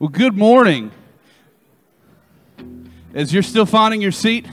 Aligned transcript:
Well, 0.00 0.10
good 0.10 0.36
morning. 0.36 0.92
As 3.14 3.34
you're 3.34 3.42
still 3.42 3.66
finding 3.66 4.00
your 4.00 4.12
seat, 4.12 4.46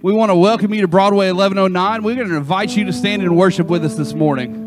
we 0.00 0.12
want 0.12 0.30
to 0.30 0.36
welcome 0.36 0.72
you 0.72 0.82
to 0.82 0.86
Broadway 0.86 1.26
1109. 1.26 2.04
We're 2.04 2.14
going 2.14 2.28
to 2.28 2.36
invite 2.36 2.76
you 2.76 2.84
to 2.84 2.92
stand 2.92 3.20
and 3.20 3.36
worship 3.36 3.66
with 3.66 3.84
us 3.84 3.96
this 3.96 4.14
morning. 4.14 4.61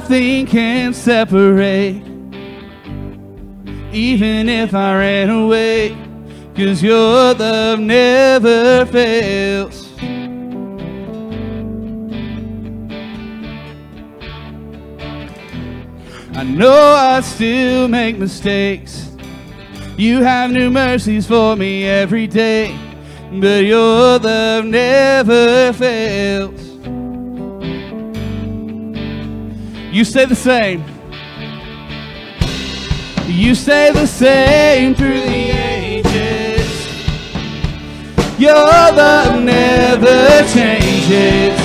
Nothing 0.00 0.46
can 0.46 0.94
separate, 0.94 2.00
even 3.92 4.48
if 4.48 4.72
I 4.72 4.96
ran 4.96 5.28
away, 5.28 5.88
cause 6.54 6.84
your 6.84 7.34
love 7.34 7.80
never 7.80 8.86
fails. 8.86 9.88
I 16.36 16.44
know 16.44 16.94
I 16.96 17.20
still 17.22 17.88
make 17.88 18.18
mistakes. 18.18 19.10
You 19.96 20.22
have 20.22 20.52
new 20.52 20.70
mercies 20.70 21.26
for 21.26 21.56
me 21.56 21.84
every 21.88 22.28
day 22.28 22.72
but 23.32 23.64
your 23.64 24.18
love 24.18 24.64
never 24.64 25.72
fails. 25.72 26.57
You 29.90 30.04
stay 30.04 30.26
the 30.26 30.36
same. 30.36 30.84
You 33.26 33.54
stay 33.54 33.90
the 33.90 34.06
same 34.06 34.94
through 34.94 35.20
the 35.20 35.50
ages. 35.50 36.68
Your 38.38 38.52
love 38.52 39.42
never 39.42 40.46
changes. 40.52 41.56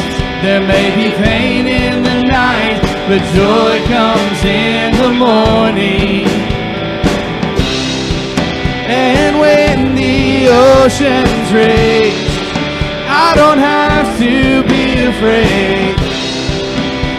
There 0.41 0.61
may 0.61 0.95
be 0.95 1.13
pain 1.17 1.67
in 1.67 2.03
the 2.03 2.23
night, 2.23 2.79
but 3.09 3.21
joy 3.35 3.85
comes 3.87 4.43
in 4.45 4.95
the 4.95 5.11
morning. 5.11 6.25
And 8.87 9.37
when 9.37 9.95
the 9.95 10.47
oceans 10.47 11.51
rage, 11.51 12.13
I 13.09 13.33
don't 13.35 13.59
have 13.59 14.17
to 14.19 14.63
be 14.63 15.03
afraid. 15.07 16.02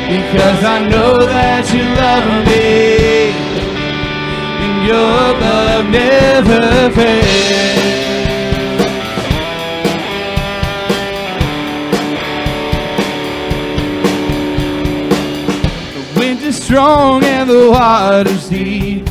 Because 0.07 0.63
I 0.63 0.87
know 0.89 1.19
that 1.27 1.73
you 1.73 1.83
love 1.83 2.27
me, 2.47 3.33
and 4.63 4.87
your 4.87 5.17
love 5.41 5.87
never 5.91 6.91
fails. 6.95 8.05
The 15.95 16.21
wind 16.21 16.41
is 16.43 16.57
strong 16.63 17.25
and 17.25 17.49
the 17.49 17.71
water's 17.71 18.49
deep. 18.49 19.09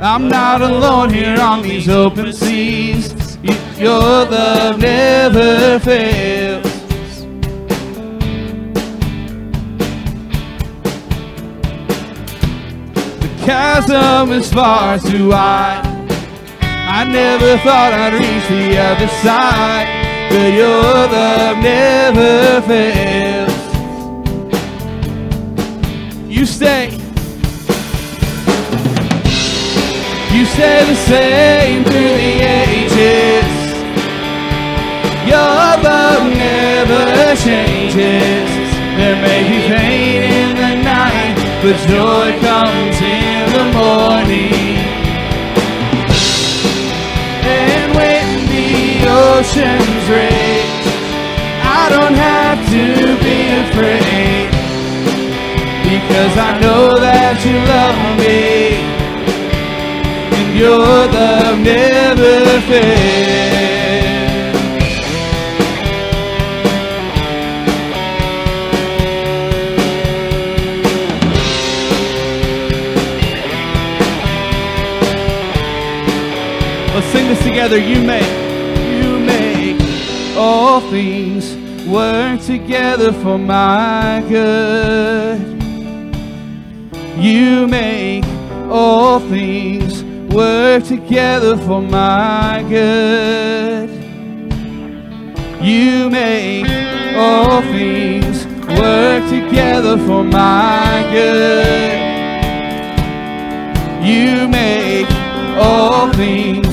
I'm 0.00 0.28
not 0.28 0.62
alone 0.62 1.10
here 1.12 1.40
on 1.40 1.62
these 1.62 1.88
open 1.88 2.32
seas. 2.32 3.36
Your 3.76 4.00
love 4.26 4.78
never 4.78 5.80
fails. 5.80 6.67
Chasm 13.48 14.30
is 14.30 14.52
far 14.52 14.98
too 14.98 15.30
wide. 15.30 15.80
I 16.60 17.04
never 17.04 17.56
thought 17.64 17.94
I'd 17.94 18.12
reach 18.12 18.46
the 18.50 18.76
other 18.76 19.08
side, 19.24 19.88
but 20.28 20.52
your 20.52 20.82
love 21.16 21.56
never 21.56 22.60
fails. 22.68 23.58
You 26.28 26.44
stay. 26.44 26.90
You 30.34 30.44
stay 30.54 30.84
the 30.92 30.98
same 31.08 31.84
through 31.84 32.16
the 32.24 32.34
ages. 32.68 33.48
Your 35.26 35.62
love 35.88 36.24
never 36.36 37.34
changes. 37.36 38.48
There 38.98 39.16
may 39.22 39.40
be 39.48 39.58
pain 39.68 40.17
but 41.60 41.76
joy 41.88 42.38
comes 42.38 43.00
in 43.00 43.52
the 43.52 43.66
morning. 43.74 44.78
And 47.42 47.94
when 47.98 48.46
the 48.46 49.02
oceans 49.10 50.04
rage, 50.08 50.86
I 51.64 51.88
don't 51.90 52.14
have 52.14 52.60
to 52.74 52.84
be 53.26 53.38
afraid. 53.64 54.50
Because 55.82 56.34
I 56.38 56.60
know 56.60 56.96
that 57.00 57.42
you 57.44 57.56
love 57.74 57.98
me 58.22 58.78
and 60.38 60.56
your 60.56 60.86
love 61.10 61.58
never 61.58 62.60
fails. 62.68 63.77
This 77.28 77.42
together. 77.44 77.78
You 77.78 78.02
make, 78.02 78.26
you 79.02 79.18
make 79.18 79.80
all 80.36 80.80
things 80.80 81.54
work 81.86 82.40
together 82.40 83.12
for 83.12 83.38
my 83.38 84.24
good. 84.28 85.38
You 87.18 87.66
make 87.66 88.24
all 88.70 89.20
things 89.20 90.02
work 90.32 90.84
together 90.84 91.56
for 91.56 91.82
my 91.82 92.64
good. 92.68 93.90
You 95.60 96.08
make 96.08 96.66
all 97.16 97.60
things 97.62 98.46
work 98.78 99.28
together 99.28 99.98
for 100.06 100.24
my 100.24 101.06
good. 101.12 102.08
You 104.06 104.48
make 104.48 105.10
all 105.60 106.12
things 106.12 106.67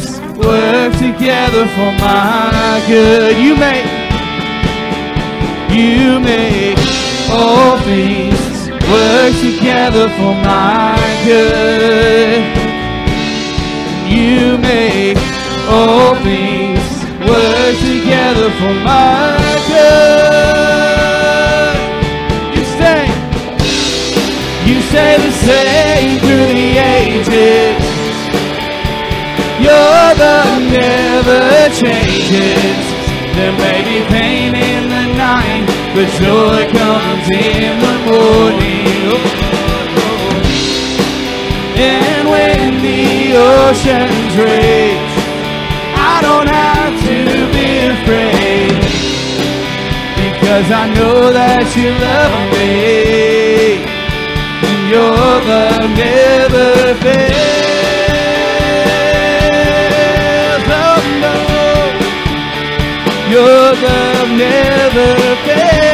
work 0.65 0.93
together 0.93 1.65
for 1.75 1.91
my 2.01 2.83
good. 2.87 3.37
You 3.37 3.55
make, 3.55 3.85
you 5.69 6.19
make 6.19 6.77
all 7.29 7.77
things 7.81 8.39
work 8.89 9.33
together 9.47 10.07
for 10.17 10.33
my 10.49 10.97
good. 11.25 12.41
You 14.09 14.57
make 14.57 15.17
all 15.69 16.15
things 16.23 16.85
work 17.29 17.75
together 17.91 18.49
for 18.59 18.73
my 18.89 19.37
good. 19.69 20.15
You 22.55 22.63
say, 22.79 23.01
you 24.67 24.75
stay 24.89 25.13
the 25.25 25.31
same 25.45 26.19
through 26.19 26.47
the 26.59 26.69
ages. 26.97 27.74
Your 30.17 30.59
never 30.71 31.43
changes. 31.75 32.83
There 33.35 33.51
may 33.59 33.83
be 33.83 33.99
pain 34.07 34.55
in 34.55 34.83
the 34.87 35.05
night, 35.17 35.67
but 35.93 36.07
joy 36.23 36.63
comes 36.71 37.27
in 37.31 37.75
the 37.83 37.95
morning. 38.07 38.85
And 41.75 42.29
when 42.29 42.81
the 42.81 43.35
oceans 43.35 44.33
rage, 44.39 45.13
I 45.99 46.21
don't 46.21 46.47
have 46.47 46.95
to 47.07 47.17
be 47.51 47.67
afraid. 47.91 48.71
Because 50.15 50.71
I 50.71 50.87
know 50.95 51.33
that 51.33 51.67
you 51.75 51.91
love 52.07 52.35
me. 52.55 53.83
And 54.63 54.81
your 54.89 55.11
love 55.51 55.89
never 55.97 56.95
fails. 57.03 57.64
never 64.37 65.35
fails. 65.45 65.85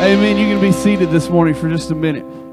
Amen. 0.00 0.38
You 0.38 0.46
can 0.46 0.60
be 0.60 0.72
seated 0.72 1.10
this 1.10 1.28
morning 1.28 1.54
for 1.54 1.68
just 1.68 1.90
a 1.90 1.94
minute. 1.94 2.47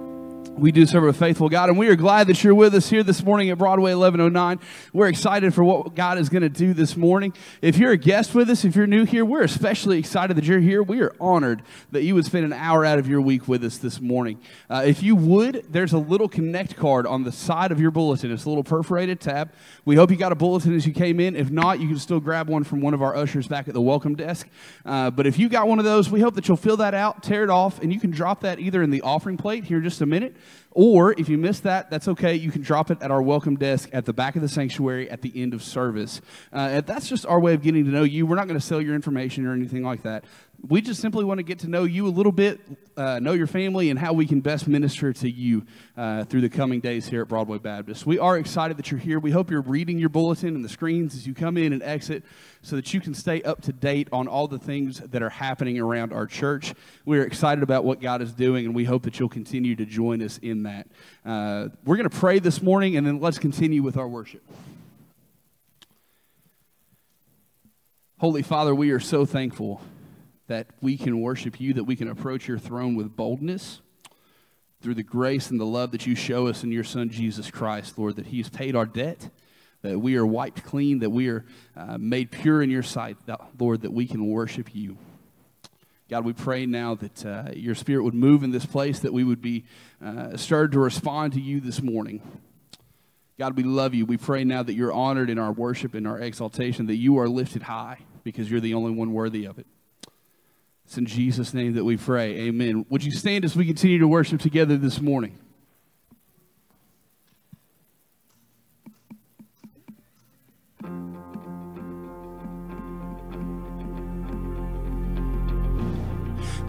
We 0.65 0.71
do 0.71 0.87
serve 0.87 1.03
a 1.03 1.13
faithful 1.13 1.47
God, 1.47 1.69
and 1.69 1.77
we 1.77 1.89
are 1.89 1.95
glad 1.95 2.25
that 2.25 2.43
you're 2.43 2.55
with 2.55 2.73
us 2.73 2.89
here 2.89 3.03
this 3.03 3.21
morning 3.21 3.51
at 3.51 3.59
Broadway 3.59 3.93
1109. 3.93 4.59
We're 4.93 5.09
excited 5.09 5.53
for 5.53 5.63
what 5.63 5.93
God 5.93 6.17
is 6.17 6.27
going 6.27 6.41
to 6.41 6.49
do 6.49 6.73
this 6.73 6.97
morning. 6.97 7.35
If 7.61 7.77
you're 7.77 7.91
a 7.91 7.97
guest 7.97 8.33
with 8.33 8.49
us, 8.49 8.65
if 8.65 8.75
you're 8.75 8.87
new 8.87 9.03
here, 9.03 9.23
we're 9.23 9.43
especially 9.43 9.99
excited 9.99 10.35
that 10.37 10.45
you're 10.45 10.59
here. 10.59 10.81
We 10.81 11.01
are 11.01 11.13
honored 11.19 11.61
that 11.91 12.01
you 12.01 12.15
would 12.15 12.25
spend 12.25 12.45
an 12.45 12.53
hour 12.53 12.83
out 12.83 12.97
of 12.97 13.07
your 13.07 13.21
week 13.21 13.47
with 13.47 13.63
us 13.63 13.77
this 13.77 14.01
morning. 14.01 14.39
Uh, 14.67 14.81
if 14.83 15.03
you 15.03 15.15
would, 15.15 15.67
there's 15.69 15.93
a 15.93 15.99
little 15.99 16.27
connect 16.27 16.75
card 16.75 17.05
on 17.05 17.25
the 17.25 17.31
side 17.31 17.71
of 17.71 17.79
your 17.79 17.91
bulletin. 17.91 18.31
It's 18.31 18.45
a 18.45 18.49
little 18.49 18.63
perforated 18.63 19.19
tab. 19.19 19.51
We 19.85 19.95
hope 19.95 20.09
you 20.09 20.17
got 20.17 20.31
a 20.31 20.35
bulletin 20.35 20.75
as 20.75 20.87
you 20.87 20.93
came 20.93 21.19
in. 21.19 21.35
If 21.35 21.51
not, 21.51 21.79
you 21.79 21.87
can 21.87 21.99
still 21.99 22.19
grab 22.19 22.49
one 22.49 22.63
from 22.63 22.81
one 22.81 22.95
of 22.95 23.03
our 23.03 23.15
ushers 23.15 23.47
back 23.47 23.67
at 23.67 23.75
the 23.75 23.81
welcome 23.81 24.15
desk. 24.15 24.47
Uh, 24.83 25.11
but 25.11 25.27
if 25.27 25.37
you 25.37 25.47
got 25.47 25.67
one 25.67 25.77
of 25.77 25.85
those, 25.85 26.09
we 26.09 26.21
hope 26.21 26.33
that 26.33 26.47
you'll 26.47 26.57
fill 26.57 26.77
that 26.77 26.95
out, 26.95 27.21
tear 27.21 27.43
it 27.43 27.51
off, 27.51 27.83
and 27.83 27.93
you 27.93 27.99
can 27.99 28.09
drop 28.09 28.41
that 28.41 28.59
either 28.59 28.81
in 28.81 28.89
the 28.89 29.03
offering 29.03 29.37
plate 29.37 29.63
here 29.65 29.77
in 29.77 29.83
just 29.83 30.01
a 30.01 30.07
minute 30.07 30.35
or 30.71 31.13
if 31.19 31.29
you 31.29 31.37
missed 31.37 31.63
that, 31.63 31.89
that's 31.89 32.07
okay. 32.07 32.35
You 32.35 32.51
can 32.51 32.61
drop 32.61 32.91
it 32.91 33.01
at 33.01 33.11
our 33.11 33.21
welcome 33.21 33.55
desk 33.55 33.89
at 33.93 34.05
the 34.05 34.13
back 34.13 34.35
of 34.35 34.41
the 34.41 34.49
sanctuary 34.49 35.09
at 35.09 35.21
the 35.21 35.31
end 35.41 35.53
of 35.53 35.63
service. 35.63 36.21
Uh, 36.51 36.81
that's 36.81 37.07
just 37.07 37.25
our 37.25 37.39
way 37.39 37.53
of 37.53 37.61
getting 37.61 37.85
to 37.85 37.91
know 37.91 38.03
you. 38.03 38.25
We're 38.25 38.35
not 38.35 38.47
going 38.47 38.59
to 38.59 38.65
sell 38.65 38.81
your 38.81 38.95
information 38.95 39.45
or 39.45 39.53
anything 39.53 39.83
like 39.83 40.03
that. 40.03 40.25
We 40.67 40.81
just 40.81 40.99
simply 40.99 41.23
want 41.23 41.37
to 41.37 41.43
get 41.43 41.59
to 41.59 41.67
know 41.67 41.83
you 41.83 42.07
a 42.07 42.09
little 42.09 42.31
bit, 42.31 42.59
uh, 42.97 43.19
know 43.19 43.33
your 43.33 43.45
family, 43.45 43.91
and 43.91 43.99
how 43.99 44.13
we 44.13 44.25
can 44.25 44.41
best 44.41 44.67
minister 44.67 45.13
to 45.13 45.29
you 45.29 45.63
uh, 45.95 46.23
through 46.23 46.41
the 46.41 46.49
coming 46.49 46.79
days 46.79 47.07
here 47.07 47.21
at 47.21 47.27
Broadway 47.27 47.59
Baptist. 47.59 48.07
We 48.07 48.17
are 48.17 48.35
excited 48.35 48.77
that 48.77 48.89
you're 48.89 48.99
here. 48.99 49.19
We 49.19 49.29
hope 49.29 49.51
you're 49.51 49.61
reading 49.61 49.99
your 49.99 50.09
bulletin 50.09 50.55
and 50.55 50.65
the 50.65 50.69
screens 50.69 51.13
as 51.13 51.27
you 51.27 51.35
come 51.35 51.57
in 51.57 51.71
and 51.71 51.83
exit 51.83 52.23
so 52.63 52.77
that 52.77 52.91
you 52.95 52.99
can 52.99 53.13
stay 53.13 53.43
up 53.43 53.61
to 53.63 53.73
date 53.73 54.07
on 54.11 54.27
all 54.27 54.47
the 54.47 54.57
things 54.57 55.01
that 55.01 55.21
are 55.21 55.29
happening 55.29 55.79
around 55.79 56.11
our 56.11 56.25
church. 56.25 56.73
We're 57.05 57.25
excited 57.25 57.63
about 57.63 57.83
what 57.83 58.01
God 58.01 58.23
is 58.23 58.33
doing, 58.33 58.65
and 58.65 58.73
we 58.73 58.85
hope 58.85 59.03
that 59.03 59.19
you'll 59.19 59.29
continue 59.29 59.75
to 59.75 59.85
join 59.85 60.23
us 60.23 60.39
in 60.39 60.63
that. 60.63 60.87
Uh, 61.23 61.67
we're 61.83 61.97
going 61.97 62.09
to 62.09 62.17
pray 62.17 62.39
this 62.39 62.63
morning, 62.63 62.97
and 62.97 63.05
then 63.05 63.19
let's 63.19 63.37
continue 63.37 63.83
with 63.83 63.97
our 63.97 64.07
worship. 64.07 64.41
Holy 68.17 68.41
Father, 68.41 68.73
we 68.73 68.89
are 68.89 68.99
so 68.99 69.25
thankful 69.25 69.79
that 70.47 70.67
we 70.81 70.97
can 70.97 71.21
worship 71.21 71.59
you, 71.59 71.73
that 71.73 71.83
we 71.83 71.95
can 71.95 72.07
approach 72.07 72.47
your 72.47 72.59
throne 72.59 72.95
with 72.95 73.15
boldness 73.15 73.81
through 74.81 74.95
the 74.95 75.03
grace 75.03 75.49
and 75.49 75.59
the 75.59 75.65
love 75.65 75.91
that 75.91 76.05
you 76.05 76.15
show 76.15 76.47
us 76.47 76.63
in 76.63 76.71
your 76.71 76.83
Son, 76.83 77.09
Jesus 77.09 77.49
Christ, 77.49 77.97
Lord, 77.97 78.17
that 78.17 78.27
He's 78.27 78.49
paid 78.49 78.75
our 78.75 78.85
debt, 78.85 79.29
that 79.81 79.99
we 79.99 80.15
are 80.15 80.25
wiped 80.25 80.63
clean, 80.63 80.99
that 80.99 81.09
we 81.09 81.29
are 81.29 81.45
uh, 81.75 81.97
made 81.97 82.29
pure 82.29 82.61
in 82.61 82.69
your 82.69 82.83
sight, 82.83 83.17
that, 83.25 83.41
Lord, 83.59 83.81
that 83.81 83.93
we 83.93 84.05
can 84.05 84.27
worship 84.27 84.75
you. 84.75 84.97
God, 86.07 86.23
we 86.23 86.33
pray 86.33 86.67
now 86.67 86.93
that 86.93 87.25
uh, 87.25 87.49
your 87.55 87.73
Spirit 87.73 88.03
would 88.03 88.13
move 88.13 88.43
in 88.43 88.51
this 88.51 88.65
place, 88.65 88.99
that 88.99 89.13
we 89.13 89.23
would 89.23 89.41
be 89.41 89.65
uh, 90.03 90.37
stirred 90.37 90.71
to 90.73 90.79
respond 90.79 91.33
to 91.33 91.41
you 91.41 91.59
this 91.59 91.81
morning. 91.81 92.21
God, 93.39 93.57
we 93.57 93.63
love 93.63 93.95
you. 93.95 94.05
We 94.05 94.17
pray 94.17 94.43
now 94.43 94.61
that 94.61 94.73
you're 94.73 94.93
honored 94.93 95.31
in 95.31 95.39
our 95.39 95.51
worship 95.51 95.95
and 95.95 96.07
our 96.07 96.19
exaltation, 96.19 96.85
that 96.85 96.95
you 96.95 97.17
are 97.17 97.27
lifted 97.27 97.63
high 97.63 97.97
because 98.23 98.49
you're 98.51 98.59
the 98.59 98.75
only 98.75 98.91
one 98.91 99.13
worthy 99.13 99.45
of 99.45 99.57
it. 99.57 99.65
It's 100.85 100.97
in 100.97 101.05
Jesus' 101.05 101.53
name 101.53 101.73
that 101.73 101.83
we 101.83 101.97
pray. 101.97 102.35
Amen. 102.41 102.85
Would 102.89 103.03
you 103.03 103.11
stand 103.11 103.43
as 103.43 103.55
we 103.55 103.65
continue 103.65 103.99
to 103.99 104.07
worship 104.07 104.39
together 104.39 104.77
this 104.77 105.01
morning? 105.01 105.39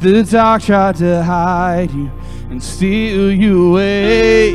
The 0.00 0.22
dark 0.22 0.62
tried 0.62 0.96
to 0.96 1.22
hide 1.22 1.90
you 1.90 2.10
and 2.50 2.62
steal 2.62 3.32
you 3.32 3.70
away. 3.70 4.52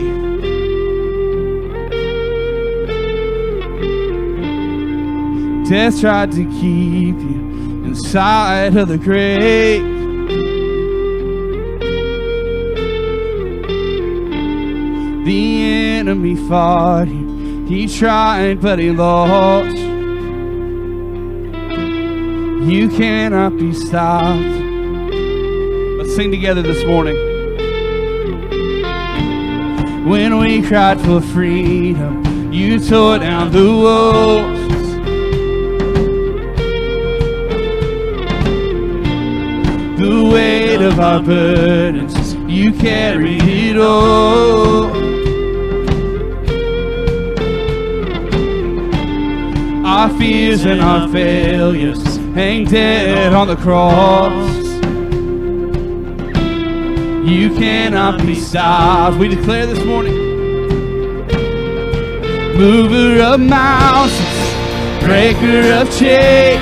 Death 5.70 6.00
tried 6.00 6.32
to 6.34 6.44
keep 6.60 7.16
you 7.16 7.51
inside 7.92 8.78
of 8.78 8.88
the 8.88 8.98
grave. 8.98 9.84
The 15.26 15.64
enemy 16.00 16.38
fought 16.48 17.10
he 17.10 17.90
tried, 17.90 18.62
but 18.62 18.80
he 18.80 18.92
lost. 18.92 19.76
You 22.66 22.88
cannot 22.88 23.58
be 23.58 23.74
stopped. 23.74 24.40
Let's 25.98 26.16
sing 26.16 26.32
together 26.32 26.62
this 26.62 26.86
morning. 26.86 27.18
When 30.08 30.40
we 30.40 30.62
cried 30.62 31.02
for 31.02 31.20
freedom, 31.20 32.54
you 32.54 32.80
tore 32.80 33.20
down 33.20 33.52
the 33.52 33.66
walls. 33.66 34.61
Our 41.02 41.22
burdens, 41.22 42.36
you 42.48 42.72
carry 42.74 43.38
it 43.38 43.78
all. 43.78 44.86
Our 49.86 50.10
fears 50.20 50.64
and 50.66 50.80
our 50.80 51.10
failures 51.10 52.18
hang 52.36 52.66
dead 52.66 53.34
on 53.34 53.48
the 53.48 53.56
cross. 53.56 54.50
You 57.28 57.50
cannot 57.56 58.22
be 58.22 58.36
stopped. 58.36 59.18
We 59.18 59.28
declare 59.28 59.66
this 59.66 59.84
morning. 59.84 60.16
Mover 62.58 63.24
of 63.24 63.40
mountains, 63.40 65.04
breaker 65.04 65.74
of 65.82 65.92
chains, 65.98 66.62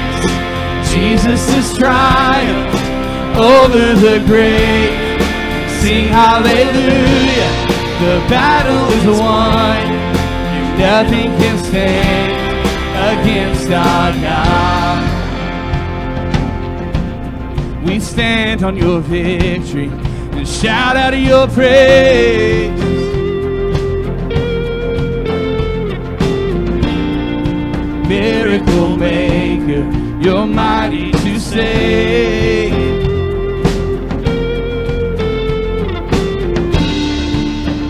Jesus 0.94 1.54
is 1.56 1.78
triumph 1.78 2.79
over 3.40 3.94
the 3.96 4.22
grave. 4.28 5.08
Sing 5.80 6.08
hallelujah, 6.10 7.52
the 8.04 8.20
battle 8.28 8.86
is 8.98 9.06
won. 9.18 9.88
Nothing 10.78 11.30
can 11.40 11.58
stand 11.64 12.50
against 13.12 13.72
our 13.72 14.12
God. 14.22 15.20
We 17.86 18.00
stand 18.02 18.64
on 18.64 18.76
your 18.76 19.00
victory 19.00 19.88
and 19.88 20.48
shout 20.48 20.98
out 20.98 21.18
your 21.18 21.48
praise. 21.48 22.78
Miracle 28.08 28.98
maker, 28.98 29.86
you're 30.22 30.46
mighty 30.46 31.12
to 31.12 31.40
save. 31.40 32.89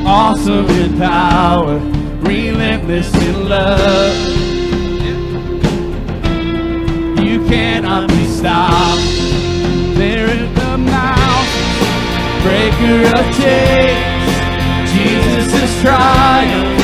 Awesome 0.10 0.66
in 0.72 0.98
power, 0.98 1.78
relentless 2.22 3.14
in 3.14 3.48
love. 3.48 4.16
You 7.20 7.38
cannot 7.48 8.10
be 8.10 8.26
stopped. 8.26 9.06
There 10.00 10.28
in 10.28 10.52
the 10.56 10.78
mountains, 10.80 11.54
breaker 12.42 13.00
of 13.18 13.26
chains. 13.38 14.34
Jesus 14.96 15.48
is 15.62 15.82
triumph 15.84 16.82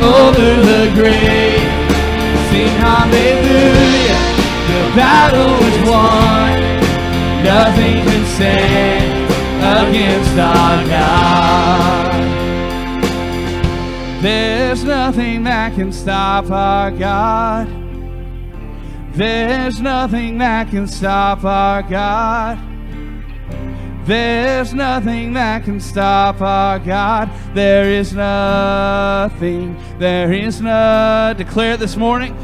over 0.00 0.48
the 0.70 0.90
grave. 0.94 1.68
Sing 2.48 2.72
hallelujah, 2.80 4.22
the 4.72 4.82
battle 4.96 5.54
is 5.68 5.78
won. 5.90 6.52
Nothing 7.44 7.96
can 8.06 8.24
stand 8.34 9.12
against 9.60 10.38
our 10.38 10.88
God. 10.88 12.11
There's 14.22 14.84
nothing 14.84 15.42
that 15.42 15.74
can 15.74 15.90
stop 15.90 16.48
our 16.48 16.92
God. 16.92 17.66
There's 19.14 19.80
nothing 19.80 20.38
that 20.38 20.70
can 20.70 20.86
stop 20.86 21.42
our 21.42 21.82
God. 21.82 22.56
There's 24.06 24.72
nothing 24.72 25.32
that 25.32 25.64
can 25.64 25.80
stop 25.80 26.40
our 26.40 26.78
God. 26.78 27.30
There 27.52 27.90
is 27.90 28.12
nothing. 28.12 29.76
There 29.98 30.32
is 30.32 30.60
no. 30.60 31.34
Declare 31.36 31.76
this 31.78 31.96
morning. 31.96 32.36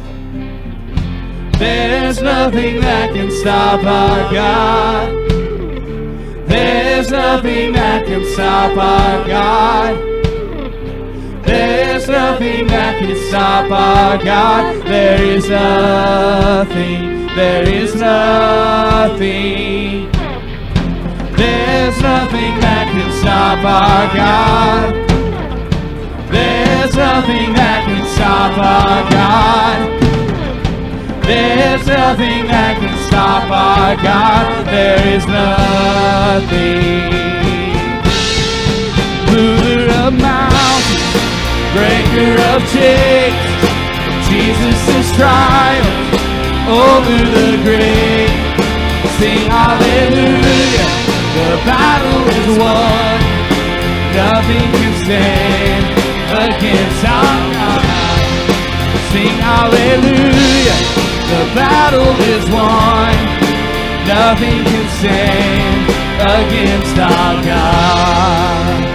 There's 1.61 2.21
nothing 2.21 2.81
that 2.81 3.13
can 3.13 3.31
stop 3.31 3.85
our 3.85 4.33
God. 4.33 5.13
There's 6.49 7.13
nothing 7.13 7.73
that 7.75 8.05
can 8.05 8.25
stop 8.35 8.77
our 8.77 9.29
God. 9.29 10.08
There's 11.49 12.07
nothing 12.09 12.67
that 12.67 12.99
can 12.99 13.17
stop 13.29 13.71
our 13.71 14.23
God. 14.23 14.85
There 14.85 15.23
is 15.23 15.49
nothing. 15.49 17.27
There 17.35 17.67
is 17.67 17.95
nothing. 17.95 19.29
There's 21.41 21.99
nothing 22.03 22.61
that 22.61 22.87
can 22.93 23.11
stop 23.21 23.65
our 23.65 24.15
God. 24.15 24.95
There's 26.31 26.95
nothing 26.95 27.53
that 27.55 27.85
can 27.87 28.05
stop 28.15 28.59
our 28.59 29.11
God. 29.11 29.79
There's 31.25 31.87
nothing 31.87 32.47
that 32.47 32.77
can 32.79 32.97
stop 33.09 33.51
our 33.51 33.97
God. 33.97 34.67
There 34.67 35.07
is 35.17 35.27
nothing. 35.27 37.09
Mover 39.33 39.85
of 40.05 40.13
mountains, 40.15 40.98
breaker 41.77 42.33
of 42.53 42.59
chains. 42.73 43.37
Jesus 44.29 44.79
is 44.97 45.07
triumph 45.17 46.09
over 46.69 47.19
the 47.37 47.51
grave. 47.65 48.33
Sing 49.19 49.51
hallelujah, 49.51 50.89
the 51.37 51.51
battle 51.67 52.23
is 52.39 52.49
won. 52.61 53.19
Nothing 54.15 54.67
can 54.79 54.95
stand 55.05 55.85
against 56.47 57.03
our 57.05 57.39
God. 57.57 57.85
Sing 59.13 59.37
hallelujah, 59.49 60.79
the 61.33 61.43
battle 61.55 62.15
is 62.33 62.45
won. 62.51 63.15
Nothing 64.07 64.65
can 64.65 64.87
stand 65.01 65.85
against 66.21 66.97
our 66.99 67.35
God. 67.45 68.88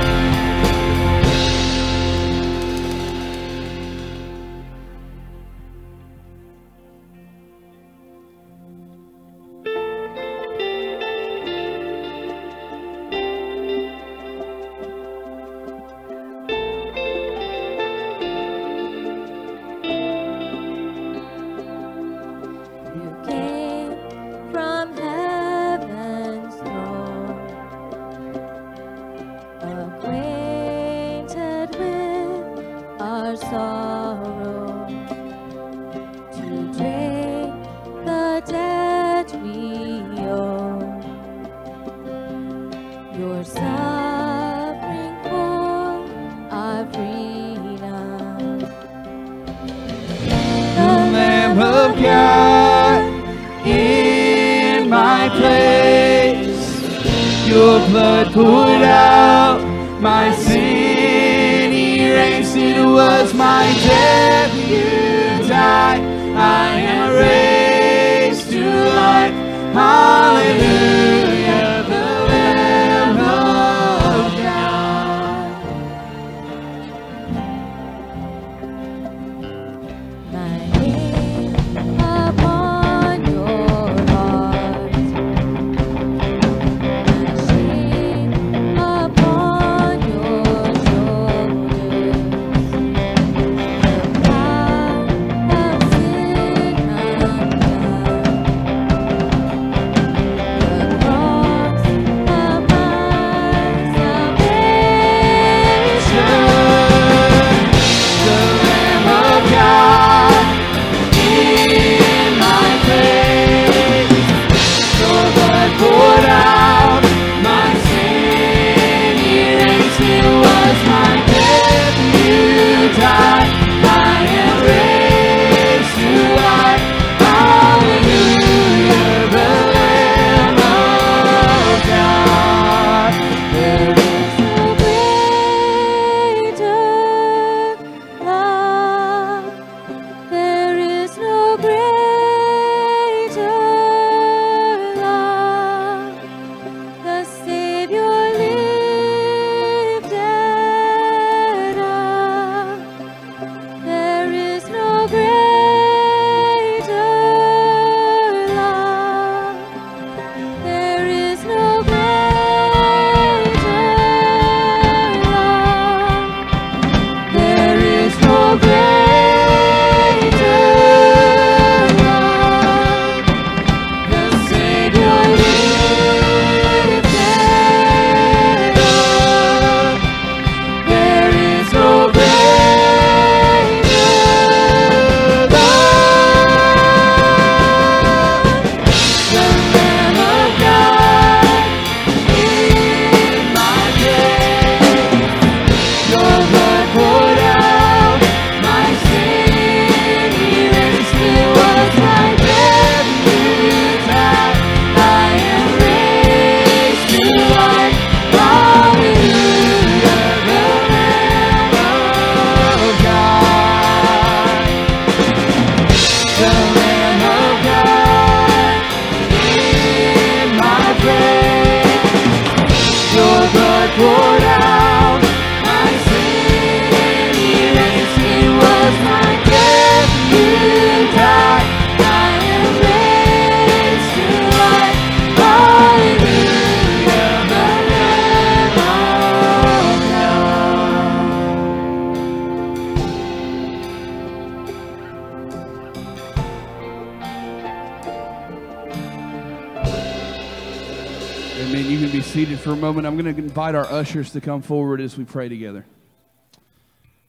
For 252.73 252.79
a 252.79 252.81
moment. 252.81 253.05
I'm 253.05 253.15
going 253.15 253.35
to 253.35 253.39
invite 253.39 253.75
our 253.75 253.85
ushers 253.85 254.31
to 254.31 254.41
come 254.41 254.63
forward 254.63 254.99
as 254.99 255.15
we 255.15 255.25
pray 255.25 255.47
together. 255.47 255.85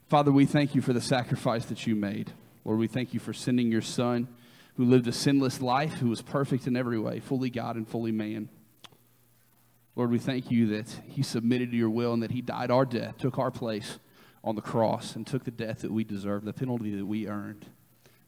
Father, 0.08 0.32
we 0.32 0.46
thank 0.46 0.74
you 0.74 0.80
for 0.80 0.94
the 0.94 1.02
sacrifice 1.02 1.66
that 1.66 1.86
you 1.86 1.94
made. 1.94 2.32
Lord, 2.64 2.78
we 2.78 2.86
thank 2.86 3.12
you 3.12 3.20
for 3.20 3.34
sending 3.34 3.70
your 3.70 3.82
son 3.82 4.26
who 4.78 4.86
lived 4.86 5.06
a 5.06 5.12
sinless 5.12 5.60
life, 5.60 5.92
who 5.94 6.08
was 6.08 6.22
perfect 6.22 6.66
in 6.66 6.78
every 6.78 6.98
way, 6.98 7.20
fully 7.20 7.50
God 7.50 7.76
and 7.76 7.86
fully 7.86 8.10
man. 8.10 8.48
Lord, 9.96 10.10
we 10.10 10.18
thank 10.18 10.50
you 10.50 10.68
that 10.68 10.88
he 11.08 11.22
submitted 11.22 11.72
to 11.72 11.76
your 11.76 11.90
will 11.90 12.14
and 12.14 12.22
that 12.22 12.30
he 12.30 12.40
died 12.40 12.70
our 12.70 12.86
death, 12.86 13.18
took 13.18 13.38
our 13.38 13.50
place 13.50 13.98
on 14.42 14.54
the 14.54 14.62
cross, 14.62 15.14
and 15.14 15.26
took 15.26 15.44
the 15.44 15.50
death 15.50 15.82
that 15.82 15.92
we 15.92 16.04
deserved, 16.04 16.46
the 16.46 16.54
penalty 16.54 16.96
that 16.96 17.04
we 17.04 17.28
earned, 17.28 17.66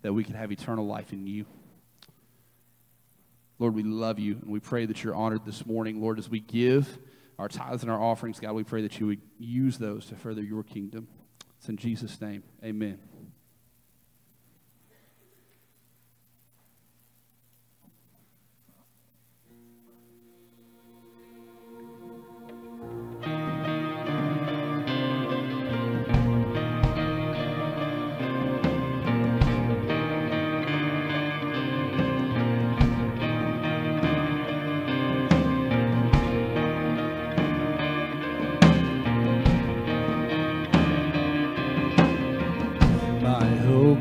that 0.02 0.12
we 0.12 0.22
could 0.22 0.36
have 0.36 0.52
eternal 0.52 0.86
life 0.86 1.14
in 1.14 1.26
you. 1.26 1.46
Lord, 3.58 3.74
we 3.74 3.84
love 3.84 4.18
you, 4.18 4.34
and 4.34 4.50
we 4.50 4.60
pray 4.60 4.84
that 4.84 5.02
you're 5.02 5.14
honored 5.14 5.46
this 5.46 5.64
morning. 5.64 6.02
Lord, 6.02 6.18
as 6.18 6.28
we 6.28 6.40
give 6.40 6.98
our 7.38 7.48
tithes 7.48 7.82
and 7.82 7.90
our 7.90 8.02
offerings, 8.02 8.40
God, 8.40 8.54
we 8.54 8.64
pray 8.64 8.82
that 8.82 8.98
you 8.98 9.06
would 9.06 9.20
use 9.38 9.78
those 9.78 10.06
to 10.06 10.16
further 10.16 10.42
your 10.42 10.62
kingdom. 10.62 11.08
It's 11.58 11.68
in 11.68 11.76
Jesus' 11.76 12.20
name. 12.20 12.42
Amen. 12.64 12.98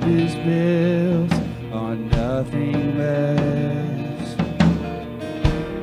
Hope 0.06 0.14
is 0.14 0.36
built 0.36 1.34
on 1.74 2.08
nothing 2.10 2.98
less 2.98 4.36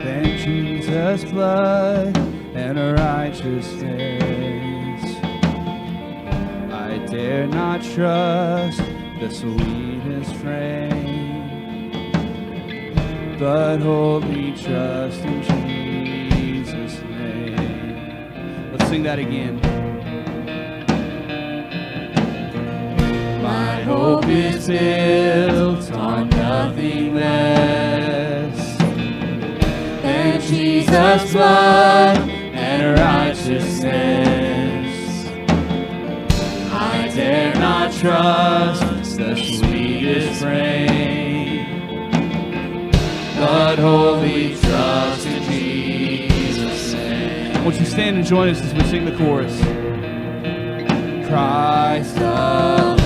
than 0.05 0.39
Jesus' 0.39 1.25
blood 1.31 2.17
and 2.55 2.79
a 2.79 2.95
righteousness. 2.95 5.03
I 6.73 6.99
dare 7.11 7.49
not 7.49 7.83
trust 7.83 8.79
the 9.21 9.31
sweetest 9.31 10.35
frame, 10.37 12.13
but 13.39 13.81
wholly 13.81 14.53
trust 14.53 15.25
in 15.25 15.43
Jesus' 15.43 17.01
name. 17.03 18.73
Let's 18.73 18.89
sing 18.89 19.03
that 19.03 19.19
again. 19.19 19.72
My 23.53 23.83
hope 23.83 24.27
is 24.29 24.67
built 24.67 25.93
on 25.93 26.31
nothing 26.31 27.15
less 27.15 28.79
than 30.03 30.41
Jesus' 30.41 31.33
blood 31.33 32.17
and 32.55 32.99
righteousness. 32.99 33.87
I 36.73 37.13
dare 37.15 37.55
not 37.57 37.93
trust 37.93 39.19
the 39.19 39.37
sweetest 39.37 40.41
frame, 40.41 42.11
but 43.37 43.79
wholly 43.79 44.57
trust 44.57 45.27
in 45.27 45.43
Jesus' 45.43 46.95
name. 46.95 47.65
Won't 47.65 47.79
you 47.79 47.85
stand 47.85 48.17
and 48.17 48.27
join 48.27 48.49
us 48.49 48.63
as 48.63 48.73
we 48.73 48.83
sing 48.85 49.05
the 49.05 49.17
chorus? 49.19 49.61
Christ 51.29 52.17
alone, 52.17 53.02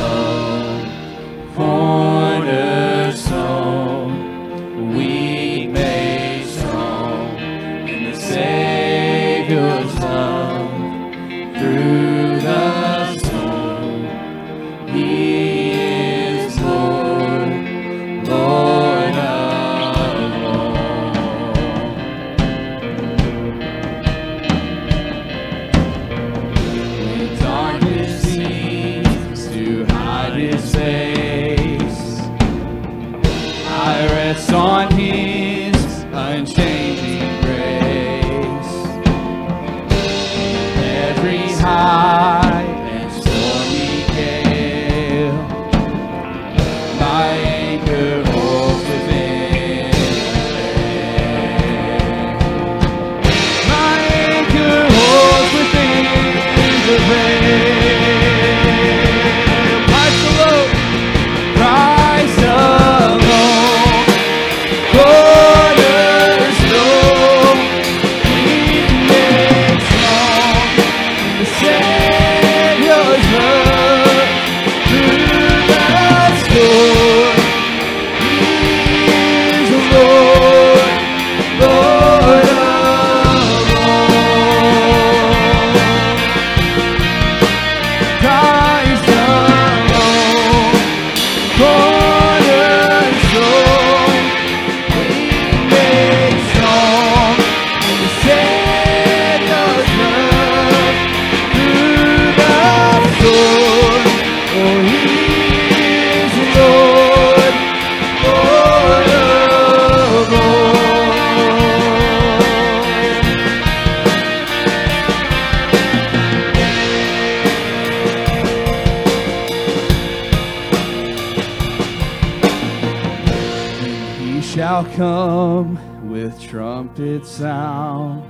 come 124.97 126.09
with 126.09 126.41
trumpet 126.41 127.25
sound. 127.27 128.25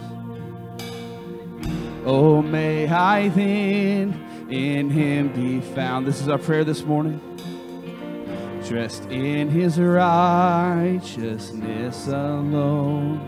Oh, 2.05 2.43
may 2.43 2.89
I 2.89 3.29
then 3.29 4.49
in 4.51 4.91
him 4.91 5.29
be 5.33 5.61
found. 5.61 6.07
This 6.07 6.21
is 6.21 6.29
our 6.29 6.39
prayer 6.39 6.65
this 6.65 6.83
morning. 6.83 7.21
Dressed 8.67 9.05
in 9.05 9.49
his 9.49 9.79
righteousness 9.79 11.29
alone. 12.09 13.21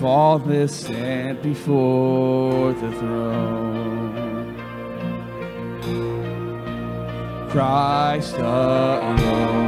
Faultless 0.00 0.88
and 0.88 1.42
before 1.42 2.72
the 2.72 2.92
throne. 2.92 4.08
Christ 7.50 8.36
alone, 8.36 9.67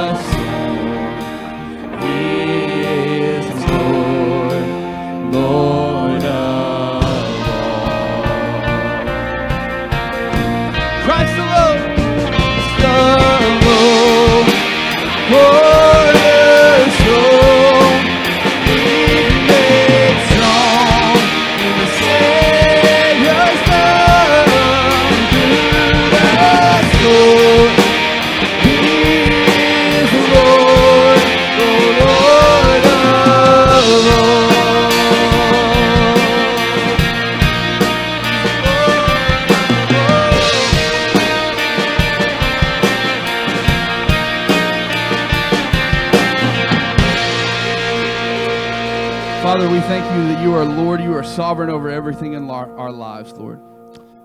sovereign 51.41 51.71
over 51.71 51.89
everything 51.89 52.33
in 52.33 52.47
our 52.51 52.91
lives, 52.91 53.33
Lord. 53.33 53.59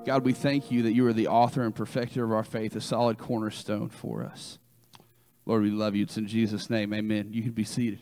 God, 0.05 0.22
we 0.22 0.35
thank 0.35 0.70
you 0.70 0.83
that 0.83 0.92
you 0.92 1.07
are 1.07 1.14
the 1.14 1.29
author 1.29 1.62
and 1.62 1.74
perfecter 1.74 2.22
of 2.22 2.31
our 2.31 2.44
faith, 2.44 2.76
a 2.76 2.81
solid 2.83 3.16
cornerstone 3.16 3.88
for 3.88 4.22
us. 4.22 4.59
Lord, 5.46 5.62
we 5.62 5.70
love 5.70 5.96
you. 5.96 6.02
It's 6.02 6.18
in 6.18 6.29
Jesus' 6.29 6.68
name. 6.68 6.92
Amen. 6.92 7.29
You 7.33 7.40
can 7.40 7.52
be 7.52 7.64
seated. 7.64 8.00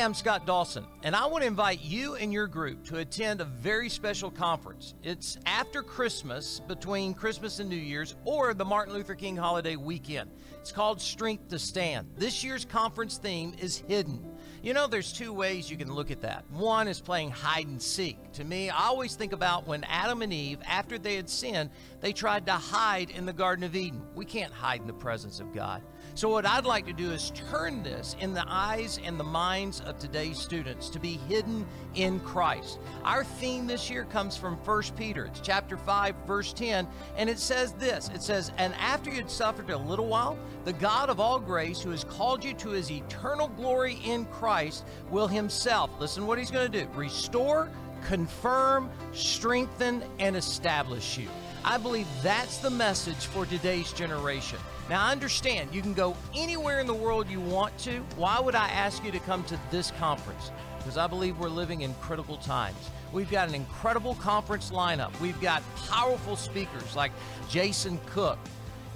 I'm 0.00 0.14
Scott 0.14 0.46
Dawson, 0.46 0.86
and 1.02 1.14
I 1.14 1.26
want 1.26 1.42
to 1.42 1.46
invite 1.46 1.82
you 1.82 2.14
and 2.14 2.32
your 2.32 2.46
group 2.46 2.84
to 2.86 2.98
attend 2.98 3.42
a 3.42 3.44
very 3.44 3.90
special 3.90 4.30
conference. 4.30 4.94
It's 5.02 5.36
after 5.44 5.82
Christmas, 5.82 6.58
between 6.60 7.12
Christmas 7.12 7.58
and 7.60 7.68
New 7.68 7.76
Year's, 7.76 8.16
or 8.24 8.54
the 8.54 8.64
Martin 8.64 8.94
Luther 8.94 9.14
King 9.14 9.36
holiday 9.36 9.76
weekend. 9.76 10.30
It's 10.58 10.72
called 10.72 11.02
Strength 11.02 11.48
to 11.48 11.58
Stand. 11.58 12.08
This 12.16 12.42
year's 12.42 12.64
conference 12.64 13.18
theme 13.18 13.54
is 13.60 13.76
hidden. 13.76 14.24
You 14.62 14.72
know, 14.72 14.86
there's 14.86 15.12
two 15.12 15.34
ways 15.34 15.70
you 15.70 15.76
can 15.76 15.92
look 15.92 16.10
at 16.10 16.22
that. 16.22 16.50
One 16.50 16.88
is 16.88 17.00
playing 17.00 17.30
hide 17.30 17.66
and 17.66 17.80
seek. 17.80 18.32
To 18.32 18.44
me, 18.44 18.70
I 18.70 18.86
always 18.86 19.16
think 19.16 19.34
about 19.34 19.66
when 19.66 19.84
Adam 19.84 20.22
and 20.22 20.32
Eve, 20.32 20.60
after 20.66 20.98
they 20.98 21.16
had 21.16 21.28
sinned, 21.28 21.70
they 22.00 22.12
tried 22.12 22.46
to 22.46 22.52
hide 22.52 23.10
in 23.10 23.26
the 23.26 23.32
Garden 23.34 23.64
of 23.64 23.76
Eden. 23.76 24.02
We 24.14 24.24
can't 24.24 24.52
hide 24.52 24.80
in 24.80 24.86
the 24.86 24.94
presence 24.94 25.40
of 25.40 25.54
God. 25.54 25.82
So, 26.14 26.28
what 26.28 26.44
I'd 26.44 26.64
like 26.64 26.86
to 26.86 26.92
do 26.92 27.12
is 27.12 27.30
turn 27.50 27.82
this 27.82 28.16
in 28.20 28.34
the 28.34 28.44
eyes 28.46 28.98
and 29.04 29.18
the 29.18 29.24
minds 29.24 29.80
of 29.80 29.98
today's 29.98 30.38
students 30.38 30.88
to 30.90 30.98
be 30.98 31.18
hidden 31.28 31.66
in 31.94 32.20
Christ. 32.20 32.78
Our 33.04 33.24
theme 33.24 33.66
this 33.66 33.88
year 33.88 34.04
comes 34.04 34.36
from 34.36 34.56
1 34.56 34.82
Peter. 34.96 35.26
It's 35.26 35.40
chapter 35.40 35.76
5, 35.76 36.14
verse 36.26 36.52
10, 36.52 36.86
and 37.16 37.30
it 37.30 37.38
says 37.38 37.72
this 37.74 38.08
It 38.14 38.22
says, 38.22 38.50
And 38.58 38.74
after 38.74 39.10
you 39.10 39.16
had 39.16 39.30
suffered 39.30 39.70
a 39.70 39.76
little 39.76 40.06
while, 40.06 40.36
the 40.64 40.72
God 40.74 41.10
of 41.10 41.20
all 41.20 41.38
grace, 41.38 41.80
who 41.80 41.90
has 41.90 42.04
called 42.04 42.44
you 42.44 42.54
to 42.54 42.70
his 42.70 42.90
eternal 42.90 43.48
glory 43.48 43.98
in 44.04 44.24
Christ, 44.26 44.84
will 45.10 45.28
himself, 45.28 45.90
listen 46.00 46.26
what 46.26 46.38
he's 46.38 46.50
going 46.50 46.70
to 46.70 46.84
do, 46.84 46.90
restore, 46.94 47.70
confirm, 48.06 48.90
strengthen, 49.12 50.02
and 50.18 50.36
establish 50.36 51.18
you. 51.18 51.28
I 51.64 51.76
believe 51.78 52.06
that's 52.22 52.58
the 52.58 52.70
message 52.70 53.26
for 53.26 53.46
today's 53.46 53.92
generation. 53.92 54.58
Now, 54.90 55.04
I 55.06 55.12
understand 55.12 55.72
you 55.72 55.82
can 55.82 55.94
go 55.94 56.16
anywhere 56.34 56.80
in 56.80 56.88
the 56.88 56.94
world 56.94 57.30
you 57.30 57.40
want 57.40 57.78
to. 57.78 58.00
Why 58.16 58.40
would 58.40 58.56
I 58.56 58.66
ask 58.70 59.04
you 59.04 59.12
to 59.12 59.20
come 59.20 59.44
to 59.44 59.56
this 59.70 59.92
conference? 59.92 60.50
Because 60.78 60.96
I 60.96 61.06
believe 61.06 61.38
we're 61.38 61.48
living 61.48 61.82
in 61.82 61.94
critical 62.00 62.38
times. 62.38 62.90
We've 63.12 63.30
got 63.30 63.48
an 63.48 63.54
incredible 63.54 64.16
conference 64.16 64.72
lineup. 64.72 65.16
We've 65.20 65.40
got 65.40 65.62
powerful 65.88 66.34
speakers 66.34 66.96
like 66.96 67.12
Jason 67.48 68.00
Cook, 68.06 68.36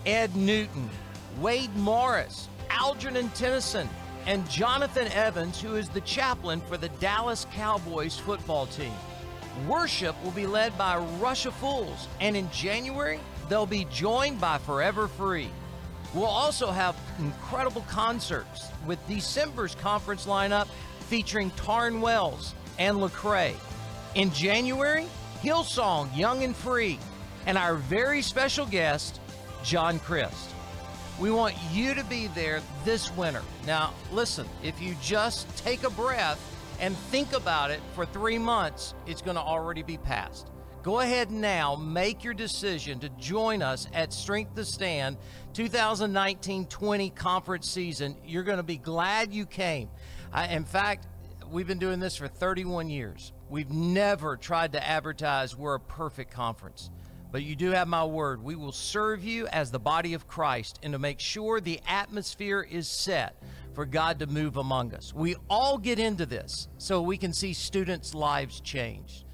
Ed 0.05 0.35
Newton, 0.35 0.91
Wade 1.39 1.75
Morris, 1.77 2.49
Algernon 2.71 3.29
Tennyson, 3.29 3.89
and 4.27 4.51
Jonathan 4.51 5.07
Evans, 5.13 5.61
who 5.61 5.77
is 5.77 5.89
the 5.89 6.01
chaplain 6.01 6.61
for 6.63 6.77
the 6.77 6.89
Dallas 6.99 7.47
Cowboys 7.53 8.19
football 8.19 8.67
team. 8.67 8.95
Worship 9.69 10.17
will 10.25 10.33
be 10.33 10.49
led 10.49 10.77
by 10.77 10.97
Rush 11.21 11.47
of 11.47 11.55
Fools, 11.55 12.09
and 12.21 12.37
in 12.37 12.51
January, 12.51 13.21
they'll 13.49 13.65
be 13.65 13.85
joined 13.93 14.41
by 14.41 14.59
Forever 14.59 15.07
Free. 15.07 15.51
We'll 16.15 16.27
also 16.27 16.71
have 16.71 16.97
incredible 17.19 17.83
concerts 17.83 18.69
with 18.87 19.05
December's 19.09 19.75
conference 19.75 20.27
lineup 20.27 20.69
featuring 21.09 21.51
Tauren 21.53 22.01
Wells 22.01 22.55
and 22.79 22.99
Lecrae. 22.99 23.55
In 24.15 24.33
January, 24.33 25.07
Hillsong, 25.43 26.17
Young 26.17 26.45
and 26.45 26.55
Free, 26.55 27.01
and 27.47 27.59
our 27.59 27.75
very 27.75 28.23
special 28.23 28.65
guest, 28.65 29.21
John 29.65 29.99
Christ. 29.99 30.51
We 31.19 31.33
want 31.33 31.57
you 31.73 31.95
to 31.95 32.05
be 32.05 32.29
there 32.29 32.61
this 32.85 33.15
winter. 33.17 33.43
Now, 33.67 33.93
listen, 34.13 34.47
if 34.63 34.81
you 34.81 34.97
just 35.03 35.49
take 35.59 35.83
a 35.83 35.91
breath 35.91 36.41
and 36.81 36.97
think 36.97 37.33
about 37.33 37.71
it 37.71 37.81
for 37.95 38.07
three 38.07 38.39
months, 38.39 38.95
it's 39.07 39.23
going 39.23 39.37
to 39.37 39.43
already 39.43 39.83
be 39.83 39.97
past. 39.97 40.49
Go 40.85 41.01
ahead 41.01 41.31
now, 41.31 41.77
make 41.77 42.23
your 42.25 42.35
decision 42.35 43.01
to 43.01 43.09
join 43.09 43.63
us 43.63 43.89
at 43.95 44.13
Strength 44.13 44.57
to 44.57 44.67
Stand 44.67 45.17
2019 45.55 46.67
20 46.67 47.09
conference 47.09 47.71
season. 47.71 48.15
You're 48.23 48.43
going 48.43 48.59
to 48.59 48.63
be 48.63 48.77
glad 48.77 49.33
you 49.33 49.47
came. 49.47 49.89
I, 50.31 50.49
in 50.49 50.67
fact, 50.67 51.07
we've 51.51 51.67
been 51.67 51.79
doing 51.79 52.01
this 52.01 52.17
for 52.17 52.29
31 52.29 52.91
years. 52.91 53.33
We've 53.49 53.71
never 53.71 54.37
tried 54.37 54.73
to 54.73 54.87
advertise 54.87 55.57
we're 55.57 55.77
a 55.77 55.81
perfect 55.81 56.31
conference. 56.31 56.91
But 57.33 57.45
you 57.45 57.57
do 57.57 57.71
have 57.71 57.89
my 57.89 58.05
word. 58.05 58.45
We 58.45 58.55
will 58.55 58.71
serve 58.71 59.25
you 59.25 59.47
as 59.47 59.71
the 59.71 59.79
body 59.79 60.13
of 60.13 60.29
Christ 60.29 60.81
and 60.83 60.93
to 60.93 60.99
make 60.99 61.19
sure 61.19 61.63
the 61.63 61.81
atmosphere 61.89 62.61
is 62.61 62.89
set 62.89 63.43
for 63.73 63.87
God 63.87 64.19
to 64.19 64.27
move 64.27 64.59
among 64.59 64.93
us. 64.93 65.15
We 65.15 65.37
all 65.49 65.79
get 65.79 65.99
into 65.99 66.27
this 66.27 66.69
so 66.77 67.01
we 67.01 67.17
can 67.17 67.33
see 67.33 67.55
students' 67.55 68.13
lives 68.13 68.61
changed. 68.61 69.25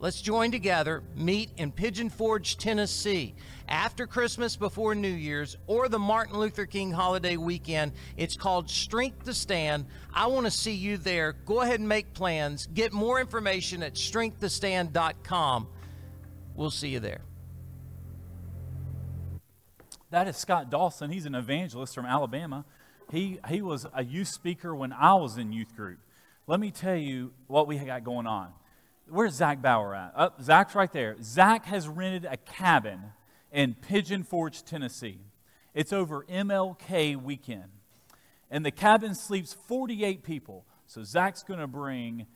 Let's 0.00 0.22
join 0.22 0.50
together, 0.50 1.02
meet 1.14 1.50
in 1.58 1.72
Pigeon 1.72 2.08
Forge, 2.08 2.56
Tennessee, 2.56 3.34
after 3.68 4.06
Christmas, 4.06 4.56
before 4.56 4.94
New 4.94 5.12
Year's, 5.12 5.58
or 5.66 5.90
the 5.90 5.98
Martin 5.98 6.38
Luther 6.38 6.64
King 6.64 6.90
holiday 6.90 7.36
weekend. 7.36 7.92
It's 8.16 8.34
called 8.34 8.70
Strength 8.70 9.24
to 9.24 9.34
Stand. 9.34 9.84
I 10.14 10.26
want 10.28 10.46
to 10.46 10.50
see 10.50 10.72
you 10.72 10.96
there. 10.96 11.34
Go 11.44 11.60
ahead 11.60 11.80
and 11.80 11.88
make 11.88 12.14
plans. 12.14 12.66
Get 12.72 12.94
more 12.94 13.20
information 13.20 13.82
at 13.82 13.92
strengthtostand.com. 13.92 15.68
We'll 16.54 16.70
see 16.70 16.88
you 16.88 17.00
there. 17.00 17.20
That 20.08 20.28
is 20.28 20.36
Scott 20.38 20.70
Dawson. 20.70 21.10
He's 21.10 21.26
an 21.26 21.34
evangelist 21.34 21.94
from 21.94 22.06
Alabama. 22.06 22.64
He, 23.12 23.38
he 23.50 23.60
was 23.60 23.86
a 23.94 24.02
youth 24.02 24.28
speaker 24.28 24.74
when 24.74 24.94
I 24.94 25.12
was 25.14 25.36
in 25.36 25.52
youth 25.52 25.76
group. 25.76 25.98
Let 26.46 26.58
me 26.58 26.70
tell 26.70 26.96
you 26.96 27.32
what 27.48 27.66
we 27.66 27.76
got 27.76 28.02
going 28.02 28.26
on. 28.26 28.52
Where's 29.10 29.34
Zach 29.34 29.60
Bauer 29.60 29.94
at? 29.94 30.12
Oh, 30.16 30.30
Zach's 30.40 30.74
right 30.74 30.92
there. 30.92 31.16
Zach 31.22 31.64
has 31.66 31.88
rented 31.88 32.24
a 32.24 32.36
cabin 32.36 33.00
in 33.52 33.74
Pigeon 33.74 34.22
Forge, 34.22 34.64
Tennessee. 34.64 35.18
It's 35.74 35.92
over 35.92 36.24
MLK 36.24 37.20
weekend. 37.20 37.70
And 38.50 38.64
the 38.64 38.70
cabin 38.70 39.14
sleeps 39.14 39.52
48 39.52 40.22
people. 40.22 40.64
So 40.86 41.04
Zach's 41.04 41.42
going 41.42 41.60
to 41.60 41.66
bring 41.66 42.26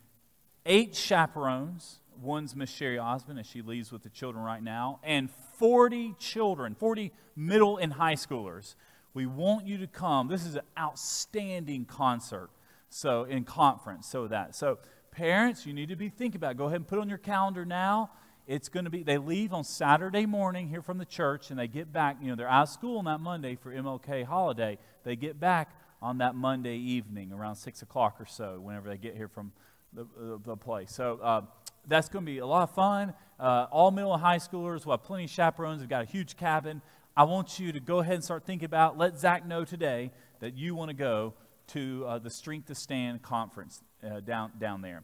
eight 0.67 0.95
chaperones. 0.95 1.99
One's 2.21 2.55
Miss 2.55 2.71
Sherry 2.71 2.99
Osmond, 2.99 3.41
as 3.41 3.47
she 3.47 3.63
leaves 3.63 3.91
with 3.91 4.03
the 4.03 4.09
children 4.09 4.45
right 4.45 4.63
now, 4.63 5.01
and 5.03 5.29
40 5.59 6.15
children, 6.19 6.77
40 6.77 7.13
middle 7.35 7.77
and 7.77 7.93
high 7.93 8.15
schoolers. 8.15 8.77
We 9.15 9.27
want 9.27 9.67
you 9.67 9.79
to 9.79 9.87
come. 9.87 10.29
This 10.29 10.45
is 10.47 10.55
an 10.55 10.63
outstanding 10.79 11.85
concert. 11.85 12.51
So, 12.89 13.25
in 13.25 13.43
conference, 13.43 14.07
so 14.07 14.29
that. 14.29 14.55
So, 14.55 14.79
parents, 15.15 15.65
you 15.67 15.73
need 15.73 15.89
to 15.89 15.97
be 15.97 16.09
thinking 16.09 16.37
about 16.37 16.53
it. 16.53 16.59
Go 16.59 16.65
ahead 16.65 16.77
and 16.77 16.87
put 16.87 16.99
on 16.99 17.09
your 17.09 17.19
calendar 17.19 17.65
now. 17.65 18.11
It's 18.47 18.69
going 18.69 18.85
to 18.85 18.91
be, 18.91 19.03
they 19.03 19.17
leave 19.17 19.55
on 19.55 19.65
Saturday 19.65 20.27
morning 20.27 20.69
here 20.69 20.83
from 20.83 20.99
the 20.99 21.07
church 21.07 21.51
and 21.51 21.59
they 21.59 21.69
get 21.69 21.93
back, 21.93 22.19
you 22.21 22.29
know, 22.29 22.35
they're 22.35 22.49
out 22.49 22.65
of 22.65 22.69
school 22.69 22.99
on 22.99 23.07
that 23.07 23.21
Monday 23.21 23.57
for 23.57 23.73
MLK 23.73 24.25
holiday. 24.25 24.79
They 25.05 25.17
get 25.17 25.41
back 25.41 25.71
on 26.03 26.19
that 26.19 26.35
Monday 26.35 26.77
evening 26.77 27.33
around 27.33 27.57
6 27.57 27.81
o'clock 27.81 28.17
or 28.21 28.27
so, 28.27 28.61
whenever 28.61 28.89
they 28.89 28.99
get 28.99 29.17
here 29.17 29.29
from 29.29 29.53
the, 29.95 30.07
the, 30.19 30.41
the 30.45 30.57
place. 30.57 30.93
So, 30.93 31.19
uh, 31.23 31.41
that's 31.87 32.09
going 32.09 32.25
to 32.25 32.31
be 32.31 32.39
a 32.39 32.47
lot 32.47 32.63
of 32.63 32.75
fun. 32.75 33.15
Uh, 33.39 33.67
all 33.71 33.91
middle 33.91 34.13
and 34.15 34.23
high 34.23 34.39
schoolers 34.39 34.85
will 34.85 34.93
have 34.93 35.03
plenty 35.03 35.25
of 35.25 35.31
chaperones. 35.31 35.81
We've 35.81 35.89
got 35.89 36.03
a 36.03 36.07
huge 36.07 36.37
cabin. 36.37 36.83
I 37.17 37.25
want 37.25 37.59
you 37.59 37.73
to 37.73 37.81
go 37.81 38.01
ahead 38.01 38.15
and 38.15 38.25
start 38.25 38.45
thinking 38.45 38.67
about, 38.67 38.99
let 38.99 39.19
Zach 39.19 39.47
know 39.47 39.65
today 39.65 40.11
that 40.41 40.57
you 40.57 40.75
want 40.75 40.91
to 40.91 40.97
go 40.97 41.35
to 41.69 42.05
uh, 42.07 42.19
the 42.19 42.31
Strength 42.31 42.67
to 42.67 42.75
Stand 42.75 43.23
conference 43.23 43.83
uh, 44.05 44.21
down, 44.21 44.53
down 44.59 44.83
there. 44.83 45.03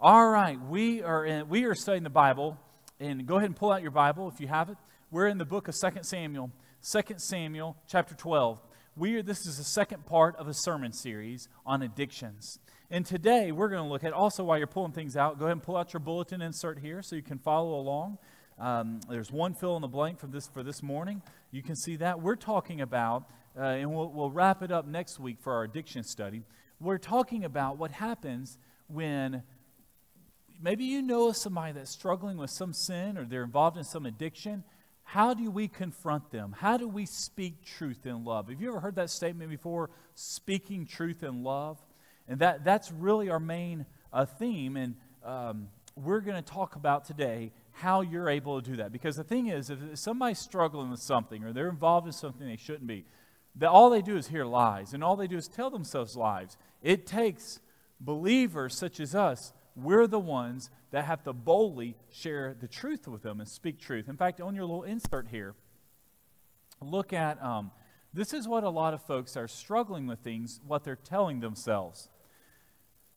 All 0.00 0.28
right, 0.28 0.60
we 0.60 1.02
are 1.02 1.24
in, 1.24 1.48
we 1.48 1.64
are 1.64 1.74
studying 1.74 2.02
the 2.02 2.10
Bible, 2.10 2.58
and 2.98 3.26
go 3.26 3.36
ahead 3.36 3.46
and 3.46 3.56
pull 3.56 3.70
out 3.70 3.82
your 3.82 3.90
Bible 3.90 4.28
if 4.28 4.40
you 4.40 4.48
have 4.48 4.68
it. 4.68 4.76
We're 5.10 5.28
in 5.28 5.38
the 5.38 5.44
book 5.44 5.68
of 5.68 5.74
2 5.78 6.02
Samuel, 6.02 6.50
2 6.90 7.00
Samuel 7.18 7.76
chapter 7.86 8.14
12. 8.14 8.60
We 8.96 9.16
are, 9.16 9.22
this 9.22 9.46
is 9.46 9.58
the 9.58 9.64
second 9.64 10.04
part 10.06 10.36
of 10.36 10.48
a 10.48 10.54
sermon 10.54 10.92
series 10.92 11.48
on 11.64 11.82
addictions. 11.82 12.58
And 12.90 13.06
today 13.06 13.52
we're 13.52 13.68
going 13.68 13.82
to 13.82 13.88
look 13.88 14.04
at, 14.04 14.12
also 14.12 14.44
while 14.44 14.58
you're 14.58 14.66
pulling 14.66 14.92
things 14.92 15.16
out, 15.16 15.38
go 15.38 15.46
ahead 15.46 15.52
and 15.52 15.62
pull 15.62 15.76
out 15.76 15.94
your 15.94 16.00
bulletin 16.00 16.42
insert 16.42 16.78
here 16.78 17.00
so 17.00 17.16
you 17.16 17.22
can 17.22 17.38
follow 17.38 17.78
along. 17.80 18.18
Um, 18.58 19.00
there's 19.08 19.32
one 19.32 19.54
fill 19.54 19.76
in 19.76 19.82
the 19.82 19.88
blank 19.88 20.18
for 20.18 20.26
this, 20.26 20.46
for 20.46 20.62
this 20.62 20.82
morning. 20.82 21.22
You 21.50 21.62
can 21.62 21.74
see 21.74 21.96
that. 21.96 22.20
We're 22.20 22.36
talking 22.36 22.80
about, 22.80 23.24
uh, 23.56 23.62
and 23.62 23.94
we'll, 23.94 24.08
we'll 24.08 24.30
wrap 24.30 24.62
it 24.62 24.70
up 24.70 24.86
next 24.86 25.18
week 25.18 25.38
for 25.40 25.52
our 25.52 25.64
addiction 25.64 26.02
study. 26.02 26.42
We're 26.80 26.98
talking 26.98 27.44
about 27.44 27.78
what 27.78 27.90
happens 27.90 28.58
when 28.88 29.42
maybe 30.60 30.84
you 30.84 31.02
know 31.02 31.28
of 31.28 31.36
somebody 31.36 31.72
that's 31.72 31.90
struggling 31.90 32.36
with 32.38 32.50
some 32.50 32.72
sin 32.72 33.18
or 33.18 33.24
they're 33.24 33.44
involved 33.44 33.76
in 33.76 33.84
some 33.84 34.06
addiction. 34.06 34.64
How 35.04 35.34
do 35.34 35.50
we 35.50 35.68
confront 35.68 36.30
them? 36.30 36.54
How 36.58 36.76
do 36.76 36.88
we 36.88 37.06
speak 37.06 37.64
truth 37.64 38.06
in 38.06 38.24
love? 38.24 38.48
Have 38.48 38.60
you 38.60 38.68
ever 38.68 38.80
heard 38.80 38.96
that 38.96 39.10
statement 39.10 39.50
before? 39.50 39.90
Speaking 40.14 40.86
truth 40.86 41.22
in 41.22 41.42
love? 41.42 41.78
And 42.28 42.38
that, 42.38 42.64
that's 42.64 42.90
really 42.92 43.28
our 43.28 43.40
main 43.40 43.84
uh, 44.12 44.24
theme. 44.24 44.76
And 44.76 44.94
um, 45.24 45.68
we're 45.96 46.20
going 46.20 46.42
to 46.42 46.52
talk 46.52 46.76
about 46.76 47.04
today 47.04 47.52
how 47.72 48.00
you're 48.02 48.28
able 48.28 48.60
to 48.60 48.70
do 48.70 48.76
that. 48.76 48.92
Because 48.92 49.16
the 49.16 49.24
thing 49.24 49.48
is, 49.48 49.70
if 49.70 49.78
somebody's 49.94 50.38
struggling 50.38 50.90
with 50.90 51.00
something 51.00 51.42
or 51.42 51.52
they're 51.52 51.68
involved 51.68 52.06
in 52.06 52.12
something 52.12 52.46
they 52.46 52.56
shouldn't 52.56 52.86
be, 52.86 53.04
that 53.56 53.68
all 53.68 53.90
they 53.90 54.02
do 54.02 54.16
is 54.16 54.28
hear 54.28 54.44
lies 54.44 54.94
and 54.94 55.04
all 55.04 55.16
they 55.16 55.26
do 55.26 55.36
is 55.36 55.48
tell 55.48 55.70
themselves 55.70 56.16
lies. 56.16 56.56
It 56.82 57.06
takes 57.06 57.60
believers 58.00 58.76
such 58.76 59.00
as 59.00 59.14
us, 59.14 59.52
we're 59.76 60.06
the 60.06 60.18
ones 60.18 60.70
that 60.90 61.04
have 61.04 61.22
to 61.24 61.32
boldly 61.32 61.96
share 62.10 62.54
the 62.58 62.68
truth 62.68 63.08
with 63.08 63.22
them 63.22 63.40
and 63.40 63.48
speak 63.48 63.80
truth. 63.80 64.08
In 64.08 64.16
fact, 64.16 64.40
on 64.40 64.54
your 64.54 64.64
little 64.64 64.82
insert 64.82 65.28
here, 65.28 65.54
look 66.80 67.12
at 67.12 67.42
um, 67.42 67.70
this 68.12 68.34
is 68.34 68.46
what 68.46 68.64
a 68.64 68.70
lot 68.70 68.92
of 68.92 69.02
folks 69.02 69.36
are 69.36 69.48
struggling 69.48 70.06
with 70.06 70.18
things, 70.20 70.60
what 70.66 70.84
they're 70.84 70.96
telling 70.96 71.40
themselves. 71.40 72.08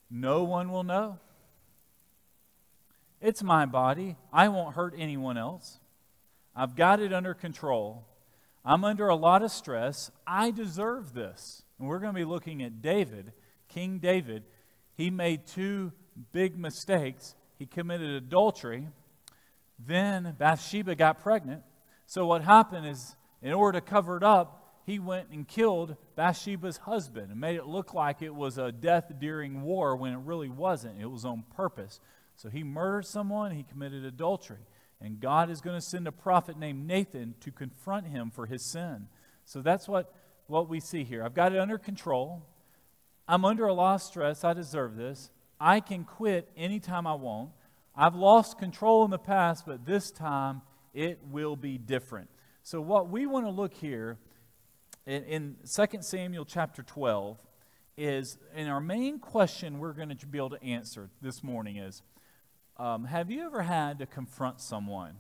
No 0.10 0.44
one 0.44 0.72
will 0.72 0.84
know. 0.84 1.20
It's 3.20 3.44
my 3.44 3.66
body. 3.66 4.16
I 4.32 4.48
won't 4.48 4.76
hurt 4.76 4.94
anyone 4.98 5.38
else. 5.38 5.80
I've 6.56 6.76
got 6.76 7.00
it 7.00 7.12
under 7.12 7.34
control. 7.34 8.06
I'm 8.66 8.84
under 8.84 9.08
a 9.08 9.16
lot 9.16 9.44
of 9.44 9.52
stress. 9.52 10.10
I 10.26 10.50
deserve 10.50 11.14
this. 11.14 11.62
And 11.78 11.88
we're 11.88 12.00
going 12.00 12.14
to 12.14 12.20
be 12.20 12.26
looking 12.26 12.64
at 12.64 12.82
David, 12.82 13.32
King 13.70 14.00
David. 14.00 14.44
He 14.96 15.12
made 15.12 15.46
two 15.46 15.92
big 16.32 16.58
mistakes. 16.58 17.36
He 17.60 17.68
committed 17.68 18.10
adultery. 18.10 18.88
Then 19.78 20.36
Bathsheba 20.38 20.96
got 20.96 21.22
pregnant. 21.22 21.62
So 22.08 22.26
what 22.26 22.42
happened 22.42 22.88
is, 22.88 23.16
in 23.42 23.54
order 23.54 23.80
to 23.80 23.86
cover 23.86 24.18
it 24.18 24.24
up, 24.24 24.82
he 24.86 25.00
went 25.00 25.30
and 25.32 25.48
killed 25.48 25.96
Bathsheba's 26.16 26.78
husband 26.78 27.32
and 27.32 27.40
made 27.40 27.58
it 27.58 27.66
look 27.66 27.94
like 27.94 28.22
it 28.22 28.34
was 28.34 28.58
a 28.58 28.72
death 28.72 29.12
during 29.20 29.62
war 29.64 29.96
when 29.96 30.14
it 30.14 30.20
really 30.20 30.50
wasn't. 30.50 31.02
It 31.02 31.10
was 31.10 31.26
on 31.26 31.44
purpose. 31.56 32.00
So 32.36 32.50
he 32.50 32.64
murdered 32.64 33.06
someone, 33.06 33.52
he 33.52 33.64
committed 33.64 34.06
adultery. 34.06 34.60
And 35.02 35.20
God 35.20 35.50
is 35.50 35.62
going 35.62 35.78
to 35.78 35.86
send 35.86 36.08
a 36.08 36.12
prophet 36.12 36.58
named 36.58 36.88
Nathan 36.88 37.36
to 37.42 37.52
confront 37.52 38.08
him 38.08 38.32
for 38.32 38.46
his 38.46 38.64
sin. 38.64 39.08
So 39.44 39.62
that's 39.62 39.88
what, 39.88 40.14
what 40.48 40.70
we 40.70 40.80
see 40.80 41.04
here. 41.04 41.24
I've 41.24 41.34
got 41.34 41.54
it 41.54 41.60
under 41.60 41.78
control. 41.78 42.44
I'm 43.28 43.46
under 43.46 43.68
a 43.68 43.74
lot 43.74 43.96
of 43.96 44.02
stress. 44.02 44.44
I 44.44 44.54
deserve 44.54 44.96
this. 44.96 45.30
I 45.60 45.80
can 45.80 46.04
quit 46.04 46.50
anytime 46.56 47.08
I 47.08 47.14
want. 47.14 47.52
I've 47.96 48.16
lost 48.16 48.58
control 48.58 49.06
in 49.06 49.12
the 49.12 49.18
past, 49.18 49.66
but 49.66 49.86
this 49.86 50.12
time 50.12 50.62
it 50.94 51.20
will 51.30 51.56
be 51.56 51.78
different. 51.78 52.30
So, 52.64 52.82
what 52.82 53.10
we 53.10 53.26
want 53.26 53.46
to 53.46 53.52
look 53.52 53.74
here 53.74 54.18
in, 55.06 55.24
in 55.24 55.56
2 55.72 56.02
Samuel 56.02 56.46
chapter 56.46 56.84
12 56.84 57.38
is, 57.98 58.38
and 58.54 58.70
our 58.70 58.82
main 58.82 59.20
question 59.20 59.80
we're 59.80 59.94
going 59.94 60.16
to 60.16 60.26
be 60.26 60.38
able 60.38 60.50
to 60.50 60.64
answer 60.64 61.10
this 61.22 61.44
morning 61.44 61.78
is 61.78 62.02
um, 62.78 63.06
Have 63.06 63.32
you 63.32 63.46
ever 63.46 63.62
had 63.62 64.00
to 64.00 64.06
confront 64.06 64.62
someone? 64.62 65.16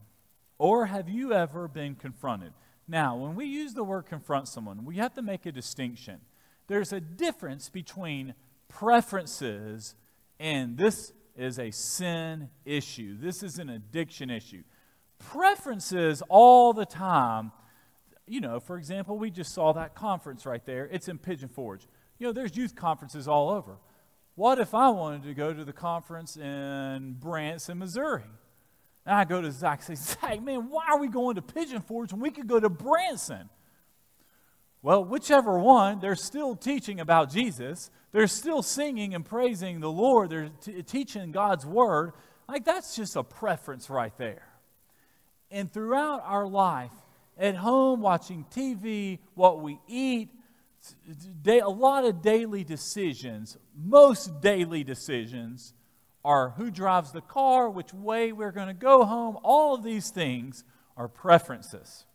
Or 0.57 0.85
have 0.85 1.09
you 1.09 1.33
ever 1.33 1.67
been 1.67 1.95
confronted? 1.95 2.53
Now, 2.87 3.17
when 3.17 3.35
we 3.35 3.45
use 3.45 3.73
the 3.73 3.83
word 3.83 4.05
confront 4.05 4.47
someone, 4.47 4.85
we 4.85 4.97
have 4.97 5.13
to 5.15 5.21
make 5.21 5.45
a 5.45 5.51
distinction. 5.51 6.21
There's 6.67 6.93
a 6.93 7.01
difference 7.01 7.69
between 7.69 8.35
preferences 8.67 9.95
and 10.39 10.77
this 10.77 11.11
is 11.35 11.59
a 11.59 11.71
sin 11.71 12.49
issue. 12.65 13.17
This 13.19 13.43
is 13.43 13.59
an 13.59 13.69
addiction 13.69 14.29
issue. 14.29 14.63
Preferences 15.19 16.23
all 16.29 16.73
the 16.73 16.85
time 16.85 17.51
you 18.27 18.41
know, 18.41 18.59
for 18.59 18.77
example, 18.77 19.17
we 19.17 19.29
just 19.29 19.53
saw 19.53 19.73
that 19.73 19.95
conference 19.95 20.45
right 20.45 20.65
there. 20.65 20.89
It's 20.91 21.07
in 21.07 21.17
Pigeon 21.17 21.49
Forge. 21.49 21.87
You 22.17 22.27
know, 22.27 22.33
there's 22.33 22.55
youth 22.57 22.75
conferences 22.75 23.27
all 23.27 23.49
over. 23.49 23.77
What 24.35 24.59
if 24.59 24.73
I 24.73 24.89
wanted 24.89 25.23
to 25.23 25.33
go 25.33 25.53
to 25.53 25.63
the 25.63 25.73
conference 25.73 26.35
in 26.35 27.15
Branson, 27.19 27.79
Missouri? 27.79 28.23
And 29.05 29.15
I 29.15 29.23
go 29.23 29.41
to 29.41 29.51
Zach 29.51 29.87
and 29.87 29.97
say, 29.97 30.17
Zach, 30.21 30.41
man, 30.43 30.69
why 30.69 30.85
are 30.89 30.99
we 30.99 31.07
going 31.07 31.35
to 31.35 31.41
Pigeon 31.41 31.81
Forge 31.81 32.11
when 32.11 32.21
we 32.21 32.31
could 32.31 32.47
go 32.47 32.59
to 32.59 32.69
Branson? 32.69 33.49
Well, 34.81 35.03
whichever 35.05 35.57
one, 35.57 35.99
they're 35.99 36.15
still 36.15 36.55
teaching 36.55 36.99
about 36.99 37.31
Jesus. 37.31 37.89
They're 38.11 38.27
still 38.27 38.61
singing 38.61 39.15
and 39.15 39.25
praising 39.25 39.79
the 39.79 39.91
Lord. 39.91 40.29
They're 40.29 40.49
t- 40.61 40.83
teaching 40.83 41.31
God's 41.31 41.65
word. 41.65 42.11
Like, 42.47 42.65
that's 42.65 42.95
just 42.95 43.15
a 43.15 43.23
preference 43.23 43.89
right 43.89 44.15
there. 44.17 44.47
And 45.49 45.71
throughout 45.71 46.21
our 46.23 46.45
life, 46.45 46.91
at 47.37 47.55
home 47.55 48.01
watching 48.01 48.45
TV, 48.53 49.19
what 49.33 49.61
we 49.61 49.79
eat, 49.87 50.29
a 51.47 51.69
lot 51.69 52.05
of 52.05 52.21
daily 52.21 52.63
decisions, 52.63 53.57
most 53.75 54.41
daily 54.41 54.83
decisions 54.83 55.73
are 56.23 56.51
who 56.51 56.71
drives 56.71 57.11
the 57.11 57.21
car, 57.21 57.69
which 57.69 57.93
way 57.93 58.31
we're 58.31 58.51
going 58.51 58.67
to 58.67 58.73
go 58.73 59.05
home. 59.05 59.37
All 59.43 59.75
of 59.75 59.83
these 59.83 60.09
things 60.09 60.63
are 60.97 61.07
preferences. 61.07 62.05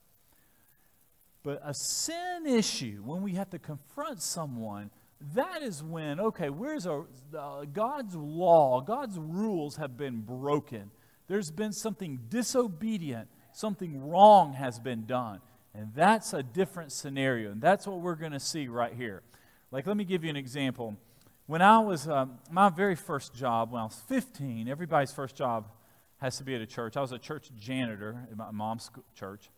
But 1.42 1.60
a 1.64 1.72
sin 1.72 2.46
issue, 2.46 3.02
when 3.04 3.22
we 3.22 3.32
have 3.34 3.50
to 3.50 3.58
confront 3.58 4.20
someone, 4.20 4.90
that 5.34 5.62
is 5.62 5.82
when, 5.82 6.20
okay, 6.20 6.50
where's 6.50 6.86
a, 6.86 7.04
uh, 7.38 7.64
God's 7.72 8.14
law, 8.14 8.80
God's 8.80 9.18
rules 9.18 9.76
have 9.76 9.96
been 9.96 10.20
broken. 10.20 10.90
There's 11.28 11.50
been 11.50 11.72
something 11.72 12.18
disobedient 12.28 13.28
something 13.52 14.08
wrong 14.08 14.52
has 14.54 14.78
been 14.78 15.06
done. 15.06 15.40
And 15.74 15.92
that's 15.94 16.32
a 16.32 16.42
different 16.42 16.92
scenario. 16.92 17.52
And 17.52 17.60
that's 17.60 17.86
what 17.86 18.00
we're 18.00 18.16
going 18.16 18.32
to 18.32 18.40
see 18.40 18.68
right 18.68 18.92
here. 18.92 19.22
Like, 19.70 19.86
let 19.86 19.96
me 19.96 20.04
give 20.04 20.24
you 20.24 20.30
an 20.30 20.36
example. 20.36 20.96
When 21.46 21.62
I 21.62 21.78
was, 21.78 22.08
um, 22.08 22.38
my 22.50 22.68
very 22.68 22.96
first 22.96 23.34
job, 23.34 23.72
when 23.72 23.80
I 23.80 23.84
was 23.84 24.00
15, 24.08 24.68
everybody's 24.68 25.12
first 25.12 25.36
job 25.36 25.68
has 26.18 26.36
to 26.38 26.44
be 26.44 26.54
at 26.54 26.60
a 26.60 26.66
church. 26.66 26.96
I 26.96 27.00
was 27.00 27.12
a 27.12 27.18
church 27.18 27.50
janitor 27.56 28.26
at 28.30 28.36
my 28.36 28.50
mom's 28.50 28.90
church. 29.14 29.50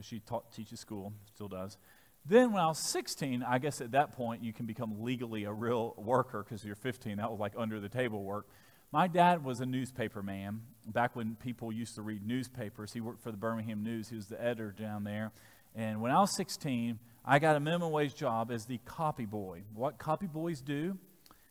She 0.00 0.20
taught, 0.20 0.52
teaches 0.52 0.78
school, 0.78 1.12
still 1.34 1.48
does. 1.48 1.76
Then 2.24 2.52
when 2.52 2.62
I 2.62 2.66
was 2.66 2.78
16, 2.78 3.42
I 3.42 3.58
guess 3.58 3.80
at 3.80 3.92
that 3.92 4.12
point 4.12 4.42
you 4.42 4.52
can 4.52 4.66
become 4.66 5.02
legally 5.02 5.44
a 5.44 5.52
real 5.52 5.94
worker 5.96 6.44
because 6.44 6.64
you're 6.64 6.76
15. 6.76 7.16
That 7.16 7.30
was 7.30 7.40
like 7.40 7.52
under 7.56 7.80
the 7.80 7.88
table 7.88 8.22
work. 8.22 8.46
My 8.92 9.06
dad 9.06 9.44
was 9.44 9.60
a 9.60 9.66
newspaper 9.66 10.22
man. 10.22 10.62
Back 10.86 11.14
when 11.14 11.34
people 11.34 11.72
used 11.72 11.94
to 11.96 12.02
read 12.02 12.26
newspapers, 12.26 12.92
he 12.92 13.00
worked 13.00 13.22
for 13.22 13.30
the 13.30 13.36
Birmingham 13.36 13.82
News. 13.82 14.08
He 14.08 14.16
was 14.16 14.26
the 14.26 14.40
editor 14.42 14.72
down 14.72 15.04
there. 15.04 15.32
And 15.78 16.00
when 16.00 16.10
I 16.10 16.18
was 16.18 16.34
16, 16.34 16.98
I 17.24 17.38
got 17.38 17.54
a 17.54 17.60
minimum 17.60 17.92
wage 17.92 18.16
job 18.16 18.50
as 18.50 18.66
the 18.66 18.78
copy 18.78 19.26
boy. 19.26 19.62
What 19.72 19.96
copy 19.96 20.26
boys 20.26 20.60
do 20.60 20.98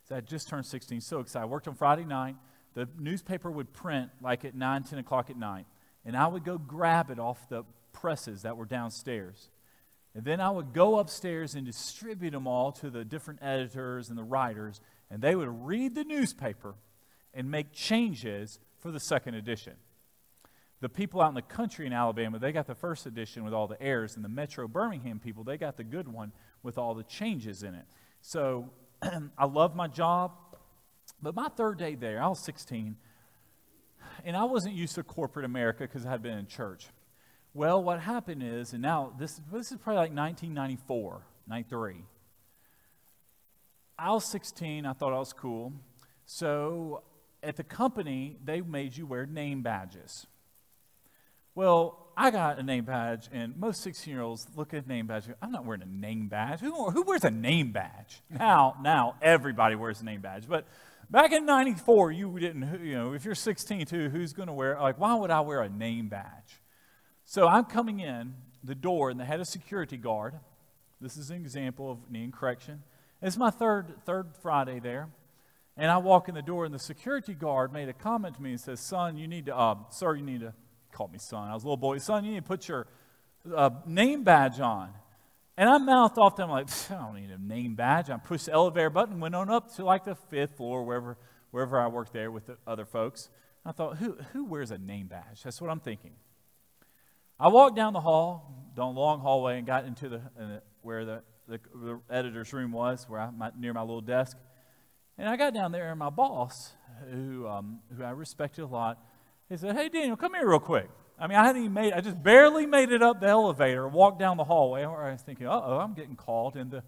is 0.04 0.12
I 0.12 0.20
just 0.20 0.50
turned 0.50 0.66
16, 0.66 1.00
so 1.00 1.22
excited. 1.22 1.46
I 1.46 1.48
worked 1.48 1.70
on 1.70 1.76
Friday 1.76 2.04
night. 2.04 2.36
The 2.74 2.90
newspaper 3.00 3.50
would 3.50 3.72
print 3.72 4.12
like 4.22 4.44
at 4.44 4.54
9, 4.54 4.84
10 4.84 5.00
o'clock 5.00 5.30
at 5.30 5.38
night. 5.38 5.66
And 6.06 6.18
I 6.18 6.28
would 6.28 6.44
go 6.44 6.58
grab 6.58 7.10
it 7.10 7.20
off 7.20 7.48
the 7.48 7.64
presses 7.94 8.42
that 8.42 8.58
were 8.58 8.66
downstairs. 8.66 9.50
And 10.14 10.26
then 10.26 10.42
I 10.42 10.50
would 10.50 10.74
go 10.74 11.00
upstairs 11.00 11.56
and 11.56 11.66
distribute 11.66 12.32
them 12.32 12.48
all 12.48 12.74
to 12.74 12.90
the 12.90 13.06
different 13.06 13.40
editors 13.42 14.10
and 14.10 14.18
the 14.18 14.26
writers. 14.26 14.82
And 15.10 15.22
they 15.22 15.38
would 15.38 15.66
read 15.66 15.96
the 15.96 16.04
newspaper 16.04 16.76
and 17.34 17.50
make 17.50 17.72
changes 17.72 18.60
for 18.80 18.92
the 18.92 19.00
second 19.00 19.36
edition. 19.36 19.76
The 20.80 20.90
people 20.90 21.22
out 21.22 21.30
in 21.30 21.36
the 21.36 21.42
country 21.42 21.88
in 21.88 21.94
Alabama, 21.94 22.38
they 22.38 22.52
got 22.52 22.68
the 22.68 22.76
first 22.76 23.06
edition 23.06 23.44
with 23.44 23.54
all 23.54 23.68
the 23.68 23.82
errors, 23.82 24.16
and 24.16 24.24
the 24.24 24.30
Metro 24.30 24.68
Birmingham 24.68 25.20
people, 25.20 25.44
they 25.44 25.58
got 25.58 25.76
the 25.76 25.84
good 25.84 26.08
one 26.08 26.32
with 26.62 26.78
all 26.78 26.94
the 26.94 27.04
changes 27.04 27.64
in 27.64 27.74
it. 27.74 27.86
So 28.22 28.70
I 29.38 29.46
love 29.46 29.76
my 29.76 29.88
job, 29.88 30.34
but 31.22 31.34
my 31.34 31.48
third 31.48 31.80
day 31.80 31.96
there, 31.96 32.22
I 32.22 32.28
was 32.28 32.40
16, 32.40 32.96
and 34.24 34.38
I 34.38 34.44
wasn't 34.44 34.76
used 34.76 34.96
to 34.96 35.04
corporate 35.04 35.46
America 35.46 35.80
because 35.80 36.06
I 36.06 36.12
had 36.12 36.22
been 36.22 36.38
in 36.38 36.46
church. 36.46 36.88
Well, 37.54 37.84
what 37.84 38.00
happened 38.00 38.44
is, 38.44 38.74
and 38.74 38.82
now 38.84 39.14
this, 39.18 39.42
this 39.52 39.72
is 39.72 39.80
probably 39.80 40.02
like 40.02 40.16
1994, 40.16 41.24
93. 41.48 41.96
I 43.98 44.12
was 44.12 44.26
16, 44.26 44.86
I 44.86 44.94
thought 44.94 45.12
I 45.12 45.18
was 45.18 45.34
cool. 45.34 45.74
So 46.26 47.02
at 47.42 47.56
the 47.56 47.64
company, 47.64 48.38
they 48.44 48.62
made 48.62 48.96
you 48.96 49.08
wear 49.08 49.26
name 49.26 49.64
badges. 49.64 50.28
Well, 51.58 51.98
I 52.16 52.30
got 52.30 52.60
a 52.60 52.64
name 52.64 52.86
badge, 52.86 53.30
and 53.34 53.58
most 53.58 53.82
16 53.82 54.14
year 54.14 54.22
olds 54.22 54.46
look 54.56 54.76
at 54.76 54.86
a 54.86 54.88
name 54.88 55.08
badge. 55.08 55.24
I'm 55.42 55.52
not 55.52 55.66
wearing 55.66 55.82
a 55.82 55.88
name 55.88 56.28
badge. 56.28 56.60
Who, 56.60 56.92
who 56.92 57.02
wears 57.02 57.24
a 57.24 57.32
name 57.32 57.72
badge? 57.72 58.22
Now, 58.30 58.76
now 58.80 59.16
everybody 59.24 59.76
wears 59.76 60.00
a 60.00 60.06
name 60.06 60.22
badge. 60.22 60.48
But 60.48 60.68
back 61.10 61.32
in 61.32 61.48
94, 61.48 62.12
you 62.12 62.38
didn't, 62.38 62.86
you 62.86 62.94
know, 62.94 63.14
if 63.14 63.26
you're 63.26 63.34
16 63.34 63.88
too, 63.88 64.10
who's 64.10 64.34
going 64.34 64.46
to 64.46 64.54
wear, 64.54 64.80
like, 64.80 65.00
why 65.00 65.16
would 65.16 65.32
I 65.32 65.40
wear 65.40 65.62
a 65.62 65.68
name 65.68 66.10
badge? 66.10 66.62
So 67.26 67.48
I'm 67.48 67.66
coming 67.66 68.02
in 68.02 68.36
the 68.64 68.76
door, 68.76 69.10
and 69.10 69.20
they 69.20 69.26
had 69.26 69.40
a 69.40 69.46
security 69.46 69.98
guard. 69.98 70.36
This 71.02 71.18
is 71.18 71.32
an 71.32 71.38
example 71.38 71.90
of 71.90 71.98
needing 72.12 72.32
correction. 72.32 72.84
It's 73.20 73.36
my 73.36 73.50
third, 73.50 73.96
third 74.06 74.28
Friday 74.44 74.80
there. 74.80 75.10
And 75.76 75.90
I 75.90 75.98
walk 75.98 76.30
in 76.30 76.36
the 76.36 76.44
door, 76.44 76.66
and 76.66 76.74
the 76.74 76.78
security 76.78 77.34
guard 77.34 77.74
made 77.74 77.90
a 77.90 77.94
comment 77.94 78.36
to 78.36 78.44
me 78.44 78.52
and 78.52 78.60
says, 78.60 78.80
Son, 78.80 79.18
you 79.18 79.28
need 79.28 79.48
to, 79.48 79.58
uh, 79.58 79.76
sir, 79.90 80.14
you 80.14 80.24
need 80.24 80.42
to, 80.42 80.54
call 80.98 81.08
me 81.08 81.20
son. 81.20 81.48
I 81.48 81.54
was 81.54 81.64
a 81.64 81.68
little 81.68 81.78
boy, 81.78 82.00
son, 82.00 82.26
you 82.26 82.32
need 82.32 82.44
to 82.44 82.48
put 82.48 82.68
your 82.68 82.88
uh, 83.56 83.70
name 83.86 84.24
badge 84.24 84.60
on. 84.60 84.90
And 85.56 85.70
I 85.70 85.78
mouthed 85.78 86.18
off 86.18 86.36
to 86.36 86.44
him, 86.44 86.50
like, 86.50 86.68
I 86.92 86.96
don't 86.96 87.16
need 87.16 87.30
a 87.30 87.38
name 87.38 87.76
badge. 87.76 88.10
I 88.10 88.18
pushed 88.18 88.48
the 88.48 88.54
elevator 88.54 88.90
button 88.90 89.20
went 89.20 89.36
on 89.36 89.50
up 89.50 89.76
to 89.76 89.86
like 89.86 90.06
the 90.06 90.16
fifth 90.16 90.58
floor, 90.58 90.84
wherever, 90.84 91.18
wherever 91.52 91.80
I 91.80 91.88
worked 91.88 92.14
there 92.14 92.32
with 92.32 92.48
the 92.48 92.58
other 92.66 92.86
folks. 92.86 93.30
I 93.64 93.72
thought, 93.74 93.98
who, 93.98 94.18
who 94.34 94.46
wears 94.46 94.72
a 94.72 94.78
name 94.78 95.08
badge? 95.08 95.44
That's 95.44 95.62
what 95.62 95.70
I'm 95.70 95.80
thinking. 95.80 96.14
I 97.40 97.50
walked 97.50 97.76
down 97.76 97.94
the 97.94 98.02
hall, 98.02 98.72
down 98.76 98.96
the 98.96 99.00
long 99.00 99.20
hallway, 99.20 99.60
and 99.60 99.68
got 99.68 99.86
into 99.86 100.10
the, 100.10 100.22
uh, 100.40 100.60
where 100.82 101.06
the, 101.06 101.24
the, 101.48 101.60
the, 101.76 102.00
editor's 102.10 102.54
room 102.54 102.72
was, 102.72 103.06
where 103.08 103.20
I, 103.20 103.30
my, 103.30 103.52
near 103.58 103.74
my 103.74 103.82
little 103.82 104.02
desk. 104.02 104.36
And 105.18 105.30
I 105.30 105.36
got 105.38 105.54
down 105.54 105.72
there, 105.72 105.90
and 105.92 106.00
my 106.00 106.10
boss, 106.10 106.74
who, 107.12 107.48
um, 107.48 107.80
who 107.96 108.04
I 108.04 108.12
respected 108.12 108.64
a 108.64 108.68
lot, 108.68 109.00
he 109.50 109.58
said, 109.58 109.76
Hey, 109.76 109.90
Daniel, 109.90 110.18
come 110.18 110.34
here 110.34 110.48
real 110.48 110.60
quick. 110.60 110.90
I 111.20 111.28
mean, 111.28 111.38
I 111.38 111.46
hadn't 111.46 111.62
even 111.64 111.74
made, 111.74 111.94
I 111.94 112.02
just 112.02 112.22
barely 112.22 112.66
made 112.66 112.92
it 112.92 113.02
up 113.02 113.20
the 113.20 113.28
elevator, 113.28 113.88
walked 113.88 114.20
down 114.20 114.38
the 114.38 114.44
hallway. 114.44 114.84
I 114.84 115.12
was 115.12 115.22
thinking, 115.22 115.48
uh 115.48 115.62
oh, 115.64 115.80
I'm 115.80 115.94
getting 115.94 116.16
called 116.16 116.56
in 116.56 116.70
the, 116.70 116.84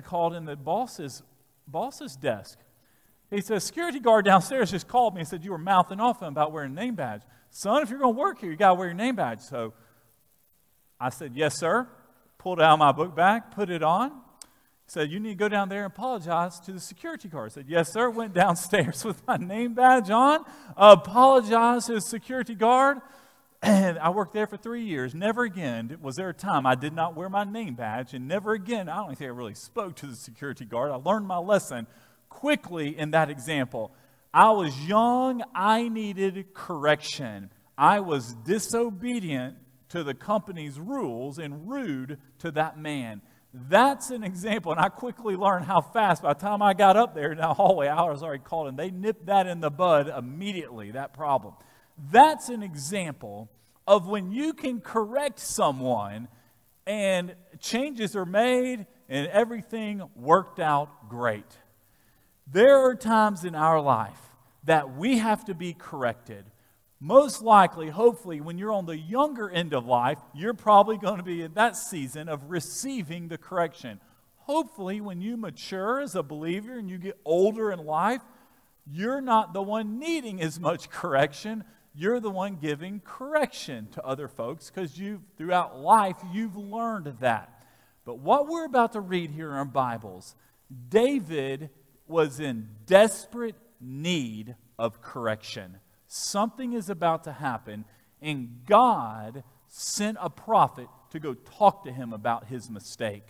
called 0.04 0.34
in 0.34 0.44
the 0.44 0.56
boss's, 0.56 1.22
boss's 1.66 2.16
desk. 2.16 2.58
He 3.30 3.40
says, 3.40 3.64
security 3.64 4.00
guard 4.00 4.24
downstairs 4.24 4.70
just 4.70 4.88
called 4.88 5.14
me 5.14 5.20
and 5.20 5.28
said 5.28 5.44
you 5.44 5.50
were 5.50 5.58
mouthing 5.58 6.00
off 6.00 6.22
about 6.22 6.52
wearing 6.52 6.72
a 6.72 6.74
name 6.74 6.94
badge. 6.94 7.22
Son, 7.50 7.82
if 7.82 7.90
you're 7.90 7.98
going 7.98 8.14
to 8.14 8.18
work 8.18 8.40
here, 8.40 8.50
you 8.50 8.56
got 8.56 8.70
to 8.70 8.74
wear 8.74 8.88
your 8.88 8.94
name 8.94 9.16
badge. 9.16 9.40
So 9.40 9.74
I 11.00 11.10
said, 11.10 11.32
yes, 11.34 11.58
sir. 11.58 11.88
Pulled 12.38 12.60
out 12.60 12.78
my 12.78 12.92
book 12.92 13.16
bag, 13.16 13.42
put 13.52 13.70
it 13.70 13.82
on. 13.82 14.12
Said, 14.88 15.10
you 15.10 15.18
need 15.18 15.30
to 15.30 15.34
go 15.34 15.48
down 15.48 15.68
there 15.68 15.84
and 15.84 15.92
apologize 15.92 16.60
to 16.60 16.72
the 16.72 16.78
security 16.78 17.28
guard. 17.28 17.50
I 17.50 17.54
said, 17.54 17.66
yes, 17.68 17.92
sir. 17.92 18.08
Went 18.08 18.34
downstairs 18.34 19.04
with 19.04 19.26
my 19.26 19.36
name 19.36 19.74
badge 19.74 20.10
on, 20.10 20.44
apologized 20.76 21.88
to 21.88 21.94
the 21.94 22.00
security 22.00 22.54
guard. 22.54 22.98
And 23.62 23.98
I 23.98 24.10
worked 24.10 24.32
there 24.32 24.46
for 24.46 24.56
three 24.56 24.84
years. 24.84 25.12
Never 25.12 25.42
again 25.42 25.98
was 26.00 26.14
there 26.14 26.28
a 26.28 26.34
time 26.34 26.66
I 26.66 26.76
did 26.76 26.92
not 26.92 27.16
wear 27.16 27.28
my 27.28 27.42
name 27.42 27.74
badge. 27.74 28.14
And 28.14 28.28
never 28.28 28.52
again, 28.52 28.88
I 28.88 28.96
don't 28.98 29.08
think 29.08 29.22
I 29.22 29.26
really 29.26 29.54
spoke 29.54 29.96
to 29.96 30.06
the 30.06 30.14
security 30.14 30.64
guard. 30.64 30.92
I 30.92 30.96
learned 30.96 31.26
my 31.26 31.38
lesson 31.38 31.88
quickly 32.28 32.96
in 32.96 33.10
that 33.10 33.28
example. 33.28 33.92
I 34.32 34.50
was 34.50 34.78
young, 34.86 35.42
I 35.54 35.88
needed 35.88 36.54
correction. 36.54 37.50
I 37.76 38.00
was 38.00 38.34
disobedient 38.44 39.56
to 39.88 40.04
the 40.04 40.14
company's 40.14 40.78
rules 40.78 41.38
and 41.38 41.68
rude 41.68 42.18
to 42.40 42.50
that 42.52 42.78
man. 42.78 43.22
That's 43.58 44.10
an 44.10 44.22
example, 44.22 44.72
and 44.72 44.80
I 44.80 44.90
quickly 44.90 45.34
learned 45.34 45.64
how 45.64 45.80
fast. 45.80 46.22
By 46.22 46.34
the 46.34 46.40
time 46.40 46.60
I 46.60 46.74
got 46.74 46.98
up 46.98 47.14
there 47.14 47.32
in 47.32 47.38
the 47.38 47.54
hallway, 47.54 47.88
I 47.88 48.02
was 48.02 48.22
already 48.22 48.42
called, 48.42 48.68
and 48.68 48.78
they 48.78 48.90
nipped 48.90 49.26
that 49.26 49.46
in 49.46 49.60
the 49.60 49.70
bud 49.70 50.08
immediately, 50.08 50.90
that 50.90 51.14
problem. 51.14 51.54
That's 52.10 52.50
an 52.50 52.62
example 52.62 53.48
of 53.86 54.08
when 54.08 54.30
you 54.30 54.52
can 54.52 54.80
correct 54.80 55.40
someone 55.40 56.28
and 56.86 57.34
changes 57.58 58.14
are 58.14 58.26
made 58.26 58.86
and 59.08 59.26
everything 59.28 60.02
worked 60.14 60.60
out 60.60 61.08
great. 61.08 61.56
There 62.46 62.76
are 62.76 62.94
times 62.94 63.42
in 63.44 63.54
our 63.54 63.80
life 63.80 64.20
that 64.64 64.96
we 64.96 65.16
have 65.16 65.46
to 65.46 65.54
be 65.54 65.72
corrected. 65.72 66.44
Most 66.98 67.42
likely, 67.42 67.90
hopefully, 67.90 68.40
when 68.40 68.56
you're 68.56 68.72
on 68.72 68.86
the 68.86 68.96
younger 68.96 69.50
end 69.50 69.74
of 69.74 69.84
life, 69.84 70.18
you're 70.34 70.54
probably 70.54 70.96
going 70.96 71.18
to 71.18 71.22
be 71.22 71.42
in 71.42 71.52
that 71.54 71.76
season 71.76 72.28
of 72.28 72.50
receiving 72.50 73.28
the 73.28 73.36
correction. 73.36 74.00
Hopefully, 74.36 75.00
when 75.00 75.20
you 75.20 75.36
mature 75.36 76.00
as 76.00 76.14
a 76.14 76.22
believer 76.22 76.78
and 76.78 76.88
you 76.88 76.96
get 76.96 77.18
older 77.24 77.70
in 77.70 77.84
life, 77.84 78.22
you're 78.90 79.20
not 79.20 79.52
the 79.52 79.62
one 79.62 79.98
needing 79.98 80.40
as 80.40 80.58
much 80.58 80.88
correction. 80.90 81.64
You're 81.94 82.20
the 82.20 82.30
one 82.30 82.56
giving 82.56 83.00
correction 83.00 83.88
to 83.92 84.04
other 84.04 84.28
folks 84.28 84.70
because 84.70 84.98
you 84.98 85.22
throughout 85.36 85.78
life 85.78 86.16
you've 86.32 86.56
learned 86.56 87.16
that. 87.20 87.52
But 88.04 88.20
what 88.20 88.48
we're 88.48 88.64
about 88.64 88.92
to 88.92 89.00
read 89.00 89.32
here 89.32 89.50
in 89.50 89.56
our 89.56 89.64
Bibles, 89.64 90.34
David 90.88 91.70
was 92.06 92.38
in 92.38 92.68
desperate 92.86 93.56
need 93.80 94.54
of 94.78 95.00
correction. 95.00 95.78
Something 96.06 96.72
is 96.72 96.88
about 96.88 97.24
to 97.24 97.32
happen, 97.32 97.84
and 98.22 98.60
God 98.66 99.42
sent 99.68 100.18
a 100.20 100.30
prophet 100.30 100.88
to 101.10 101.20
go 101.20 101.34
talk 101.34 101.84
to 101.84 101.92
him 101.92 102.12
about 102.12 102.46
his 102.46 102.70
mistake. 102.70 103.24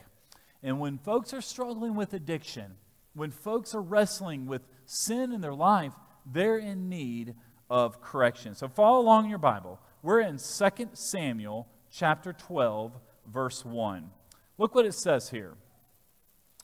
And 0.62 0.80
when 0.80 0.98
folks 0.98 1.32
are 1.32 1.40
struggling 1.40 1.94
with 1.94 2.12
addiction, 2.12 2.76
when 3.14 3.30
folks 3.30 3.74
are 3.74 3.82
wrestling 3.82 4.46
with 4.46 4.62
sin 4.84 5.32
in 5.32 5.40
their 5.40 5.54
life, 5.54 5.92
they're 6.24 6.58
in 6.58 6.88
need 6.88 7.34
of 7.70 8.00
correction. 8.00 8.54
So 8.54 8.68
follow 8.68 9.00
along 9.00 9.24
in 9.24 9.30
your 9.30 9.38
Bible. 9.38 9.80
We're 10.02 10.20
in 10.20 10.38
2 10.38 10.88
Samuel 10.92 11.66
chapter 11.90 12.32
12, 12.32 12.92
verse 13.26 13.64
1. 13.64 14.10
Look 14.58 14.74
what 14.74 14.86
it 14.86 14.94
says 14.94 15.30
here. 15.30 15.54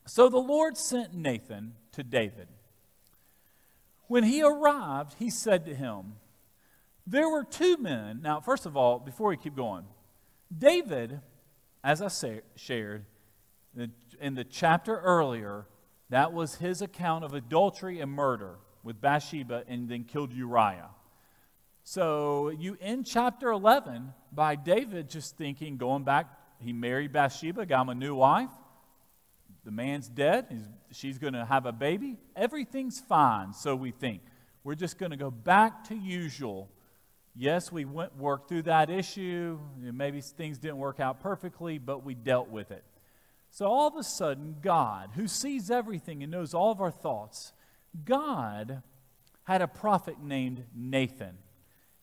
So 0.07 0.29
the 0.29 0.39
Lord 0.39 0.77
sent 0.77 1.15
Nathan 1.15 1.75
to 1.93 2.03
David. 2.03 2.49
When 4.13 4.25
he 4.25 4.43
arrived, 4.43 5.15
he 5.19 5.31
said 5.31 5.65
to 5.65 5.75
him, 5.75 6.17
There 7.07 7.31
were 7.31 7.45
two 7.45 7.79
men. 7.79 8.21
Now, 8.21 8.41
first 8.41 8.67
of 8.67 8.77
all, 8.77 8.99
before 8.99 9.31
we 9.31 9.39
keep 9.39 9.57
going, 9.57 9.87
David, 10.55 11.19
as 11.83 12.03
I 12.03 12.09
say, 12.09 12.43
shared 12.55 13.07
in 14.21 14.35
the 14.35 14.45
chapter 14.45 14.99
earlier, 14.99 15.65
that 16.11 16.35
was 16.35 16.57
his 16.57 16.83
account 16.83 17.25
of 17.25 17.33
adultery 17.33 18.01
and 18.01 18.13
murder 18.13 18.57
with 18.83 19.01
Bathsheba 19.01 19.65
and 19.67 19.89
then 19.89 20.05
killed 20.05 20.35
Uriah. 20.35 20.91
So 21.83 22.51
you 22.51 22.77
end 22.83 23.07
chapter 23.07 23.51
11 23.51 24.13
by 24.31 24.57
David 24.57 25.09
just 25.09 25.39
thinking, 25.39 25.79
going 25.79 26.05
back, 26.05 26.27
he 26.59 26.75
married 26.75 27.15
Bathsheba, 27.15 27.65
got 27.65 27.81
him 27.81 27.89
a 27.89 27.95
new 27.95 28.17
wife 28.17 28.51
the 29.65 29.71
man's 29.71 30.09
dead, 30.09 30.75
she's 30.91 31.19
going 31.19 31.35
to 31.35 31.45
have 31.45 31.67
a 31.67 31.73
baby. 31.73 32.19
Everything's 32.35 33.01
fine, 33.01 33.53
so 33.53 33.77
we 33.77 33.91
think. 33.91 34.23
We're 34.65 34.75
just 34.75 34.99
going 34.99 35.11
to 35.11 35.17
go 35.17 35.31
back 35.31 35.85
to 35.89 35.95
usual. 35.95 36.71
Yes, 37.35 37.73
we 37.73 37.85
went 37.85 38.17
worked 38.17 38.49
through 38.49 38.63
that 38.63 38.91
issue. 38.91 39.59
Maybe 39.81 40.21
things 40.21 40.59
didn't 40.59 40.79
work 40.79 41.01
out 41.01 41.21
perfectly, 41.21 41.79
but 41.79 42.05
we 42.05 42.15
dealt 42.15 42.49
with 42.49 42.71
it. 42.71 42.85
So 43.51 43.67
all 43.67 43.87
of 43.87 43.97
a 43.97 44.03
sudden, 44.03 44.57
God, 44.63 45.11
who 45.15 45.29
sees 45.29 45.71
everything 45.71 46.23
and 46.23 46.33
knows 46.33 46.55
all 46.55 46.73
of 46.73 46.81
our 46.81 46.91
thoughts, 46.91 47.53
God 48.05 48.83
had 49.45 49.63
a 49.63 49.69
prophet 49.69 50.17
named 50.23 50.65
Nathan. 50.75 51.37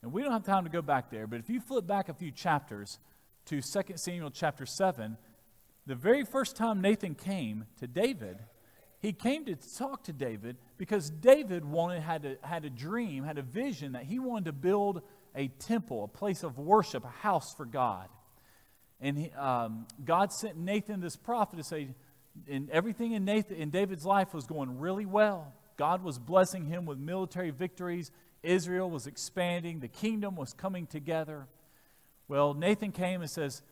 And 0.02 0.14
we 0.14 0.22
don't 0.22 0.32
have 0.32 0.46
time 0.46 0.64
to 0.64 0.70
go 0.70 0.82
back 0.82 1.10
there, 1.10 1.28
but 1.28 1.40
if 1.40 1.50
you 1.50 1.60
flip 1.60 1.86
back 1.86 2.08
a 2.08 2.14
few 2.14 2.32
chapters 2.32 3.00
to 3.46 3.62
2 3.62 3.82
Samuel 3.96 4.30
chapter 4.32 4.66
7, 4.66 5.18
the 5.90 5.96
very 5.96 6.24
first 6.24 6.56
time 6.56 6.82
Nathan 6.82 7.16
came 7.16 7.66
to 7.80 7.88
David, 7.88 8.38
he 9.00 9.12
came 9.12 9.46
to 9.46 9.56
talk 9.56 10.04
to 10.04 10.14
David 10.14 10.56
because 10.78 11.10
David 11.10 11.66
wanted, 11.66 12.04
had, 12.04 12.26
a, 12.26 12.48
had 12.48 12.64
a 12.64 12.70
dream, 12.70 13.24
had 13.24 13.40
a 13.40 13.42
vision 13.42 13.94
that 13.94 14.04
he 14.04 14.20
wanted 14.20 14.46
to 14.46 14.52
build 14.52 15.02
a 15.36 15.48
temple, 15.48 16.04
a 16.04 16.08
place 16.08 16.44
of 16.44 16.60
worship, 16.60 17.04
a 17.06 17.08
house 17.08 17.56
for 17.56 17.66
God. 17.66 18.08
And 19.02 19.18
he, 19.18 19.32
um, 19.32 19.88
God 20.06 20.32
sent 20.32 20.58
Nathan, 20.58 21.00
this 21.00 21.16
prophet, 21.16 21.58
to 21.58 21.64
say, 21.64 21.88
and 22.48 22.70
everything 22.70 23.14
in 23.14 23.26
Nathan 23.26 23.58
in 23.58 23.72
David's 23.72 24.06
life 24.06 24.32
was 24.32 24.46
going 24.46 24.78
really 24.78 25.08
well. 25.08 25.56
God 25.76 26.04
was 26.04 26.20
blessing 26.20 26.66
him 26.66 26.86
with 26.86 27.00
military 27.00 27.50
victories. 27.50 28.12
Israel 28.44 28.92
was 28.92 29.08
expanding. 29.08 29.80
The 29.80 29.88
kingdom 29.88 30.36
was 30.36 30.54
coming 30.54 30.86
together. 30.86 31.48
Well, 32.28 32.54
Nathan 32.54 32.92
came 32.92 33.22
and 33.22 33.30
says, 33.30 33.64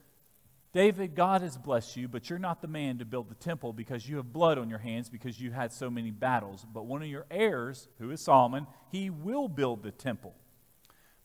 David, 0.77 1.15
God 1.15 1.41
has 1.41 1.57
blessed 1.57 1.97
you, 1.97 2.07
but 2.07 2.29
you're 2.29 2.37
not 2.37 2.61
the 2.61 2.67
man 2.67 2.99
to 2.99 3.05
build 3.05 3.29
the 3.29 3.43
temple 3.43 3.73
because 3.73 4.07
you 4.07 4.17
have 4.17 4.31
blood 4.31 4.59
on 4.59 4.69
your 4.69 4.77
hands 4.77 5.09
because 5.09 5.41
you 5.41 5.49
had 5.49 5.73
so 5.73 5.89
many 5.89 6.11
battles. 6.11 6.67
But 6.71 6.85
one 6.85 7.01
of 7.01 7.07
your 7.07 7.25
heirs, 7.31 7.87
who 7.97 8.11
is 8.11 8.21
Solomon, 8.21 8.67
he 8.91 9.09
will 9.09 9.47
build 9.47 9.81
the 9.81 9.89
temple. 9.89 10.35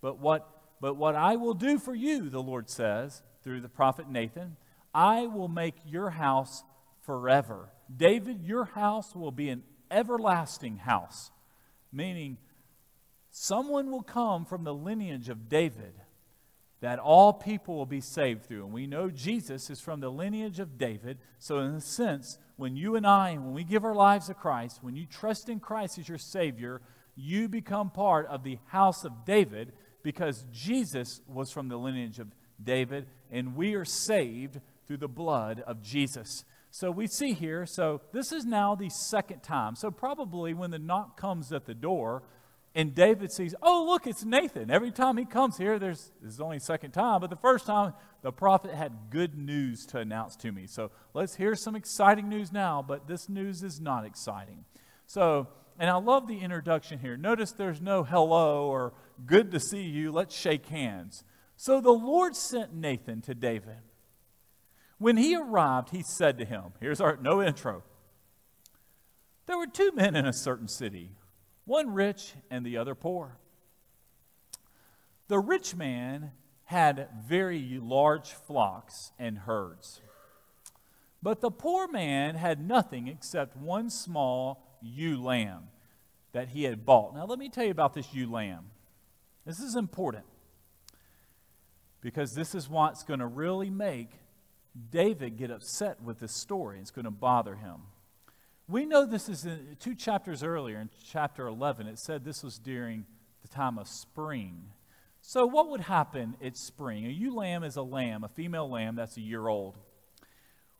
But 0.01 0.19
what, 0.19 0.49
but 0.81 0.95
what 0.95 1.17
I 1.17 1.37
will 1.37 1.53
do 1.53 1.79
for 1.79 1.95
you, 1.95 2.31
the 2.31 2.43
Lord 2.43 2.71
says 2.71 3.23
through 3.45 3.61
the 3.61 3.69
prophet 3.69 4.09
Nathan, 4.09 4.57
I 4.95 5.27
will 5.27 5.49
make 5.49 5.75
your 5.85 6.09
house 6.09 6.65
forever. 7.03 7.69
David, 7.95 8.45
your 8.45 8.65
house 8.65 9.15
will 9.15 9.33
be 9.33 9.51
an 9.51 9.65
everlasting 9.91 10.79
house, 10.79 11.31
meaning 11.93 12.39
someone 13.31 13.91
will 13.91 14.03
come 14.03 14.47
from 14.47 14.65
the 14.65 14.73
lineage 14.73 15.29
of 15.29 15.51
David 15.51 15.93
that 16.83 16.99
all 16.99 17.33
people 17.33 17.77
will 17.77 17.87
be 17.87 18.01
saved 18.01 18.45
through. 18.45 18.65
And 18.65 18.75
we 18.75 18.89
know 18.89 19.09
Jesus 19.09 19.71
is 19.71 19.81
from 19.81 20.01
the 20.01 20.11
lineage 20.11 20.59
of 20.59 20.77
David. 20.77 21.19
So, 21.39 21.59
in 21.61 21.77
a 21.77 21.81
sense, 21.81 22.39
when 22.57 22.77
you 22.77 22.97
and 22.97 23.07
I, 23.07 23.35
when 23.35 23.53
we 23.53 23.63
give 23.63 23.85
our 23.85 23.95
lives 23.95 24.27
to 24.27 24.35
Christ, 24.35 24.81
when 24.83 24.97
you 24.97 25.07
trust 25.07 25.49
in 25.49 25.61
Christ 25.61 25.99
as 25.99 26.09
your 26.09 26.19
Savior, 26.19 26.83
you 27.15 27.49
become 27.49 27.91
part 27.91 28.27
of 28.27 28.43
the 28.43 28.59
house 28.67 29.05
of 29.05 29.25
David 29.25 29.73
because 30.03 30.45
Jesus 30.51 31.21
was 31.29 31.53
from 31.53 31.69
the 31.69 31.77
lineage 31.77 32.19
of 32.19 32.35
David, 32.63 33.07
and 33.31 33.55
we 33.55 33.75
are 33.75 33.85
saved 33.85 34.61
through 34.89 34.97
the 34.97 35.09
blood 35.09 35.63
of 35.65 35.83
Jesus. 35.83 36.45
So 36.73 36.91
we 36.91 37.07
see 37.07 37.33
here, 37.33 37.65
so 37.65 38.01
this 38.13 38.33
is 38.33 38.45
now 38.45 38.75
the 38.75 38.89
second 38.89 39.45
time. 39.45 39.77
So 39.77 39.93
probably 39.93 40.53
when 40.53 40.73
the 40.73 40.81
knock 40.81 41.17
comes 41.17 41.53
at 41.53 41.67
the 41.67 41.75
door, 41.75 42.25
and 42.75 42.95
David 42.95 43.31
sees, 43.31 43.55
oh, 43.63 43.85
look, 43.87 44.07
it's 44.07 44.25
Nathan. 44.25 44.71
Every 44.71 44.91
time 44.91 45.19
he 45.19 45.27
comes 45.27 45.59
here, 45.59 45.79
there's 45.79 46.11
this 46.23 46.35
is 46.35 46.41
only 46.41 46.59
second 46.59 46.93
time, 46.93 47.21
but 47.21 47.29
the 47.29 47.37
first 47.37 47.67
time 47.67 47.93
the 48.23 48.33
prophet 48.33 48.73
had 48.73 48.93
good 49.11 49.37
news 49.37 49.85
to 49.87 49.99
announce 49.99 50.37
to 50.37 50.53
me. 50.53 50.67
So 50.67 50.91
let's 51.13 51.35
hear 51.37 51.55
some 51.55 51.77
exciting 51.77 52.31
news 52.31 52.51
now, 52.51 52.83
but 52.87 53.07
this 53.07 53.29
news 53.29 53.63
is 53.63 53.81
not 53.81 54.07
exciting. 54.07 54.65
So, 55.07 55.49
and 55.79 55.91
I 55.91 55.97
love 55.97 56.27
the 56.27 56.39
introduction 56.39 56.99
here. 56.99 57.17
Notice 57.17 57.53
there's 57.53 57.83
no 57.83 58.05
hello 58.05 58.67
or 58.69 58.95
good 59.27 59.51
to 59.51 59.61
see 59.61 59.83
you, 59.83 60.11
let's 60.11 60.35
shake 60.35 60.67
hands. 60.67 61.25
So 61.57 61.81
the 61.81 61.93
Lord 61.93 62.35
sent 62.35 62.75
Nathan 62.75 63.21
to 63.23 63.35
David. 63.35 63.79
When 64.99 65.17
he 65.17 65.37
arrived, 65.37 65.91
he 65.91 66.03
said 66.03 66.39
to 66.39 66.45
him, 66.45 66.73
Here's 66.81 67.01
our 67.01 67.17
no 67.17 67.43
intro. 67.43 67.83
There 69.47 69.59
were 69.59 69.67
two 69.67 69.93
men 69.93 70.17
in 70.17 70.25
a 70.25 70.33
certain 70.33 70.69
city, 70.69 71.11
one 71.65 71.93
rich 71.93 72.35
and 72.51 72.65
the 72.65 72.77
other 72.77 72.95
poor. 72.95 73.39
The 75.29 75.39
rich 75.39 75.75
man 75.75 76.33
had 76.65 77.09
very 77.27 77.79
large 77.83 78.33
flocks 78.33 79.13
and 79.19 79.39
herds, 79.39 80.01
but 81.23 81.41
the 81.41 81.51
poor 81.51 81.87
man 81.89 82.35
had 82.35 82.67
nothing 82.67 83.09
except 83.09 83.57
one 83.57 83.91
small 83.91 84.79
ewe 84.83 85.23
lamb 85.23 85.69
that 86.33 86.49
he 86.49 86.65
had 86.65 86.85
bought. 86.85 87.15
Now, 87.15 87.27
let 87.27 87.39
me 87.39 87.49
tell 87.49 87.65
you 87.65 87.71
about 87.71 87.95
this 87.95 88.13
ewe 88.13 88.31
lamb. 88.31 88.71
This 89.47 89.61
is 89.61 89.77
important 89.77 90.25
because 92.01 92.35
this 92.35 92.55
is 92.55 92.69
what's 92.69 93.03
going 93.03 93.21
to 93.21 93.27
really 93.27 93.71
make 93.71 94.11
David 94.91 95.37
get 95.37 95.51
upset 95.51 96.03
with 96.03 96.19
this 96.19 96.33
story. 96.33 96.81
It's 96.81 96.91
going 96.91 97.05
to 97.05 97.11
bother 97.11 97.57
him. 97.57 97.83
We 98.73 98.87
know 98.87 99.05
this 99.05 99.29
is 99.29 99.45
in, 99.45 99.77
two 99.81 99.95
chapters 99.95 100.43
earlier, 100.43 100.81
in 100.81 100.89
chapter 101.05 101.47
11, 101.47 101.89
it 101.89 101.99
said 101.99 102.25
this 102.25 102.43
was 102.43 102.59
during 102.59 103.05
the 103.43 103.49
time 103.49 103.77
of 103.77 103.87
spring. 103.87 104.63
So, 105.21 105.45
what 105.45 105.69
would 105.69 105.83
happen 105.83 106.37
at 106.43 106.57
spring? 106.57 107.05
A 107.05 107.11
ewe 107.11 107.35
lamb 107.35 107.65
is 107.65 107.77
a 107.77 107.83
lamb, 107.83 108.25
a 108.25 108.31
female 108.31 108.71
lamb 108.71 108.97
that's 108.97 109.19
a 109.19 109.21
year 109.21 109.47
old. 109.47 109.77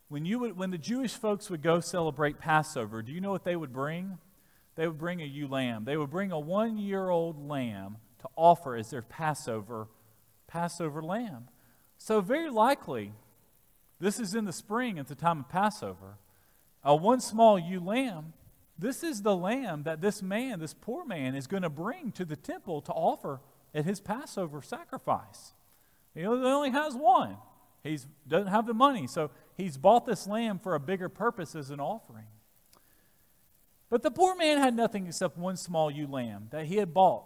When, 0.09 0.25
you 0.25 0.39
would, 0.39 0.57
when 0.57 0.71
the 0.71 0.79
Jewish 0.79 1.13
folks 1.13 1.51
would 1.51 1.61
go 1.61 1.81
celebrate 1.81 2.39
Passover, 2.39 3.03
do 3.03 3.13
you 3.13 3.21
know 3.21 3.31
what 3.31 3.45
they 3.45 3.57
would 3.57 3.75
bring? 3.75 4.17
They 4.75 4.87
would 4.87 4.97
bring 4.97 5.21
a 5.21 5.27
ewe 5.27 5.47
lamb. 5.47 5.85
They 5.85 5.99
would 5.99 6.11
bring 6.11 6.33
a 6.33 6.41
one 6.41 6.79
year 6.79 7.11
old 7.11 7.47
lamb 7.47 7.99
to 8.21 8.29
offer 8.37 8.75
as 8.75 8.89
their 8.89 9.03
Passover, 9.03 9.89
Passover 10.47 11.03
lamb. 11.03 11.49
So, 11.99 12.23
very 12.23 12.49
likely, 12.49 13.13
this 14.01 14.19
is 14.19 14.35
in 14.35 14.47
the 14.47 14.53
spring 14.55 14.99
at 14.99 15.09
the 15.09 15.15
time 15.15 15.41
of 15.41 15.51
Passover. 15.51 16.17
A 16.85 16.97
one 16.97 17.21
small 17.21 17.59
ewe 17.59 17.81
lamb. 17.81 18.33
This 18.79 19.05
is 19.05 19.23
the 19.23 19.37
lamb 19.37 19.85
that 19.85 20.01
this 20.01 20.23
man, 20.23 20.59
this 20.59 20.75
poor 20.75 21.05
man, 21.05 21.35
is 21.35 21.47
going 21.47 21.63
to 21.63 21.71
bring 21.71 22.11
to 22.13 22.25
the 22.25 22.37
temple 22.37 22.81
to 22.83 22.93
offer 22.93 23.41
at 23.75 23.85
his 23.85 24.01
Passover 24.01 24.61
sacrifice. 24.63 25.53
He 26.15 26.27
only 26.27 26.71
has 26.71 26.95
one. 26.95 27.37
He 27.83 27.99
doesn't 28.27 28.49
have 28.49 28.67
the 28.67 28.75
money, 28.75 29.07
so 29.07 29.31
he's 29.57 29.77
bought 29.77 30.07
this 30.07 30.27
lamb 30.27 30.59
for 30.59 30.75
a 30.75 30.81
bigger 30.81 31.09
purpose 31.09 31.55
as 31.55 31.71
an 31.71 31.81
offering. 31.81 32.27
But 33.89 34.03
the 34.03 34.11
poor 34.11 34.35
man 34.35 34.59
had 34.59 34.75
nothing 34.75 35.07
except 35.07 35.37
one 35.37 35.57
small 35.57 35.91
ewe 35.91 36.07
lamb 36.07 36.49
that 36.51 36.67
he 36.67 36.77
had 36.77 36.95
bought. 36.95 37.25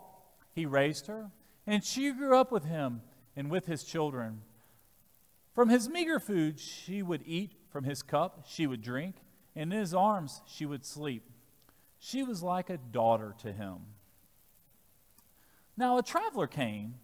He 0.55 0.67
raised 0.67 1.07
her, 1.07 1.31
and 1.67 1.85
she 1.85 2.11
grew 2.13 2.37
up 2.37 2.51
with 2.51 2.65
him 2.65 3.03
and 3.37 3.51
with 3.51 3.67
his 3.67 3.85
children. 3.85 4.43
From 5.55 5.69
his 5.69 5.89
meager 5.89 6.19
food, 6.19 6.59
she 6.59 7.03
would 7.03 7.23
eat, 7.25 7.53
from 7.71 7.85
his 7.85 8.03
cup, 8.03 8.45
she 8.49 8.67
would 8.67 8.83
drink, 8.83 9.17
in 9.57 9.71
his 9.71 9.95
arms, 9.95 10.43
she 10.47 10.67
would 10.67 10.85
sleep. 10.85 11.29
She 11.99 12.23
was 12.23 12.43
like 12.43 12.69
a 12.69 12.77
daughter 12.77 13.35
to 13.39 13.53
him. 13.53 13.79
Now, 15.77 15.99
a 15.99 16.03
traveler 16.03 16.47
came 16.47 16.95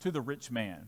to 0.00 0.10
the 0.10 0.20
rich 0.22 0.50
man, 0.50 0.86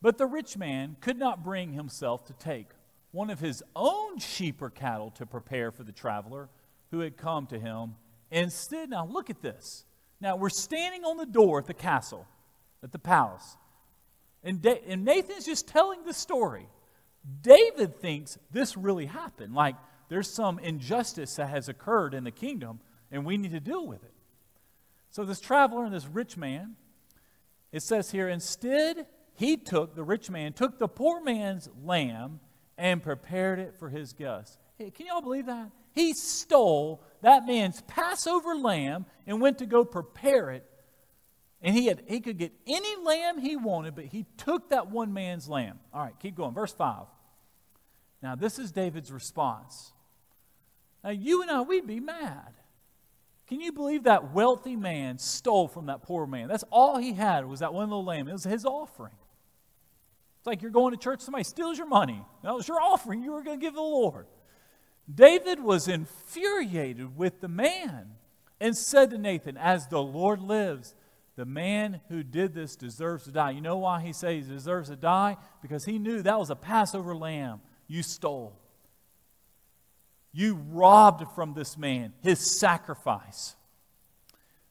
but 0.00 0.18
the 0.18 0.26
rich 0.26 0.56
man 0.56 0.96
could 1.00 1.18
not 1.18 1.44
bring 1.44 1.72
himself 1.72 2.24
to 2.26 2.32
take 2.32 2.68
one 3.10 3.28
of 3.28 3.40
his 3.40 3.62
own 3.74 4.18
sheep 4.18 4.62
or 4.62 4.70
cattle 4.70 5.10
to 5.12 5.26
prepare 5.26 5.72
for 5.72 5.82
the 5.82 5.92
traveler 5.92 6.48
who 6.90 7.00
had 7.00 7.16
come 7.16 7.46
to 7.48 7.58
him. 7.58 7.96
Instead, 8.30 8.90
now 8.90 9.06
look 9.06 9.30
at 9.30 9.42
this. 9.42 9.84
Now, 10.20 10.36
we're 10.36 10.48
standing 10.48 11.04
on 11.04 11.16
the 11.16 11.26
door 11.26 11.58
at 11.58 11.66
the 11.66 11.74
castle, 11.74 12.26
at 12.82 12.92
the 12.92 12.98
palace. 12.98 13.56
And, 14.44 14.62
da- 14.62 14.82
and 14.86 15.04
Nathan's 15.04 15.44
just 15.44 15.66
telling 15.66 16.04
the 16.04 16.14
story. 16.14 16.68
David 17.42 17.96
thinks 17.96 18.38
this 18.52 18.76
really 18.76 19.06
happened. 19.06 19.54
Like 19.54 19.74
there's 20.08 20.32
some 20.32 20.58
injustice 20.58 21.34
that 21.36 21.48
has 21.48 21.68
occurred 21.68 22.14
in 22.14 22.24
the 22.24 22.30
kingdom, 22.30 22.80
and 23.10 23.24
we 23.24 23.36
need 23.36 23.52
to 23.52 23.60
deal 23.60 23.86
with 23.86 24.04
it. 24.04 24.12
So, 25.10 25.24
this 25.24 25.40
traveler 25.40 25.84
and 25.84 25.94
this 25.94 26.06
rich 26.06 26.36
man, 26.36 26.76
it 27.72 27.82
says 27.82 28.10
here, 28.10 28.28
instead, 28.28 29.06
he 29.34 29.56
took, 29.56 29.94
the 29.94 30.04
rich 30.04 30.30
man, 30.30 30.52
took 30.52 30.78
the 30.78 30.88
poor 30.88 31.22
man's 31.22 31.68
lamb 31.82 32.40
and 32.78 33.02
prepared 33.02 33.58
it 33.58 33.74
for 33.78 33.88
his 33.88 34.12
guests. 34.12 34.58
Hey, 34.78 34.90
can 34.90 35.06
y'all 35.06 35.22
believe 35.22 35.46
that? 35.46 35.70
He 35.94 36.12
stole 36.12 37.02
that 37.22 37.46
man's 37.46 37.80
Passover 37.82 38.54
lamb 38.54 39.06
and 39.26 39.40
went 39.40 39.58
to 39.58 39.66
go 39.66 39.84
prepare 39.84 40.50
it 40.50 40.68
and 41.62 41.74
he, 41.74 41.86
had, 41.86 42.02
he 42.06 42.20
could 42.20 42.38
get 42.38 42.52
any 42.66 42.96
lamb 43.02 43.38
he 43.38 43.56
wanted, 43.56 43.94
but 43.94 44.04
he 44.04 44.26
took 44.36 44.70
that 44.70 44.90
one 44.90 45.12
man's 45.12 45.48
lamb. 45.48 45.80
All 45.92 46.02
right, 46.02 46.14
keep 46.20 46.36
going. 46.36 46.54
Verse 46.54 46.72
5. 46.72 47.06
Now, 48.22 48.34
this 48.34 48.58
is 48.58 48.72
David's 48.72 49.10
response. 49.10 49.92
Now, 51.06 51.12
you 51.12 51.40
and 51.40 51.50
I, 51.52 51.60
we'd 51.60 51.86
be 51.86 52.00
mad. 52.00 52.52
Can 53.46 53.60
you 53.60 53.70
believe 53.70 54.02
that 54.02 54.34
wealthy 54.34 54.74
man 54.74 55.18
stole 55.18 55.68
from 55.68 55.86
that 55.86 56.02
poor 56.02 56.26
man? 56.26 56.48
That's 56.48 56.64
all 56.68 56.98
he 56.98 57.12
had 57.12 57.46
was 57.46 57.60
that 57.60 57.72
one 57.72 57.88
little 57.88 58.04
lamb. 58.04 58.26
It 58.26 58.32
was 58.32 58.42
his 58.42 58.64
offering. 58.64 59.14
It's 60.40 60.48
like 60.48 60.62
you're 60.62 60.72
going 60.72 60.92
to 60.92 60.98
church, 60.98 61.20
somebody 61.20 61.44
steals 61.44 61.78
your 61.78 61.86
money. 61.86 62.24
That 62.42 62.56
was 62.56 62.66
your 62.66 62.80
offering 62.80 63.22
you 63.22 63.30
were 63.30 63.44
going 63.44 63.60
to 63.60 63.64
give 63.64 63.74
the 63.74 63.80
Lord. 63.80 64.26
David 65.12 65.62
was 65.62 65.86
infuriated 65.86 67.16
with 67.16 67.40
the 67.40 67.46
man 67.46 68.16
and 68.58 68.76
said 68.76 69.10
to 69.10 69.18
Nathan, 69.18 69.56
As 69.56 69.86
the 69.86 70.02
Lord 70.02 70.42
lives, 70.42 70.96
the 71.36 71.44
man 71.44 72.00
who 72.08 72.24
did 72.24 72.52
this 72.52 72.74
deserves 72.74 73.24
to 73.24 73.30
die. 73.30 73.50
You 73.50 73.60
know 73.60 73.76
why 73.76 74.00
he 74.00 74.12
says 74.12 74.46
he 74.46 74.52
deserves 74.52 74.88
to 74.88 74.96
die? 74.96 75.36
Because 75.62 75.84
he 75.84 76.00
knew 76.00 76.20
that 76.22 76.40
was 76.40 76.50
a 76.50 76.56
Passover 76.56 77.14
lamb 77.14 77.60
you 77.86 78.02
stole. 78.02 78.58
You 80.36 80.60
robbed 80.70 81.24
from 81.34 81.54
this 81.54 81.78
man 81.78 82.12
his 82.20 82.58
sacrifice. 82.58 83.56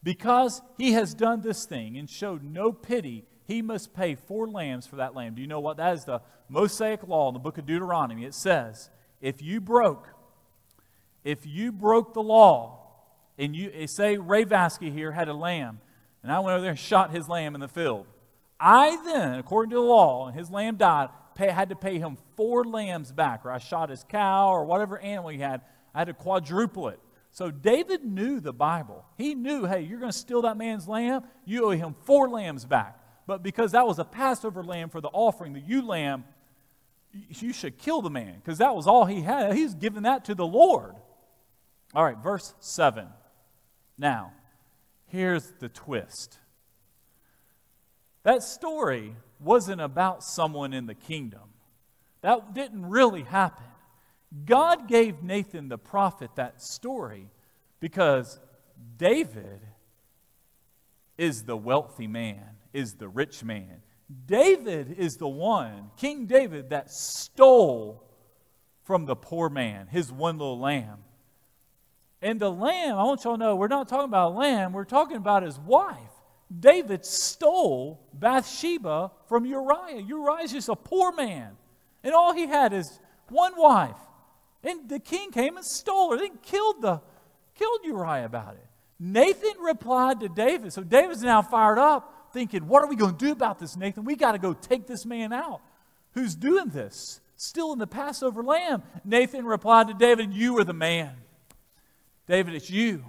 Because 0.04 0.62
he 0.78 0.92
has 0.92 1.16
done 1.16 1.42
this 1.42 1.66
thing 1.66 1.98
and 1.98 2.08
showed 2.08 2.44
no 2.44 2.72
pity, 2.72 3.26
he 3.48 3.64
must 3.64 3.92
pay 3.92 4.14
four 4.14 4.48
lambs 4.48 4.86
for 4.86 4.98
that 4.98 5.16
lamb. 5.16 5.34
Do 5.34 5.42
you 5.42 5.48
know 5.48 5.60
what? 5.60 5.78
That 5.78 5.96
is 5.96 6.06
the 6.06 6.22
Mosaic 6.50 7.08
law 7.08 7.30
in 7.30 7.34
the 7.34 7.40
book 7.40 7.58
of 7.58 7.66
Deuteronomy. 7.66 8.26
It 8.26 8.36
says, 8.36 8.92
if 9.22 9.42
you 9.42 9.60
broke, 9.60 10.10
if 11.24 11.48
you 11.48 11.72
broke 11.72 12.14
the 12.14 12.22
law, 12.22 12.82
and 13.40 13.56
you 13.56 13.72
eh, 13.74 13.88
say 13.88 14.18
Ray 14.18 14.46
Vasky 14.46 14.94
here 14.94 15.14
had 15.14 15.30
a 15.30 15.34
lamb, 15.34 15.80
and 16.22 16.32
I 16.32 16.38
went 16.42 16.54
over 16.54 16.62
there 16.62 16.70
and 16.70 16.80
shot 16.80 17.10
his 17.10 17.28
lamb 17.28 17.56
in 17.56 17.62
the 17.62 17.68
field. 17.68 18.06
I 18.60 19.04
then, 19.04 19.40
according 19.40 19.72
to 19.72 19.78
the 19.78 19.82
law, 19.82 20.28
and 20.28 20.38
his 20.38 20.52
lamb 20.52 20.76
died, 20.76 21.10
pay, 21.36 21.50
had 21.50 21.70
to 21.70 21.76
pay 21.76 22.00
him 22.00 22.18
four 22.36 22.64
lambs 22.64 23.12
back, 23.12 23.46
or 23.46 23.52
I 23.52 23.60
shot 23.60 23.90
his 23.90 24.04
cow 24.04 24.50
or 24.50 24.66
whatever 24.66 24.98
animal 24.98 25.30
he 25.30 25.38
had. 25.38 25.62
I 25.94 26.00
had 26.00 26.08
to 26.08 26.14
quadruple 26.14 26.90
it. 26.90 27.00
So 27.32 27.52
David 27.52 28.04
knew 28.04 28.40
the 28.40 28.54
Bible. 28.54 29.06
He 29.18 29.36
knew, 29.36 29.66
hey, 29.66 29.82
you're 29.82 30.00
going 30.00 30.12
to 30.12 30.18
steal 30.18 30.42
that 30.44 30.58
man's 30.58 30.88
lamb, 30.88 31.24
you 31.46 31.66
owe 31.66 31.72
him 31.72 31.96
four 32.06 32.30
lambs 32.30 32.66
back. 32.66 33.00
But 33.28 33.44
because 33.44 33.74
that 33.74 33.86
was 33.86 34.00
a 34.00 34.06
Passover 34.06 34.64
lamb 34.64 34.90
for 34.90 35.02
the 35.02 35.10
offering, 35.10 35.54
the 35.54 35.60
ewe 35.60 35.82
lamb, 35.82 36.24
you 37.12 37.54
should 37.54 37.78
kill 37.78 38.02
the 38.02 38.10
man 38.10 38.36
because 38.36 38.58
that 38.58 38.76
was 38.76 38.88
all 38.88 39.06
he 39.06 39.22
had. 39.22 39.54
He's 39.54 39.74
giving 39.74 40.04
that 40.04 40.26
to 40.26 40.36
the 40.36 40.46
Lord. 40.46 40.96
All 41.94 42.04
right, 42.04 42.18
verse 42.18 42.54
7. 42.60 43.08
Now, 43.98 44.34
Here's 45.08 45.50
the 45.60 45.70
twist 45.70 46.40
that 48.24 48.42
story 48.42 49.16
wasn't 49.46 49.80
about 49.80 50.24
someone 50.24 50.74
in 50.74 50.88
the 50.88 50.96
kingdom, 50.96 51.54
that 52.22 52.54
didn't 52.54 52.86
really 52.88 53.22
happen. 53.22 53.64
God 54.46 54.88
gave 54.88 55.24
Nathan 55.24 55.70
the 55.70 55.78
prophet 55.78 56.32
that 56.36 56.62
story 56.62 57.30
because 57.80 58.40
David 58.98 59.62
is 61.18 61.44
the 61.44 61.56
wealthy 61.56 62.08
man, 62.08 62.44
is 62.74 62.96
the 62.96 63.08
rich 63.08 63.44
man. 63.44 63.82
David 64.26 64.96
is 64.98 65.18
the 65.18 65.28
one, 65.28 65.92
King 65.96 66.26
David, 66.26 66.72
that 66.72 66.92
stole 66.92 68.04
from 68.84 69.06
the 69.06 69.16
poor 69.16 69.50
man 69.50 69.88
his 69.88 70.12
one 70.12 70.38
little 70.38 70.60
lamb. 70.60 71.04
And 72.22 72.40
the 72.40 72.52
lamb, 72.52 72.98
I 72.98 73.04
want 73.04 73.24
y'all 73.24 73.36
to 73.36 73.40
know, 73.40 73.56
we're 73.56 73.68
not 73.68 73.88
talking 73.88 74.06
about 74.06 74.32
a 74.32 74.36
lamb, 74.36 74.74
we're 74.74 74.84
talking 74.84 75.18
about 75.18 75.44
his 75.44 75.60
wife. 75.60 76.15
David 76.60 77.06
stole 77.06 78.00
Bathsheba 78.14 79.12
from 79.28 79.46
Uriah. 79.46 80.02
Uriah's 80.02 80.52
just 80.52 80.70
a 80.70 80.76
poor 80.76 81.12
man. 81.12 81.58
And 82.04 82.14
all 82.14 82.34
he 82.34 82.46
had 82.48 82.72
is 82.72 83.00
one 83.30 83.54
wife. 83.58 83.98
And 84.64 84.88
the 84.90 85.00
king 85.00 85.32
came 85.32 85.58
and 85.58 85.66
stole 85.66 86.12
her, 86.12 86.18
then 86.18 86.38
killed, 86.42 86.82
the, 86.82 87.02
killed 87.56 87.80
Uriah 87.84 88.26
about 88.26 88.54
it. 88.56 88.68
Nathan 89.00 89.60
replied 89.60 90.20
to 90.22 90.30
David. 90.30 90.74
So 90.74 90.84
David's 90.84 91.22
now 91.22 91.42
fired 91.42 91.78
up, 91.78 92.32
thinking, 92.34 92.68
What 92.68 92.84
are 92.84 92.88
we 92.88 92.96
going 92.96 93.18
to 93.18 93.26
do 93.26 93.32
about 93.32 93.60
this, 93.60 93.76
Nathan? 93.76 94.06
We 94.06 94.16
got 94.16 94.34
to 94.34 94.38
go 94.38 94.54
take 94.54 94.88
this 94.88 95.06
man 95.06 95.34
out. 95.34 95.62
Who's 96.14 96.36
doing 96.36 96.70
this? 96.70 97.20
Still 97.36 97.74
in 97.74 97.80
the 97.80 97.88
Passover 97.88 98.42
lamb. 98.42 98.84
Nathan 99.04 99.46
replied 99.46 99.88
to 99.90 99.94
David, 99.94 100.34
You 100.34 100.58
are 100.60 100.64
the 100.64 100.74
man. 100.74 101.16
David, 102.28 102.56
it's 102.56 102.70
you. 102.70 103.04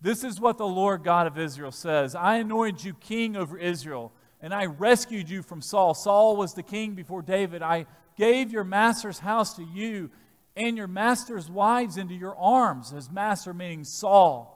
This 0.00 0.22
is 0.22 0.40
what 0.40 0.58
the 0.58 0.66
Lord 0.66 1.02
God 1.02 1.26
of 1.26 1.38
Israel 1.38 1.72
says 1.72 2.14
I 2.14 2.36
anointed 2.36 2.84
you 2.84 2.94
king 2.94 3.36
over 3.36 3.58
Israel, 3.58 4.12
and 4.40 4.54
I 4.54 4.66
rescued 4.66 5.28
you 5.28 5.42
from 5.42 5.60
Saul. 5.60 5.94
Saul 5.94 6.36
was 6.36 6.54
the 6.54 6.62
king 6.62 6.94
before 6.94 7.22
David. 7.22 7.62
I 7.62 7.86
gave 8.16 8.52
your 8.52 8.64
master's 8.64 9.18
house 9.18 9.54
to 9.56 9.64
you 9.64 10.10
and 10.56 10.76
your 10.76 10.88
master's 10.88 11.48
wives 11.48 11.96
into 11.96 12.14
your 12.14 12.36
arms, 12.36 12.90
his 12.90 13.10
master 13.10 13.54
meaning 13.54 13.84
Saul. 13.84 14.54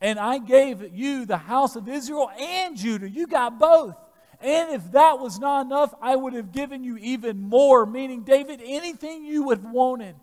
And 0.00 0.18
I 0.18 0.38
gave 0.38 0.94
you 0.94 1.26
the 1.26 1.36
house 1.36 1.76
of 1.76 1.88
Israel 1.88 2.30
and 2.38 2.76
Judah. 2.76 3.10
You 3.10 3.26
got 3.26 3.58
both. 3.58 3.96
And 4.40 4.70
if 4.70 4.92
that 4.92 5.18
was 5.18 5.38
not 5.38 5.66
enough, 5.66 5.92
I 6.00 6.16
would 6.16 6.32
have 6.32 6.52
given 6.52 6.82
you 6.82 6.96
even 6.96 7.40
more, 7.42 7.84
meaning, 7.84 8.22
David, 8.22 8.62
anything 8.64 9.24
you 9.24 9.42
would 9.44 9.58
have 9.58 9.70
wanted, 9.70 10.14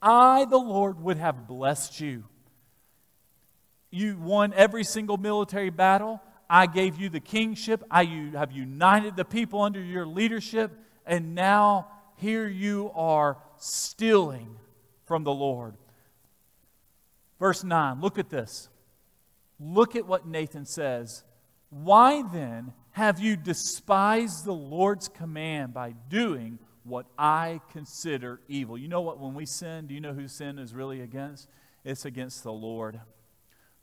I, 0.00 0.46
the 0.46 0.56
Lord, 0.56 1.00
would 1.02 1.18
have 1.18 1.46
blessed 1.46 2.00
you. 2.00 2.24
You 3.96 4.18
won 4.18 4.52
every 4.52 4.84
single 4.84 5.16
military 5.16 5.70
battle. 5.70 6.20
I 6.50 6.66
gave 6.66 6.98
you 7.00 7.08
the 7.08 7.18
kingship. 7.18 7.82
I 7.90 8.04
have 8.34 8.52
united 8.52 9.16
the 9.16 9.24
people 9.24 9.62
under 9.62 9.82
your 9.82 10.04
leadership. 10.04 10.70
And 11.06 11.34
now 11.34 11.88
here 12.16 12.46
you 12.46 12.90
are 12.94 13.38
stealing 13.56 14.58
from 15.06 15.24
the 15.24 15.32
Lord. 15.32 15.76
Verse 17.40 17.64
9, 17.64 18.02
look 18.02 18.18
at 18.18 18.28
this. 18.28 18.68
Look 19.58 19.96
at 19.96 20.06
what 20.06 20.28
Nathan 20.28 20.66
says. 20.66 21.24
Why 21.70 22.22
then 22.22 22.74
have 22.90 23.18
you 23.18 23.34
despised 23.34 24.44
the 24.44 24.52
Lord's 24.52 25.08
command 25.08 25.72
by 25.72 25.94
doing 26.10 26.58
what 26.84 27.06
I 27.18 27.62
consider 27.72 28.42
evil? 28.46 28.76
You 28.76 28.88
know 28.88 29.00
what? 29.00 29.18
When 29.18 29.32
we 29.32 29.46
sin, 29.46 29.86
do 29.86 29.94
you 29.94 30.02
know 30.02 30.12
who 30.12 30.28
sin 30.28 30.58
is 30.58 30.74
really 30.74 31.00
against? 31.00 31.48
It's 31.82 32.04
against 32.04 32.42
the 32.42 32.52
Lord. 32.52 33.00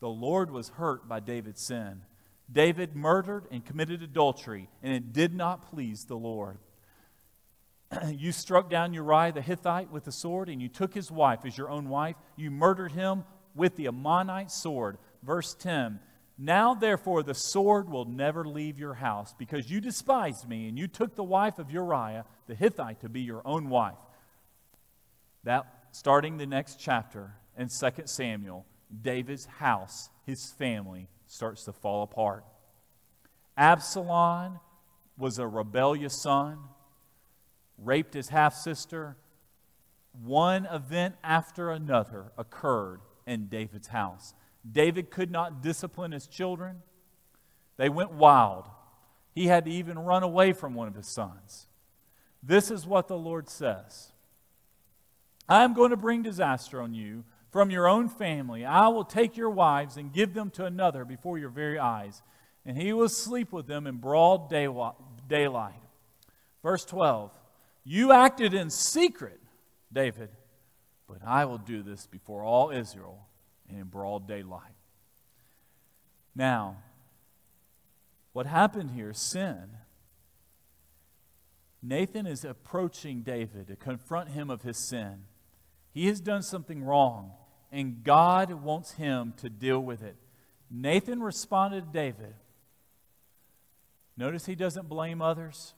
The 0.04 0.10
Lord 0.10 0.51
was 0.51 0.68
hurt 0.68 1.08
by 1.08 1.22
David's 1.22 1.62
sin. 1.62 2.01
David 2.51 2.93
murdered 2.93 3.45
and 3.49 3.64
committed 3.64 4.04
adultery, 4.04 4.68
and 4.82 4.93
it 4.93 5.14
did 5.14 5.34
not 5.34 5.72
please 5.72 6.04
the 6.04 6.18
Lord. 6.18 6.58
you 8.10 8.34
struck 8.34 8.70
down 8.70 8.93
Uriah 8.93 9.32
the 9.32 9.41
Hittite 9.41 9.89
with 9.91 10.04
the 10.04 10.12
sword, 10.12 10.49
and 10.49 10.62
you 10.62 10.68
took 10.68 10.93
his 10.93 11.10
wife 11.10 11.45
as 11.45 11.58
your 11.58 11.70
own 11.70 11.88
wife. 11.88 12.18
You 12.36 12.51
murdered 12.51 12.91
him 12.91 13.24
with 13.56 13.78
the 13.78 13.88
Ammonite 13.88 14.51
sword. 14.51 14.97
Verse 15.22 15.54
10 15.54 16.01
Now 16.38 16.74
therefore 16.74 17.24
the 17.24 17.34
sword 17.34 17.89
will 17.89 18.04
never 18.04 18.43
leave 18.43 18.78
your 18.78 18.95
house, 18.95 19.34
because 19.39 19.72
you 19.72 19.80
despised 19.80 20.49
me, 20.49 20.68
and 20.68 20.78
you 20.78 20.89
took 20.89 21.16
the 21.16 21.24
wife 21.24 21.60
of 21.60 21.72
Uriah 21.72 22.26
the 22.47 22.56
Hittite 22.56 22.99
to 22.99 23.08
be 23.08 23.22
your 23.22 23.41
own 23.45 23.70
wife. 23.70 23.95
That 25.45 25.66
starting 25.91 26.39
the 26.39 26.45
next 26.45 26.78
chapter 26.78 27.36
in 27.58 27.70
2 27.70 27.89
Samuel, 28.04 28.66
David's 29.01 29.45
house, 29.45 30.09
his 30.25 30.51
family, 30.51 31.07
starts 31.27 31.63
to 31.65 31.73
fall 31.73 32.03
apart. 32.03 32.43
Absalom 33.57 34.59
was 35.17 35.39
a 35.39 35.47
rebellious 35.47 36.21
son 36.21 36.59
raped 37.77 38.13
his 38.13 38.29
half 38.29 38.53
sister. 38.53 39.17
One 40.23 40.65
event 40.65 41.15
after 41.23 41.71
another 41.71 42.31
occurred 42.37 43.01
in 43.25 43.47
David's 43.47 43.87
house. 43.87 44.33
David 44.69 45.09
could 45.09 45.31
not 45.31 45.61
discipline 45.61 46.11
his 46.11 46.27
children, 46.27 46.81
they 47.77 47.89
went 47.89 48.11
wild. 48.11 48.65
He 49.33 49.47
had 49.47 49.65
to 49.65 49.71
even 49.71 49.97
run 49.97 50.21
away 50.21 50.53
from 50.53 50.75
one 50.75 50.87
of 50.87 50.93
his 50.93 51.07
sons. 51.07 51.67
This 52.43 52.69
is 52.69 52.85
what 52.85 53.07
the 53.07 53.17
Lord 53.17 53.49
says 53.49 54.11
I 55.49 55.63
am 55.63 55.73
going 55.73 55.89
to 55.89 55.97
bring 55.97 56.21
disaster 56.21 56.81
on 56.81 56.93
you 56.93 57.23
from 57.54 57.70
your 57.70 57.88
own 57.88 58.10
family. 58.10 58.66
I 58.66 58.88
will 58.88 59.06
take 59.06 59.38
your 59.38 59.51
wives 59.51 59.95
and 59.95 60.12
give 60.12 60.34
them 60.34 60.49
to 60.51 60.66
another 60.66 61.06
before 61.06 61.38
your 61.38 61.49
very 61.49 61.78
eyes, 61.78 62.24
and 62.66 62.76
he 62.76 62.91
will 62.91 63.08
sleep 63.08 63.54
with 63.54 63.68
them 63.68 63.86
in 63.86 63.97
broad 63.97 64.49
daylight. 64.49 65.76
Verse 66.64 66.84
12 66.84 67.32
you 67.86 68.12
acted 68.14 68.54
in 68.54 68.70
secret, 68.70 69.39
David, 69.91 70.30
but 71.08 71.18
I 71.26 71.45
will 71.45 71.58
do 71.58 71.84
this 71.84 72.08
before 72.08 72.43
all 72.43 72.72
Israel 72.72 73.28
and 73.70 73.78
in 73.78 73.88
broad 73.88 74.28
daylight. 74.28 74.72
Now, 76.34 76.78
what 78.32 78.47
happened 78.47 78.91
here 78.91 79.14
sin. 79.14 79.78
Nathan 81.86 82.26
is 82.26 82.45
approaching 82.45 83.22
David 83.22 83.68
to 83.68 83.76
confront 83.76 84.30
him 84.30 84.49
of 84.49 84.62
his 84.62 84.78
sin. 84.78 85.26
He 85.93 86.08
has 86.08 86.22
done 86.22 86.41
something 86.41 86.82
wrong, 86.82 87.34
and 87.74 88.03
God 88.03 88.51
wants 88.51 88.91
him 88.91 89.34
to 89.38 89.49
deal 89.49 89.80
with 89.80 90.03
it. 90.03 90.15
Nathan 90.69 91.21
responded 91.21 91.88
to 91.88 91.91
David. 91.91 92.36
Notice 94.15 94.45
he 94.45 94.53
doesn't 94.53 94.88
blame 94.88 95.24
others. 95.24 95.74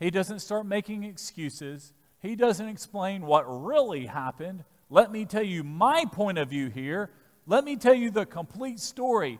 He 0.00 0.10
doesn't 0.10 0.40
start 0.40 0.66
making 0.66 1.04
excuses. 1.04 1.92
He 2.20 2.34
doesn't 2.34 2.68
explain 2.68 3.24
what 3.24 3.44
really 3.44 4.06
happened. 4.06 4.64
Let 4.90 5.12
me 5.12 5.24
tell 5.24 5.44
you 5.44 5.62
my 5.62 6.06
point 6.10 6.38
of 6.38 6.50
view 6.50 6.70
here. 6.70 7.10
Let 7.46 7.64
me 7.64 7.76
tell 7.76 7.94
you 7.94 8.10
the 8.10 8.26
complete 8.26 8.80
story. 8.80 9.38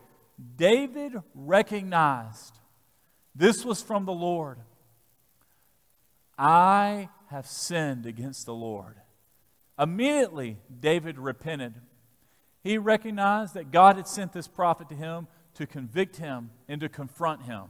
David 0.57 1.15
recognized 1.35 2.61
this 3.35 3.65
was 3.65 3.83
from 3.83 4.05
the 4.05 4.13
Lord. 4.13 4.59
I 6.39 7.09
have 7.27 7.49
sinned 7.49 8.07
against 8.07 8.47
the 8.47 8.55
Lord. 8.55 8.95
Immediately, 9.79 10.59
David 10.81 11.19
repented. 11.19 11.75
He 12.63 12.79
recognized 12.79 13.55
that 13.55 13.71
God 13.71 13.97
had 13.97 14.09
sent 14.09 14.33
this 14.33 14.49
prophet 14.49 14.89
to 14.89 14.95
him 14.95 15.29
to 15.55 15.67
convict 15.67 16.17
him 16.17 16.51
and 16.69 16.81
to 16.81 16.89
confront 16.89 17.43
him. 17.43 17.65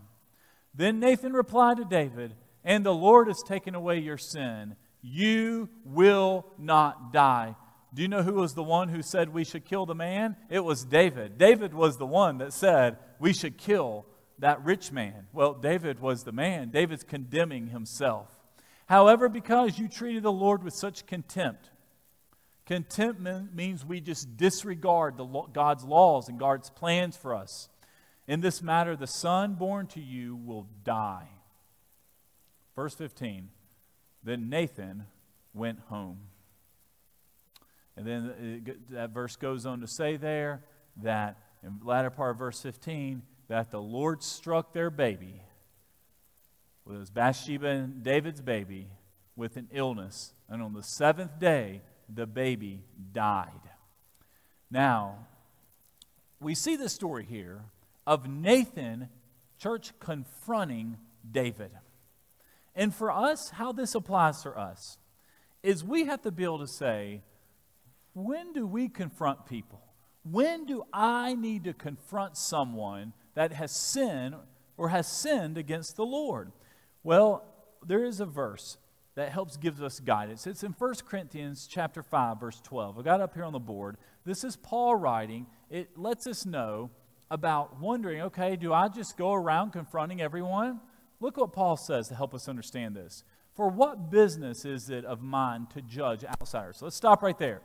Then 0.74 1.00
Nathan 1.00 1.32
replied 1.32 1.78
to 1.78 1.84
David, 1.84 2.34
and 2.64 2.84
the 2.84 2.94
Lord 2.94 3.28
has 3.28 3.42
taken 3.46 3.74
away 3.74 3.98
your 3.98 4.18
sin, 4.18 4.76
you 5.02 5.68
will 5.84 6.46
not 6.58 7.12
die. 7.12 7.54
Do 7.94 8.02
you 8.02 8.08
know 8.08 8.22
who 8.22 8.34
was 8.34 8.54
the 8.54 8.62
one 8.62 8.88
who 8.88 9.02
said 9.02 9.32
we 9.32 9.44
should 9.44 9.64
kill 9.64 9.86
the 9.86 9.94
man? 9.94 10.36
It 10.50 10.60
was 10.60 10.84
David. 10.84 11.38
David 11.38 11.72
was 11.72 11.96
the 11.96 12.06
one 12.06 12.38
that 12.38 12.52
said 12.52 12.98
we 13.18 13.32
should 13.32 13.56
kill 13.56 14.04
that 14.38 14.64
rich 14.64 14.92
man. 14.92 15.28
Well, 15.32 15.54
David 15.54 16.00
was 16.00 16.24
the 16.24 16.32
man. 16.32 16.70
David's 16.70 17.04
condemning 17.04 17.68
himself. 17.68 18.28
However, 18.86 19.28
because 19.28 19.78
you 19.78 19.88
treated 19.88 20.24
the 20.24 20.32
Lord 20.32 20.62
with 20.62 20.74
such 20.74 21.06
contempt, 21.06 21.70
contempt 22.66 23.20
means 23.54 23.84
we 23.84 24.00
just 24.00 24.36
disregard 24.36 25.16
the, 25.16 25.24
God's 25.24 25.84
laws 25.84 26.28
and 26.28 26.38
God's 26.38 26.70
plans 26.70 27.16
for 27.16 27.34
us. 27.34 27.68
In 28.28 28.40
this 28.40 28.60
matter, 28.60 28.96
the 28.96 29.06
son 29.06 29.54
born 29.54 29.86
to 29.88 30.00
you 30.00 30.36
will 30.36 30.66
die. 30.84 31.28
Verse 32.74 32.94
15 32.94 33.48
Then 34.22 34.48
Nathan 34.48 35.06
went 35.54 35.78
home. 35.88 36.18
And 37.96 38.06
then 38.06 38.62
it, 38.66 38.90
that 38.90 39.10
verse 39.10 39.36
goes 39.36 39.64
on 39.64 39.80
to 39.80 39.86
say 39.86 40.16
there 40.16 40.62
that, 41.02 41.38
in 41.62 41.78
the 41.78 41.86
latter 41.86 42.10
part 42.10 42.32
of 42.32 42.38
verse 42.38 42.60
15, 42.60 43.22
that 43.48 43.70
the 43.70 43.80
Lord 43.80 44.22
struck 44.22 44.72
their 44.72 44.90
baby, 44.90 45.40
was 46.84 47.10
Bathsheba 47.10 47.68
and 47.68 48.02
David's 48.02 48.42
baby, 48.42 48.88
with 49.34 49.56
an 49.56 49.68
illness. 49.72 50.34
And 50.48 50.62
on 50.62 50.74
the 50.74 50.82
seventh 50.82 51.38
day, 51.38 51.80
the 52.08 52.26
baby 52.26 52.84
died. 53.12 53.50
Now, 54.70 55.26
we 56.40 56.54
see 56.54 56.76
the 56.76 56.88
story 56.88 57.24
here 57.24 57.62
of 58.06 58.28
Nathan, 58.28 59.08
church, 59.58 59.92
confronting 60.00 60.98
David. 61.28 61.70
And 62.74 62.94
for 62.94 63.10
us, 63.10 63.50
how 63.50 63.72
this 63.72 63.94
applies 63.94 64.42
for 64.42 64.58
us 64.58 64.98
is 65.62 65.82
we 65.82 66.04
have 66.04 66.22
to 66.22 66.30
be 66.30 66.44
able 66.44 66.58
to 66.58 66.68
say, 66.68 67.22
when 68.12 68.52
do 68.52 68.66
we 68.66 68.88
confront 68.88 69.46
people? 69.46 69.82
When 70.22 70.66
do 70.66 70.84
I 70.92 71.34
need 71.34 71.64
to 71.64 71.72
confront 71.72 72.36
someone 72.36 73.12
that 73.34 73.52
has 73.52 73.72
sinned 73.72 74.34
or 74.76 74.88
has 74.90 75.06
sinned 75.06 75.56
against 75.56 75.96
the 75.96 76.04
Lord? 76.04 76.52
Well, 77.02 77.44
there 77.84 78.04
is 78.04 78.20
a 78.20 78.26
verse 78.26 78.76
that 79.16 79.32
helps 79.32 79.56
gives 79.56 79.82
us 79.82 79.98
guidance. 79.98 80.46
It's 80.46 80.62
in 80.62 80.72
1 80.72 80.94
Corinthians 81.08 81.66
chapter 81.68 82.02
5 82.02 82.38
verse 82.38 82.60
12. 82.62 82.98
I 82.98 83.02
got 83.02 83.20
up 83.20 83.34
here 83.34 83.44
on 83.44 83.52
the 83.52 83.58
board. 83.58 83.96
This 84.24 84.44
is 84.44 84.56
Paul 84.56 84.94
writing. 84.94 85.46
It 85.70 85.98
lets 85.98 86.26
us 86.26 86.46
know 86.46 86.90
about 87.30 87.80
wondering, 87.80 88.20
okay, 88.22 88.56
do 88.56 88.72
I 88.72 88.88
just 88.88 89.16
go 89.16 89.32
around 89.32 89.72
confronting 89.72 90.20
everyone? 90.20 90.80
Look 91.18 91.38
what 91.38 91.52
Paul 91.52 91.76
says 91.76 92.08
to 92.08 92.14
help 92.14 92.34
us 92.34 92.48
understand 92.48 92.94
this. 92.94 93.24
For 93.54 93.68
what 93.68 94.10
business 94.10 94.66
is 94.66 94.90
it 94.90 95.06
of 95.06 95.22
mine 95.22 95.66
to 95.72 95.80
judge 95.80 96.22
outsiders? 96.24 96.76
So 96.76 96.84
let's 96.84 96.96
stop 96.96 97.22
right 97.22 97.38
there. 97.38 97.62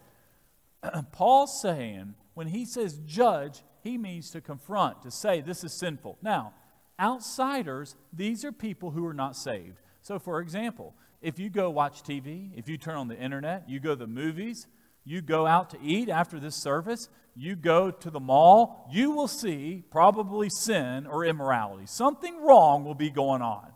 Paul's 1.12 1.62
saying, 1.62 2.16
when 2.34 2.48
he 2.48 2.66
says 2.66 2.98
judge, 3.06 3.62
he 3.84 3.98
means 3.98 4.32
to 4.32 4.40
confront, 4.40 5.02
to 5.02 5.12
say 5.12 5.42
this 5.42 5.66
is 5.66 5.74
sinful. 5.74 6.18
Now, 6.22 6.54
outsiders, 6.98 7.98
these 8.14 8.46
are 8.46 8.54
people 8.54 8.92
who 8.92 9.06
are 9.06 9.14
not 9.14 9.36
saved. 9.36 9.82
So, 10.02 10.18
for 10.18 10.40
example, 10.40 10.96
if 11.22 11.40
you 11.40 11.50
go 11.50 11.70
watch 11.70 12.04
TV, 12.04 12.52
if 12.56 12.68
you 12.68 12.78
turn 12.78 12.96
on 12.96 13.08
the 13.08 13.18
internet, 13.18 13.70
you 13.70 13.80
go 13.80 13.92
to 13.92 13.96
the 13.96 14.08
movies, 14.08 14.68
you 15.04 15.22
go 15.22 15.46
out 15.46 15.70
to 15.72 15.78
eat 15.82 16.10
after 16.10 16.40
this 16.40 16.56
service, 16.56 17.10
you 17.36 17.56
go 17.56 17.92
to 17.92 18.10
the 18.10 18.20
mall, 18.20 18.88
you 18.92 19.12
will 19.12 19.28
see 19.28 19.84
probably 19.90 20.50
sin 20.50 21.08
or 21.08 21.24
immorality. 21.26 21.86
Something 21.86 22.42
wrong 22.42 22.84
will 22.84 22.96
be 22.96 23.10
going 23.10 23.42
on. 23.42 23.68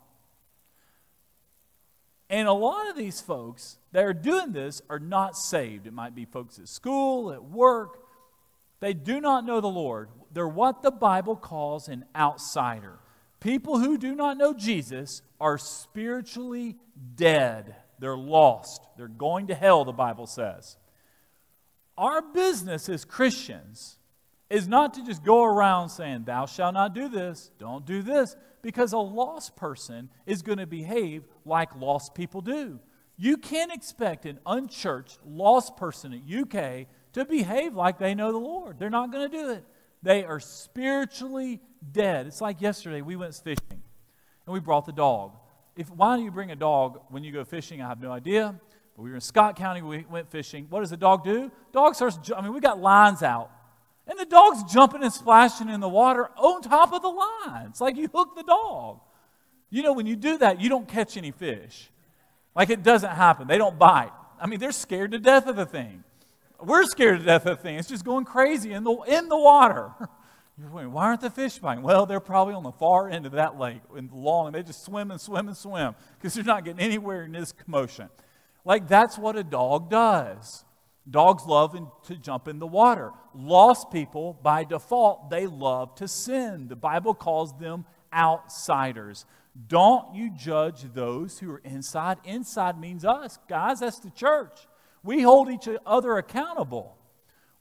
And 2.30 2.48
a 2.48 2.54
lot 2.54 2.90
of 2.90 2.98
these 2.98 3.22
folks 3.22 3.78
that 3.92 4.04
are 4.04 4.14
doing 4.14 4.52
this 4.52 4.82
are 4.90 5.00
not 5.00 5.38
saved. 5.38 5.86
It 5.86 5.94
might 5.94 6.16
be 6.16 6.26
folks 6.26 6.58
at 6.58 6.68
school, 6.68 7.32
at 7.32 7.44
work. 7.44 8.00
They 8.80 8.94
do 8.94 9.22
not 9.22 9.46
know 9.46 9.62
the 9.62 9.68
Lord. 9.68 10.10
They're 10.34 10.48
what 10.48 10.82
the 10.82 10.92
Bible 10.92 11.36
calls 11.36 11.88
an 11.88 12.06
outsider. 12.16 13.00
People 13.46 13.78
who 13.78 14.00
do 14.00 14.16
not 14.16 14.40
know 14.40 14.56
Jesus 14.56 15.22
are 15.40 15.60
spiritually 15.60 16.78
dead. 17.16 17.76
They're 18.00 18.18
lost. 18.18 18.82
They're 18.98 19.08
going 19.08 19.48
to 19.48 19.54
hell, 19.54 19.86
the 19.86 19.92
Bible 19.92 20.26
says. 20.26 20.78
Our 21.96 22.24
business 22.24 22.90
as 22.90 23.06
Christians 23.06 24.00
is 24.50 24.68
not 24.68 24.96
to 24.96 25.06
just 25.06 25.24
go 25.24 25.44
around 25.44 25.90
saying, 25.90 26.24
Thou 26.24 26.48
shalt 26.48 26.74
not 26.74 26.96
do 26.96 27.08
this, 27.08 27.52
don't 27.60 27.86
do 27.86 28.02
this, 28.02 28.36
because 28.64 28.94
a 28.94 28.98
lost 28.98 29.56
person 29.56 30.10
is 30.26 30.42
going 30.42 30.58
to 30.58 30.66
behave 30.66 31.28
like 31.46 31.70
lost 31.76 32.16
people 32.16 32.42
do. 32.42 32.80
You 33.16 33.38
can't 33.38 33.72
expect 33.72 34.26
an 34.26 34.40
unchurched, 34.48 35.20
lost 35.24 35.78
person 35.78 36.14
at 36.14 36.36
UK 36.36 36.88
to 37.14 37.26
behave 37.26 37.76
like 37.76 38.00
they 38.00 38.16
know 38.16 38.32
the 38.32 38.40
Lord. 38.40 38.80
They're 38.80 38.90
not 38.90 39.12
going 39.12 39.30
to 39.30 39.38
do 39.38 39.50
it. 39.52 39.66
They 40.06 40.24
are 40.24 40.40
spiritually 40.40 41.60
dead. 41.92 42.28
It's 42.28 42.40
like 42.40 42.62
yesterday 42.62 43.02
we 43.02 43.16
went 43.16 43.34
fishing 43.34 43.58
and 43.72 44.54
we 44.54 44.60
brought 44.60 44.86
the 44.86 44.94
dog. 44.94 45.32
If, 45.76 45.90
why 45.90 46.16
do 46.16 46.22
you 46.22 46.30
bring 46.30 46.52
a 46.52 46.56
dog 46.56 47.02
when 47.10 47.24
you 47.24 47.32
go 47.32 47.44
fishing? 47.44 47.82
I 47.82 47.88
have 47.88 48.00
no 48.00 48.12
idea. 48.12 48.54
But 48.96 49.02
we 49.02 49.10
were 49.10 49.16
in 49.16 49.22
Scott 49.22 49.56
County, 49.56 49.82
we 49.82 50.06
went 50.08 50.30
fishing. 50.30 50.68
What 50.70 50.82
does 50.82 50.92
the 50.92 50.96
dog 50.98 51.24
do? 51.24 51.52
Dog 51.74 51.96
starts, 51.96 52.20
I 52.38 52.42
mean, 52.42 52.54
we 52.54 52.60
got 52.60 52.80
lines 52.80 53.24
out. 53.24 53.50
And 54.06 54.20
the 54.20 54.26
dog's 54.26 54.72
jumping 54.72 55.02
and 55.02 55.12
splashing 55.12 55.70
in 55.70 55.80
the 55.80 55.90
water 55.90 56.30
on 56.38 56.62
top 56.62 56.94
of 56.94 57.02
the 57.02 57.10
line. 57.10 57.70
It's 57.70 57.82
like 57.82 57.98
you 57.98 58.08
hook 58.14 58.36
the 58.36 58.44
dog. 58.44 59.00
You 59.72 59.82
know, 59.82 59.94
when 59.94 60.06
you 60.06 60.16
do 60.16 60.38
that, 60.38 60.62
you 60.62 60.70
don't 60.70 60.88
catch 60.88 61.18
any 61.18 61.32
fish. 61.32 61.90
Like 62.56 62.70
it 62.70 62.84
doesn't 62.84 63.10
happen. 63.10 63.48
They 63.48 63.58
don't 63.58 63.80
bite. 63.80 64.12
I 64.40 64.46
mean, 64.46 64.60
they're 64.60 64.72
scared 64.72 65.14
to 65.14 65.20
death 65.20 65.48
of 65.48 65.56
the 65.56 65.66
thing. 65.66 66.04
We're 66.66 66.86
scared 66.86 67.20
to 67.20 67.26
death 67.26 67.46
of 67.46 67.62
things. 67.62 67.82
It's 67.82 67.90
just 67.90 68.06
going 68.06 68.26
crazy 68.26 68.74
in 68.74 68.84
the, 68.84 68.94
in 69.08 69.30
the 69.30 69.38
water. 69.38 69.92
You're 70.58 70.70
wondering, 70.70 70.94
why 70.94 71.08
aren't 71.08 71.22
the 71.22 71.30
fish 71.30 71.58
biting? 71.60 71.84
Well, 71.84 72.06
they're 72.06 72.22
probably 72.22 72.54
on 72.54 72.64
the 72.64 72.72
far 72.72 73.10
end 73.10 73.26
of 73.26 73.34
that 73.34 73.60
lake 73.60 73.82
and 73.96 74.10
long. 74.12 74.48
And 74.48 74.56
they 74.56 74.64
just 74.64 74.86
swim 74.86 75.12
and 75.12 75.20
swim 75.20 75.48
and 75.48 75.58
swim 75.58 75.96
because 76.18 76.34
they're 76.34 76.46
not 76.46 76.64
getting 76.64 76.80
anywhere 76.80 77.24
in 77.24 77.34
this 77.34 77.52
commotion. 77.52 78.10
Like 78.64 78.88
that's 78.88 79.18
what 79.18 79.36
a 79.36 79.44
dog 79.44 79.90
does. 79.90 80.64
Dogs 81.10 81.46
love 81.46 81.78
to 82.06 82.16
jump 82.16 82.48
in 82.48 82.60
the 82.60 82.66
water. 82.66 83.12
Lost 83.36 83.92
people, 83.92 84.40
by 84.42 84.64
default, 84.64 85.30
they 85.30 85.46
love 85.46 85.94
to 85.96 86.08
sin. 86.08 86.68
The 86.68 86.76
Bible 86.76 87.14
calls 87.14 87.56
them 87.60 87.86
outsiders. 88.12 89.26
Don't 89.68 90.16
you 90.16 90.32
judge 90.32 90.82
those 90.94 91.38
who 91.38 91.52
are 91.52 91.62
inside. 91.64 92.18
Inside 92.24 92.80
means 92.80 93.06
us. 93.06 93.38
Guys, 93.48 93.82
that's 93.82 94.00
the 94.00 94.10
church. 94.10 94.68
We 95.06 95.22
hold 95.22 95.50
each 95.50 95.70
other 95.86 96.18
accountable. 96.18 96.98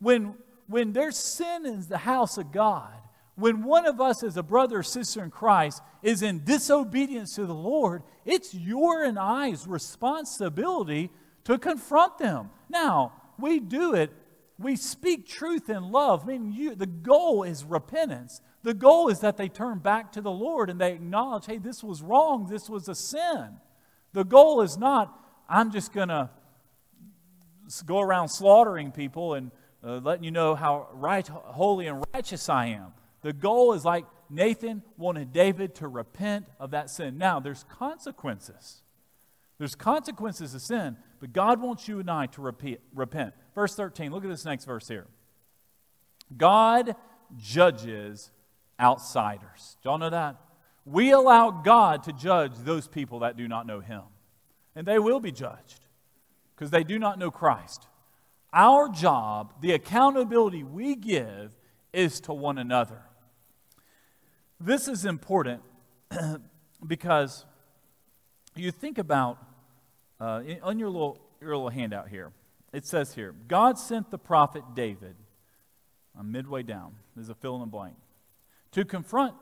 When, 0.00 0.34
when 0.66 0.94
there's 0.94 1.18
sin 1.18 1.66
in 1.66 1.86
the 1.86 1.98
house 1.98 2.38
of 2.38 2.50
God, 2.50 2.94
when 3.36 3.64
one 3.64 3.84
of 3.86 4.00
us 4.00 4.22
as 4.22 4.38
a 4.38 4.42
brother 4.42 4.78
or 4.78 4.82
sister 4.82 5.22
in 5.22 5.30
Christ 5.30 5.82
is 6.02 6.22
in 6.22 6.44
disobedience 6.44 7.34
to 7.34 7.44
the 7.44 7.54
Lord, 7.54 8.02
it's 8.24 8.54
your 8.54 9.04
and 9.04 9.18
I's 9.18 9.66
responsibility 9.66 11.10
to 11.44 11.58
confront 11.58 12.16
them. 12.16 12.48
Now, 12.70 13.12
we 13.38 13.60
do 13.60 13.92
it, 13.94 14.10
we 14.58 14.74
speak 14.76 15.28
truth 15.28 15.68
in 15.68 15.90
love. 15.92 16.22
I 16.24 16.26
mean, 16.28 16.52
you, 16.52 16.74
the 16.74 16.86
goal 16.86 17.42
is 17.42 17.62
repentance. 17.62 18.40
The 18.62 18.72
goal 18.72 19.08
is 19.08 19.20
that 19.20 19.36
they 19.36 19.50
turn 19.50 19.80
back 19.80 20.12
to 20.12 20.22
the 20.22 20.30
Lord 20.30 20.70
and 20.70 20.80
they 20.80 20.92
acknowledge, 20.92 21.44
hey, 21.44 21.58
this 21.58 21.84
was 21.84 22.00
wrong, 22.00 22.46
this 22.46 22.70
was 22.70 22.88
a 22.88 22.94
sin. 22.94 23.58
The 24.14 24.24
goal 24.24 24.62
is 24.62 24.78
not, 24.78 25.14
I'm 25.46 25.70
just 25.72 25.92
going 25.92 26.08
to 26.08 26.30
go 27.86 28.00
around 28.00 28.28
slaughtering 28.28 28.92
people 28.92 29.34
and 29.34 29.50
uh, 29.82 29.98
letting 29.98 30.24
you 30.24 30.30
know 30.30 30.54
how 30.54 30.88
right, 30.92 31.26
holy 31.26 31.86
and 31.86 32.04
righteous 32.14 32.48
I 32.48 32.66
am. 32.66 32.92
The 33.22 33.32
goal 33.32 33.72
is 33.72 33.84
like 33.84 34.04
Nathan 34.30 34.82
wanted 34.96 35.32
David 35.32 35.74
to 35.76 35.88
repent 35.88 36.46
of 36.58 36.70
that 36.72 36.90
sin. 36.90 37.18
Now, 37.18 37.40
there's 37.40 37.64
consequences. 37.64 38.82
There's 39.58 39.74
consequences 39.74 40.54
of 40.54 40.62
sin, 40.62 40.96
but 41.20 41.32
God 41.32 41.60
wants 41.60 41.86
you 41.86 42.00
and 42.00 42.10
I 42.10 42.26
to 42.26 42.40
repeat, 42.40 42.80
repent. 42.94 43.34
Verse 43.54 43.74
13, 43.74 44.10
look 44.10 44.24
at 44.24 44.30
this 44.30 44.44
next 44.44 44.64
verse 44.64 44.88
here. 44.88 45.06
God 46.36 46.96
judges 47.36 48.30
outsiders. 48.80 49.76
Do 49.82 49.90
y'all 49.90 49.98
know 49.98 50.10
that? 50.10 50.36
We 50.84 51.12
allow 51.12 51.50
God 51.50 52.02
to 52.04 52.12
judge 52.12 52.52
those 52.58 52.88
people 52.88 53.20
that 53.20 53.36
do 53.36 53.48
not 53.48 53.66
know 53.66 53.80
Him. 53.80 54.02
And 54.74 54.86
they 54.86 54.98
will 54.98 55.20
be 55.20 55.30
judged 55.30 55.83
because 56.54 56.70
they 56.70 56.84
do 56.84 56.98
not 56.98 57.18
know 57.18 57.30
Christ. 57.30 57.86
Our 58.52 58.88
job, 58.88 59.54
the 59.60 59.72
accountability 59.72 60.62
we 60.62 60.94
give, 60.94 61.52
is 61.92 62.20
to 62.20 62.32
one 62.32 62.58
another. 62.58 63.02
This 64.60 64.88
is 64.88 65.04
important 65.04 65.62
because 66.86 67.44
you 68.54 68.70
think 68.70 68.98
about 68.98 69.38
uh, 70.20 70.42
on 70.62 70.78
your 70.78 70.88
little, 70.88 71.20
your 71.40 71.56
little 71.56 71.68
handout 71.68 72.08
here, 72.08 72.32
it 72.72 72.86
says 72.86 73.14
here 73.14 73.34
God 73.48 73.78
sent 73.78 74.10
the 74.10 74.18
prophet 74.18 74.62
David, 74.74 75.16
I'm 76.18 76.30
midway 76.30 76.62
down, 76.62 76.94
there's 77.16 77.28
a 77.28 77.34
fill 77.34 77.56
in 77.56 77.60
the 77.60 77.66
blank, 77.66 77.96
to 78.72 78.84
confront 78.84 79.34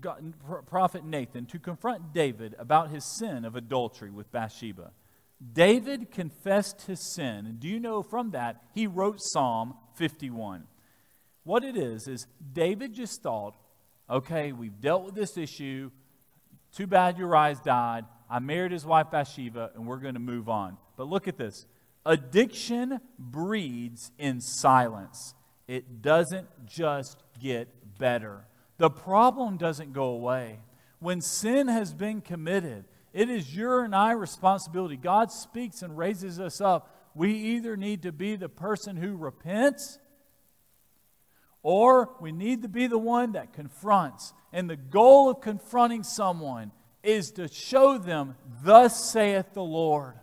God, 0.00 0.34
prophet 0.66 1.04
Nathan, 1.04 1.44
to 1.46 1.58
confront 1.58 2.14
David 2.14 2.54
about 2.58 2.90
his 2.90 3.04
sin 3.04 3.44
of 3.44 3.54
adultery 3.54 4.10
with 4.10 4.32
Bathsheba. 4.32 4.92
David 5.52 6.10
confessed 6.10 6.82
his 6.82 7.00
sin, 7.14 7.46
and 7.46 7.60
do 7.60 7.68
you 7.68 7.80
know 7.80 8.02
from 8.02 8.30
that 8.30 8.62
he 8.72 8.86
wrote 8.86 9.20
Psalm 9.20 9.74
51? 9.94 10.64
What 11.42 11.64
it 11.64 11.76
is, 11.76 12.08
is 12.08 12.26
David 12.52 12.94
just 12.94 13.22
thought, 13.22 13.54
okay, 14.08 14.52
we've 14.52 14.80
dealt 14.80 15.04
with 15.04 15.14
this 15.14 15.36
issue. 15.36 15.90
Too 16.74 16.86
bad 16.86 17.18
Uriah 17.18 17.60
died. 17.62 18.06
I 18.30 18.38
married 18.38 18.72
his 18.72 18.86
wife 18.86 19.10
Bathsheba, 19.10 19.72
and 19.74 19.86
we're 19.86 19.98
going 19.98 20.14
to 20.14 20.20
move 20.20 20.48
on. 20.48 20.78
But 20.96 21.08
look 21.08 21.28
at 21.28 21.36
this 21.36 21.66
addiction 22.06 23.00
breeds 23.18 24.12
in 24.18 24.40
silence, 24.40 25.34
it 25.66 26.02
doesn't 26.02 26.48
just 26.66 27.22
get 27.40 27.98
better. 27.98 28.46
The 28.78 28.90
problem 28.90 29.56
doesn't 29.56 29.92
go 29.92 30.06
away. 30.06 30.60
When 30.98 31.20
sin 31.20 31.68
has 31.68 31.92
been 31.94 32.20
committed, 32.20 32.84
it 33.14 33.30
is 33.30 33.56
your 33.56 33.84
and 33.84 33.94
I 33.94 34.10
responsibility. 34.10 34.96
God 34.96 35.30
speaks 35.30 35.82
and 35.82 35.96
raises 35.96 36.40
us 36.40 36.60
up. 36.60 37.12
We 37.14 37.32
either 37.32 37.76
need 37.76 38.02
to 38.02 38.12
be 38.12 38.34
the 38.34 38.48
person 38.48 38.96
who 38.96 39.16
repents 39.16 40.00
or 41.62 42.10
we 42.20 42.32
need 42.32 42.62
to 42.62 42.68
be 42.68 42.88
the 42.88 42.98
one 42.98 43.32
that 43.32 43.52
confronts. 43.52 44.34
And 44.52 44.68
the 44.68 44.76
goal 44.76 45.30
of 45.30 45.40
confronting 45.40 46.02
someone 46.02 46.72
is 47.04 47.30
to 47.32 47.46
show 47.46 47.98
them, 47.98 48.34
Thus 48.64 49.12
saith 49.12 49.54
the 49.54 49.62
Lord. 49.62 50.14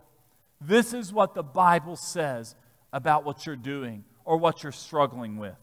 This 0.59 0.93
is 0.93 1.13
what 1.13 1.33
the 1.33 1.43
Bible 1.43 1.95
says 1.95 2.55
about 2.91 3.23
what 3.23 3.45
you're 3.45 3.55
doing 3.55 4.03
or 4.25 4.35
what 4.35 4.63
you're 4.63 4.73
struggling 4.73 5.37
with. 5.37 5.55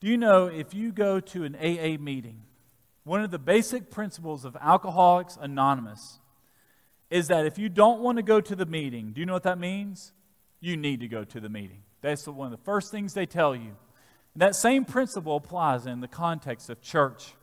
Do 0.00 0.08
you 0.08 0.16
know 0.16 0.46
if 0.46 0.72
you 0.72 0.92
go 0.92 1.20
to 1.20 1.44
an 1.44 1.54
AA 1.54 2.02
meeting, 2.02 2.42
one 3.06 3.22
of 3.22 3.30
the 3.30 3.38
basic 3.38 3.88
principles 3.88 4.44
of 4.44 4.56
Alcoholics 4.60 5.38
Anonymous 5.40 6.18
is 7.08 7.28
that 7.28 7.46
if 7.46 7.56
you 7.56 7.68
don't 7.68 8.00
want 8.00 8.16
to 8.16 8.22
go 8.22 8.40
to 8.40 8.56
the 8.56 8.66
meeting, 8.66 9.12
do 9.12 9.20
you 9.20 9.26
know 9.26 9.32
what 9.32 9.44
that 9.44 9.60
means? 9.60 10.12
You 10.60 10.76
need 10.76 10.98
to 10.98 11.06
go 11.06 11.22
to 11.22 11.38
the 11.38 11.48
meeting. 11.48 11.82
That's 12.02 12.26
one 12.26 12.52
of 12.52 12.58
the 12.58 12.64
first 12.64 12.90
things 12.90 13.14
they 13.14 13.24
tell 13.24 13.54
you 13.54 13.76
That 14.34 14.56
same 14.56 14.84
principle 14.84 15.36
applies 15.36 15.86
in 15.86 16.00
the 16.00 16.08
context 16.08 16.68
of 16.68 16.82
church. 16.82 17.34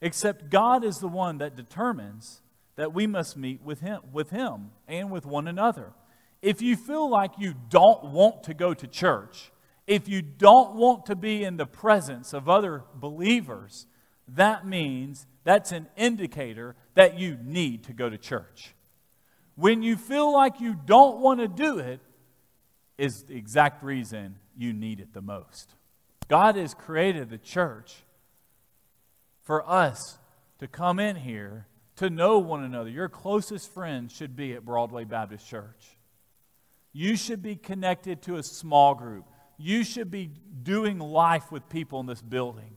Except 0.00 0.50
God 0.50 0.84
is 0.84 0.98
the 0.98 1.08
one 1.08 1.38
that 1.38 1.56
determines 1.56 2.40
that 2.76 2.94
we 2.94 3.08
must 3.08 3.36
meet 3.36 3.60
with 3.60 3.80
him, 3.80 4.02
with 4.12 4.30
him 4.30 4.70
and 4.86 5.10
with 5.10 5.26
one 5.26 5.48
another. 5.48 5.94
If 6.42 6.62
you 6.62 6.76
feel 6.76 7.10
like 7.10 7.32
you 7.38 7.54
don't 7.70 8.12
want 8.12 8.44
to 8.44 8.54
go 8.54 8.72
to 8.72 8.86
church, 8.86 9.50
if 9.88 10.08
you 10.08 10.22
don't 10.22 10.76
want 10.76 11.06
to 11.06 11.16
be 11.16 11.42
in 11.42 11.56
the 11.56 11.66
presence 11.66 12.32
of 12.32 12.48
other 12.48 12.84
believers, 12.94 13.88
that 14.28 14.66
means 14.66 15.26
that's 15.44 15.72
an 15.72 15.86
indicator 15.96 16.74
that 16.94 17.18
you 17.18 17.38
need 17.42 17.84
to 17.84 17.92
go 17.92 18.08
to 18.08 18.18
church. 18.18 18.74
When 19.56 19.82
you 19.82 19.96
feel 19.96 20.32
like 20.32 20.60
you 20.60 20.74
don't 20.74 21.20
want 21.20 21.40
to 21.40 21.48
do 21.48 21.78
it, 21.78 22.00
is 22.98 23.24
the 23.24 23.36
exact 23.36 23.82
reason 23.82 24.36
you 24.56 24.72
need 24.72 25.00
it 25.00 25.12
the 25.12 25.20
most. 25.20 25.74
God 26.28 26.56
has 26.56 26.74
created 26.74 27.28
the 27.28 27.38
church 27.38 27.94
for 29.42 29.68
us 29.68 30.18
to 30.58 30.68
come 30.68 30.98
in 30.98 31.16
here 31.16 31.66
to 31.96 32.08
know 32.08 32.38
one 32.38 32.64
another. 32.64 32.88
Your 32.90 33.08
closest 33.08 33.72
friends 33.72 34.12
should 34.14 34.34
be 34.34 34.54
at 34.54 34.64
Broadway 34.64 35.04
Baptist 35.04 35.46
Church. 35.48 35.96
You 36.92 37.16
should 37.16 37.42
be 37.42 37.56
connected 37.56 38.22
to 38.22 38.36
a 38.36 38.42
small 38.42 38.94
group. 38.94 39.24
You 39.58 39.84
should 39.84 40.10
be 40.10 40.30
doing 40.62 40.98
life 40.98 41.50
with 41.52 41.68
people 41.68 42.00
in 42.00 42.06
this 42.06 42.22
building. 42.22 42.76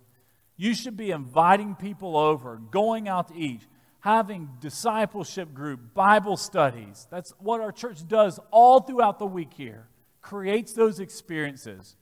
You 0.57 0.73
should 0.73 0.97
be 0.97 1.11
inviting 1.11 1.75
people 1.75 2.17
over, 2.17 2.57
going 2.57 3.07
out 3.07 3.29
to 3.29 3.35
eat, 3.35 3.61
having 3.99 4.49
discipleship 4.59 5.53
group, 5.53 5.93
Bible 5.93 6.35
studies. 6.35 7.07
That's 7.11 7.31
what 7.39 7.61
our 7.61 7.71
church 7.71 8.07
does 8.07 8.39
all 8.51 8.81
throughout 8.81 9.19
the 9.19 9.27
week 9.27 9.53
here. 9.53 9.87
Creates 10.21 10.73
those 10.73 10.99
experiences. 10.99 11.95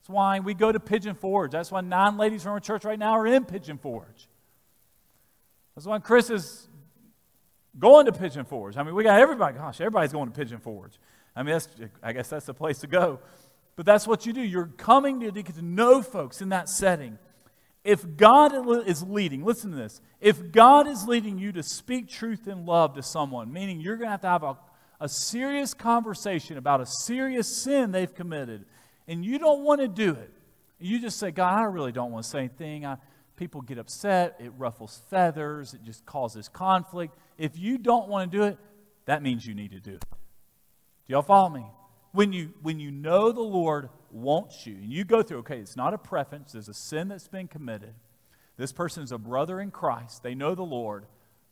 That's 0.00 0.08
why 0.08 0.40
we 0.40 0.54
go 0.54 0.72
to 0.72 0.80
Pigeon 0.80 1.14
Forge. 1.14 1.52
That's 1.52 1.70
why 1.70 1.82
nine 1.82 2.16
ladies 2.16 2.42
from 2.42 2.52
our 2.52 2.60
church 2.60 2.84
right 2.84 2.98
now 2.98 3.12
are 3.12 3.26
in 3.26 3.44
Pigeon 3.44 3.78
Forge. 3.78 4.28
That's 5.74 5.86
why 5.86 5.98
Chris 6.00 6.30
is 6.30 6.68
going 7.78 8.06
to 8.06 8.12
Pigeon 8.12 8.44
Forge. 8.44 8.76
I 8.76 8.82
mean, 8.82 8.94
we 8.94 9.04
got 9.04 9.20
everybody, 9.20 9.56
gosh, 9.56 9.80
everybody's 9.80 10.12
going 10.12 10.28
to 10.28 10.34
Pigeon 10.34 10.58
Forge. 10.58 10.98
I 11.36 11.44
mean, 11.44 11.58
I 12.02 12.12
guess 12.12 12.28
that's 12.28 12.46
the 12.46 12.54
place 12.54 12.78
to 12.78 12.86
go. 12.86 13.20
But 13.76 13.86
that's 13.86 14.06
what 14.06 14.26
you 14.26 14.32
do. 14.32 14.42
You're 14.42 14.66
coming 14.66 15.20
to 15.20 15.30
get 15.30 15.54
to 15.54 15.62
know 15.62 16.02
folks 16.02 16.42
in 16.42 16.48
that 16.50 16.68
setting. 16.68 17.18
If 17.82 18.16
God 18.16 18.86
is 18.86 19.02
leading, 19.02 19.44
listen 19.44 19.70
to 19.70 19.76
this. 19.76 20.00
If 20.20 20.52
God 20.52 20.86
is 20.86 21.06
leading 21.06 21.38
you 21.38 21.52
to 21.52 21.62
speak 21.62 22.08
truth 22.08 22.46
in 22.46 22.66
love 22.66 22.94
to 22.94 23.02
someone, 23.02 23.52
meaning 23.52 23.80
you're 23.80 23.96
going 23.96 24.08
to 24.08 24.10
have 24.10 24.20
to 24.20 24.28
have 24.28 24.42
a, 24.42 24.58
a 25.00 25.08
serious 25.08 25.72
conversation 25.72 26.58
about 26.58 26.82
a 26.82 26.86
serious 26.86 27.48
sin 27.48 27.90
they've 27.90 28.14
committed, 28.14 28.66
and 29.08 29.24
you 29.24 29.38
don't 29.38 29.64
want 29.64 29.80
to 29.80 29.88
do 29.88 30.10
it, 30.10 30.30
you 30.78 31.00
just 31.00 31.18
say, 31.18 31.30
God, 31.30 31.58
I 31.58 31.62
really 31.64 31.92
don't 31.92 32.10
want 32.10 32.24
to 32.24 32.30
say 32.30 32.38
anything. 32.40 32.84
I, 32.84 32.96
people 33.36 33.62
get 33.62 33.78
upset. 33.78 34.36
It 34.38 34.52
ruffles 34.58 35.00
feathers. 35.08 35.72
It 35.72 35.82
just 35.82 36.04
causes 36.04 36.48
conflict. 36.48 37.16
If 37.38 37.58
you 37.58 37.78
don't 37.78 38.08
want 38.08 38.30
to 38.30 38.38
do 38.38 38.44
it, 38.44 38.58
that 39.06 39.22
means 39.22 39.46
you 39.46 39.54
need 39.54 39.72
to 39.72 39.80
do 39.80 39.94
it. 39.94 40.00
Do 40.00 41.14
y'all 41.14 41.22
follow 41.22 41.48
me? 41.48 41.64
When 42.12 42.32
you, 42.32 42.52
when 42.60 42.80
you 42.80 42.90
know 42.90 43.32
the 43.32 43.40
Lord 43.40 43.88
wants 44.12 44.66
you, 44.66 44.74
and 44.74 44.92
you 44.92 45.04
go 45.04 45.22
through, 45.22 45.38
okay, 45.38 45.58
it's 45.58 45.76
not 45.76 45.94
a 45.94 45.98
preference, 45.98 46.52
there's 46.52 46.68
a 46.68 46.74
sin 46.74 47.08
that's 47.08 47.28
been 47.28 47.48
committed. 47.48 47.94
This 48.56 48.72
person 48.72 49.02
is 49.02 49.12
a 49.12 49.18
brother 49.18 49.60
in 49.60 49.70
Christ. 49.70 50.22
They 50.22 50.34
know 50.34 50.54
the 50.54 50.62
Lord. 50.62 51.06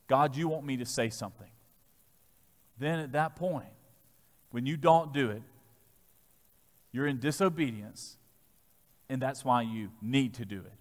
God, 0.08 0.36
you 0.36 0.48
want 0.48 0.64
me 0.64 0.76
to 0.78 0.86
say 0.86 1.08
something. 1.08 1.50
Then 2.78 2.98
at 2.98 3.12
that 3.12 3.36
point, 3.36 3.72
when 4.50 4.66
you 4.66 4.76
don't 4.76 5.12
do 5.12 5.30
it, 5.30 5.42
you're 6.92 7.06
in 7.06 7.18
disobedience, 7.18 8.16
and 9.08 9.20
that's 9.20 9.44
why 9.44 9.62
you 9.62 9.90
need 10.00 10.34
to 10.34 10.44
do 10.44 10.58
it. 10.58 10.72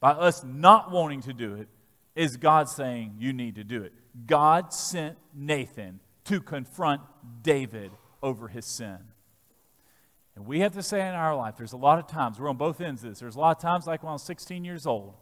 By 0.00 0.10
us 0.10 0.44
not 0.44 0.90
wanting 0.90 1.22
to 1.22 1.32
do 1.32 1.54
it, 1.54 1.68
is 2.14 2.36
God 2.36 2.68
saying 2.68 3.16
you 3.18 3.32
need 3.32 3.56
to 3.56 3.64
do 3.64 3.82
it. 3.82 3.92
God 4.26 4.72
sent 4.72 5.16
Nathan 5.34 6.00
to 6.24 6.40
confront 6.40 7.00
David 7.42 7.90
over 8.22 8.48
his 8.48 8.64
sin. 8.64 8.98
And 10.36 10.46
we 10.46 10.60
have 10.60 10.72
to 10.72 10.82
say 10.82 11.00
in 11.00 11.14
our 11.14 11.36
life, 11.36 11.56
there's 11.56 11.72
a 11.72 11.76
lot 11.76 11.98
of 11.98 12.06
times, 12.08 12.40
we're 12.40 12.48
on 12.48 12.56
both 12.56 12.80
ends 12.80 13.04
of 13.04 13.10
this. 13.10 13.20
There's 13.20 13.36
a 13.36 13.40
lot 13.40 13.56
of 13.56 13.62
times, 13.62 13.86
like 13.86 14.02
when 14.02 14.10
I 14.10 14.14
was 14.14 14.24
16 14.24 14.64
years 14.64 14.86
old, 14.86 15.14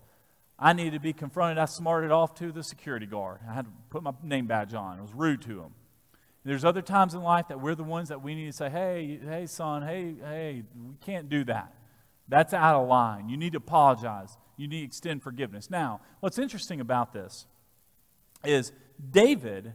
I 0.58 0.72
needed 0.72 0.94
to 0.94 1.00
be 1.00 1.12
confronted. 1.12 1.58
I 1.58 1.66
smarted 1.66 2.10
off 2.10 2.34
to 2.36 2.52
the 2.52 2.62
security 2.62 3.06
guard. 3.06 3.40
I 3.48 3.52
had 3.52 3.66
to 3.66 3.70
put 3.90 4.02
my 4.02 4.12
name 4.22 4.46
badge 4.46 4.74
on. 4.74 4.98
I 4.98 5.02
was 5.02 5.12
rude 5.12 5.42
to 5.42 5.60
him. 5.60 5.74
There's 6.44 6.64
other 6.64 6.82
times 6.82 7.14
in 7.14 7.22
life 7.22 7.48
that 7.48 7.60
we're 7.60 7.74
the 7.74 7.84
ones 7.84 8.08
that 8.08 8.22
we 8.22 8.34
need 8.34 8.46
to 8.46 8.52
say, 8.52 8.70
hey, 8.70 9.20
hey, 9.22 9.46
son, 9.46 9.82
hey, 9.82 10.14
hey, 10.20 10.62
we 10.74 10.94
can't 11.04 11.28
do 11.28 11.44
that. 11.44 11.74
That's 12.28 12.54
out 12.54 12.80
of 12.80 12.88
line. 12.88 13.28
You 13.28 13.36
need 13.36 13.52
to 13.52 13.58
apologize. 13.58 14.36
You 14.56 14.66
need 14.66 14.80
to 14.80 14.86
extend 14.86 15.22
forgiveness. 15.22 15.70
Now, 15.70 16.00
what's 16.20 16.38
interesting 16.38 16.80
about 16.80 17.12
this 17.12 17.46
is 18.44 18.72
David, 19.10 19.74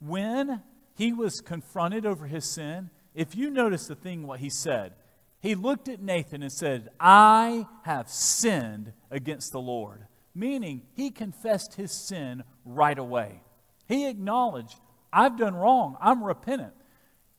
when 0.00 0.62
he 0.94 1.12
was 1.12 1.40
confronted 1.40 2.06
over 2.06 2.26
his 2.26 2.44
sin, 2.44 2.90
if 3.14 3.36
you 3.36 3.50
notice 3.50 3.86
the 3.86 3.94
thing 3.94 4.26
what 4.26 4.40
he 4.40 4.50
said, 4.50 4.92
he 5.40 5.54
looked 5.54 5.88
at 5.88 6.00
Nathan 6.00 6.42
and 6.42 6.52
said, 6.52 6.88
I 6.98 7.66
have 7.82 8.08
sinned 8.08 8.92
against 9.10 9.52
the 9.52 9.60
Lord. 9.60 10.06
Meaning, 10.34 10.82
he 10.94 11.10
confessed 11.10 11.74
his 11.74 11.92
sin 11.92 12.42
right 12.64 12.98
away. 12.98 13.42
He 13.86 14.08
acknowledged, 14.08 14.80
I've 15.12 15.38
done 15.38 15.54
wrong. 15.54 15.96
I'm 16.00 16.24
repentant. 16.24 16.72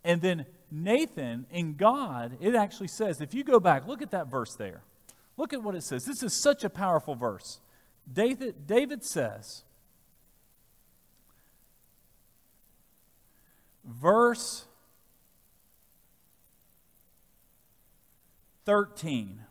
And 0.04 0.22
then 0.22 0.46
Nathan, 0.72 1.46
in 1.52 1.76
God, 1.76 2.38
it 2.40 2.56
actually 2.56 2.88
says, 2.88 3.22
if 3.22 3.34
you 3.34 3.44
go 3.44 3.60
back, 3.60 3.88
look 3.88 4.02
at 4.02 4.12
that 4.12 4.28
verse 4.28 4.56
there. 4.56 4.82
Look 5.36 5.52
at 5.52 5.62
what 5.62 5.76
it 5.76 5.84
says. 5.84 6.06
This 6.06 6.24
is 6.24 6.34
such 6.34 6.64
a 6.64 6.70
powerful 6.70 7.16
verse. 7.16 7.60
David, 8.12 8.68
David 8.68 9.04
says, 9.04 9.64
verse 13.84 14.66
13. 18.66 19.42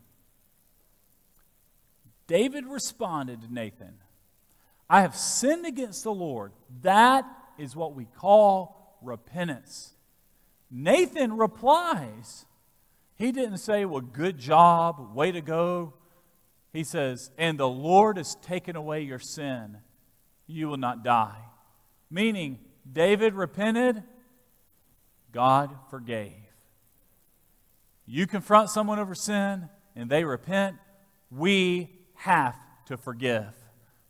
David 2.26 2.66
responded 2.66 3.42
to 3.42 3.52
Nathan, 3.52 3.94
I 4.88 5.00
have 5.00 5.16
sinned 5.16 5.66
against 5.66 6.04
the 6.04 6.12
Lord. 6.12 6.52
That 6.82 7.24
is 7.58 7.74
what 7.74 7.94
we 7.94 8.04
call 8.04 8.98
repentance. 9.02 9.94
Nathan 10.70 11.36
replies, 11.36 12.46
he 13.16 13.32
didn't 13.32 13.58
say, 13.58 13.84
Well, 13.84 14.00
good 14.00 14.38
job, 14.38 15.14
way 15.14 15.32
to 15.32 15.40
go. 15.40 15.94
He 16.72 16.84
says, 16.84 17.30
And 17.38 17.58
the 17.58 17.68
Lord 17.68 18.16
has 18.16 18.36
taken 18.42 18.74
away 18.76 19.02
your 19.02 19.20
sin. 19.20 19.78
You 20.46 20.68
will 20.68 20.76
not 20.76 21.04
die. 21.04 21.40
Meaning, 22.10 22.58
David 22.90 23.34
repented, 23.34 24.02
God 25.32 25.70
forgave. 25.90 26.43
You 28.06 28.26
confront 28.26 28.70
someone 28.70 28.98
over 28.98 29.14
sin 29.14 29.68
and 29.96 30.10
they 30.10 30.24
repent, 30.24 30.76
we 31.30 31.90
have 32.14 32.56
to 32.86 32.96
forgive. 32.96 33.54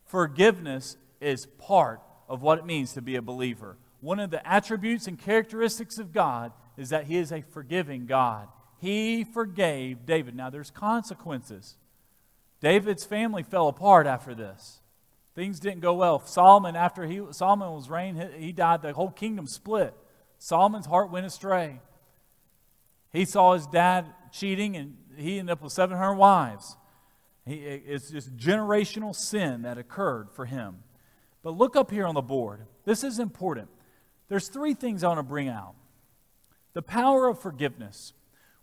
Forgiveness 0.07 0.97
is 1.21 1.47
part 1.47 2.01
of 2.29 2.43
what 2.43 2.59
it 2.59 2.67
means 2.67 2.93
to 2.95 3.03
be 3.03 3.17
a 3.17 3.23
believer. 3.23 3.77
One 4.01 4.21
of 4.21 4.31
the 4.31 4.47
attributes 4.47 5.07
and 5.07 5.19
characteristics 5.19 5.99
of 5.99 6.13
God 6.13 6.53
is 6.77 6.91
that 6.91 7.05
He 7.05 7.17
is 7.17 7.33
a 7.33 7.43
forgiving 7.43 8.07
God. 8.07 8.49
He 8.79 9.25
forgave 9.25 10.05
David. 10.05 10.35
Now, 10.35 10.51
there's 10.51 10.71
consequences. 10.71 11.77
David's 12.61 13.05
family 13.05 13.43
fell 13.43 13.69
apart 13.69 14.07
after 14.07 14.35
this. 14.35 14.81
Things 15.35 15.59
didn't 15.59 15.81
go 15.81 15.95
well. 15.95 16.25
Solomon, 16.27 16.77
after 16.77 17.07
he, 17.07 17.21
Solomon 17.31 17.73
was 17.73 17.91
reigned, 17.91 18.35
he 18.39 18.53
died. 18.53 18.83
The 18.83 18.93
whole 18.93 19.11
kingdom 19.11 19.47
split. 19.47 19.95
Solomon's 20.39 20.87
heart 20.87 21.11
went 21.11 21.27
astray. 21.27 21.81
He 23.15 23.25
saw 23.25 23.55
his 23.55 23.67
dad 23.67 24.13
cheating, 24.33 24.77
and 24.77 24.97
he 25.17 25.39
ended 25.39 25.53
up 25.53 25.63
with 25.63 25.73
700 25.73 26.15
wives. 26.15 26.77
He, 27.47 27.55
it's 27.55 28.11
just 28.11 28.37
generational 28.37 29.15
sin 29.15 29.63
that 29.63 29.79
occurred 29.79 30.31
for 30.33 30.45
him. 30.45 30.79
But 31.43 31.57
look 31.57 31.77
up 31.77 31.91
here 31.91 32.07
on 32.07 32.15
the 32.15 32.23
board. 32.23 32.67
This 32.85 33.05
is 33.05 33.19
important. 33.19 33.69
There's 34.29 34.49
three 34.49 34.75
things 34.75 35.05
I 35.05 35.09
want 35.09 35.19
to 35.19 35.23
bring 35.23 35.49
out 35.49 35.75
the 36.73 36.83
power 36.83 37.29
of 37.29 37.41
forgiveness. 37.41 38.13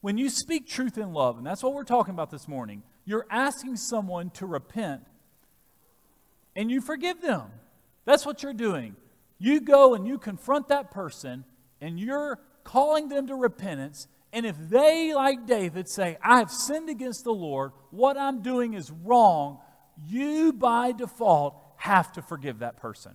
When 0.01 0.17
you 0.17 0.29
speak 0.29 0.67
truth 0.67 0.97
in 0.97 1.13
love, 1.13 1.37
and 1.37 1.45
that's 1.47 1.63
what 1.63 1.73
we're 1.73 1.83
talking 1.83 2.13
about 2.13 2.29
this 2.29 2.45
morning, 2.47 2.83
you're 3.05 3.25
asking 3.29 3.77
someone 3.77 4.31
to 4.31 4.45
repent 4.45 5.03
and 6.55 6.69
you 6.69 6.81
forgive 6.81 7.21
them. 7.21 7.43
That's 8.03 8.25
what 8.25 8.43
you're 8.43 8.53
doing. 8.53 8.97
You 9.39 9.61
go 9.61 9.95
and 9.95 10.05
you 10.05 10.17
confront 10.17 10.67
that 10.67 10.91
person 10.91 11.45
and 11.79 11.97
you're 11.97 12.39
calling 12.63 13.07
them 13.07 13.27
to 13.27 13.35
repentance. 13.35 14.07
And 14.33 14.45
if 14.45 14.55
they, 14.57 15.13
like 15.13 15.45
David, 15.45 15.89
say, 15.89 16.17
I 16.23 16.39
have 16.39 16.51
sinned 16.51 16.89
against 16.89 17.23
the 17.23 17.33
Lord, 17.33 17.71
what 17.89 18.17
I'm 18.17 18.41
doing 18.41 18.73
is 18.73 18.91
wrong, 18.91 19.59
you 20.07 20.53
by 20.53 20.93
default 20.93 21.55
have 21.77 22.13
to 22.13 22.21
forgive 22.21 22.59
that 22.59 22.77
person. 22.77 23.13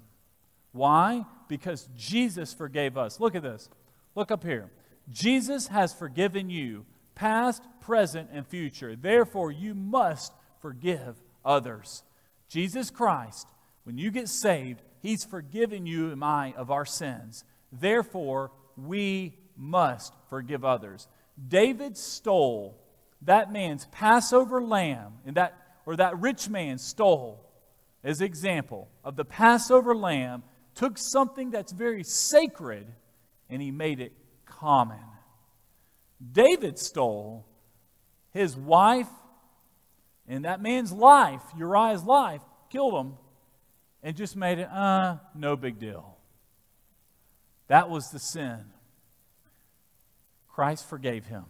Why? 0.73 1.25
Because 1.49 1.89
Jesus 1.97 2.53
forgave 2.53 2.99
us. 2.99 3.19
Look 3.19 3.35
at 3.35 3.43
this. 3.43 3.69
Look 4.15 4.31
up 4.31 4.45
here. 4.45 4.71
Jesus 5.11 5.69
has 5.69 5.95
forgiven 5.95 6.51
you 6.51 6.85
past, 7.15 7.63
present, 7.81 8.29
and 8.33 8.47
future. 8.47 8.95
Therefore, 8.95 9.51
you 9.51 9.75
must 9.75 10.33
forgive 10.61 11.17
others. 11.45 12.03
Jesus 12.49 12.91
Christ, 12.91 13.49
when 13.85 13.99
you 13.99 14.11
get 14.11 14.29
saved, 14.29 14.83
He's 15.01 15.25
forgiven 15.25 15.87
you 15.87 16.11
and 16.11 16.23
I 16.23 16.53
of 16.57 16.71
our 16.71 16.85
sins. 16.85 17.45
Therefore, 17.73 18.51
we 18.77 19.39
must 19.57 20.13
forgive 20.29 20.65
others. 20.65 21.09
David 21.49 21.97
stole 21.97 22.79
that 23.23 23.53
man's 23.53 23.87
Passover 23.87 24.63
lamb, 24.63 25.15
and 25.25 25.37
that, 25.37 25.55
or 25.87 25.97
that 25.97 26.19
rich 26.21 26.49
man 26.49 26.79
stole, 26.79 27.45
as 28.05 28.21
example, 28.21 28.89
of 29.03 29.17
the 29.17 29.25
Passover 29.25 29.95
lamb, 29.95 30.43
took 30.75 30.99
something 30.99 31.51
that's 31.51 31.73
very 31.73 32.05
sacred 32.05 32.87
and 33.49 33.63
he 33.63 33.71
made 33.71 34.01
it 34.01 34.13
common. 34.45 35.01
David 36.33 36.79
stole 36.79 37.47
his 38.33 38.57
wife 38.57 39.09
and 40.29 40.45
that 40.45 40.61
man's 40.61 40.93
life, 40.93 41.43
Uriah's 41.57 42.05
life, 42.05 42.43
killed 42.71 42.95
him 42.95 43.15
and 44.03 44.17
just 44.17 44.37
made 44.37 44.59
it, 44.59 44.69
uh, 44.71 45.17
no 45.35 45.57
big 45.57 45.79
deal. 45.79 46.17
That 47.69 47.89
was 47.89 48.11
the 48.11 48.19
sin. 48.19 48.65
Christ 50.57 50.89
forgave 50.89 51.27
him. 51.27 51.45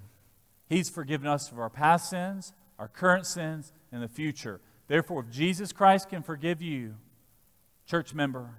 He's 0.68 0.90
forgiven 0.90 1.28
us 1.28 1.52
of 1.52 1.61
our 1.61 1.70
past 1.70 2.11
sins, 2.11 2.52
our 2.76 2.88
current 2.88 3.24
sins, 3.24 3.72
and 3.92 4.02
the 4.02 4.09
future. 4.09 4.61
Therefore, 4.88 5.20
if 5.20 5.30
Jesus 5.30 5.72
Christ 5.72 6.09
can 6.09 6.24
forgive 6.24 6.61
you, 6.61 6.96
church 7.86 8.14
member, 8.14 8.50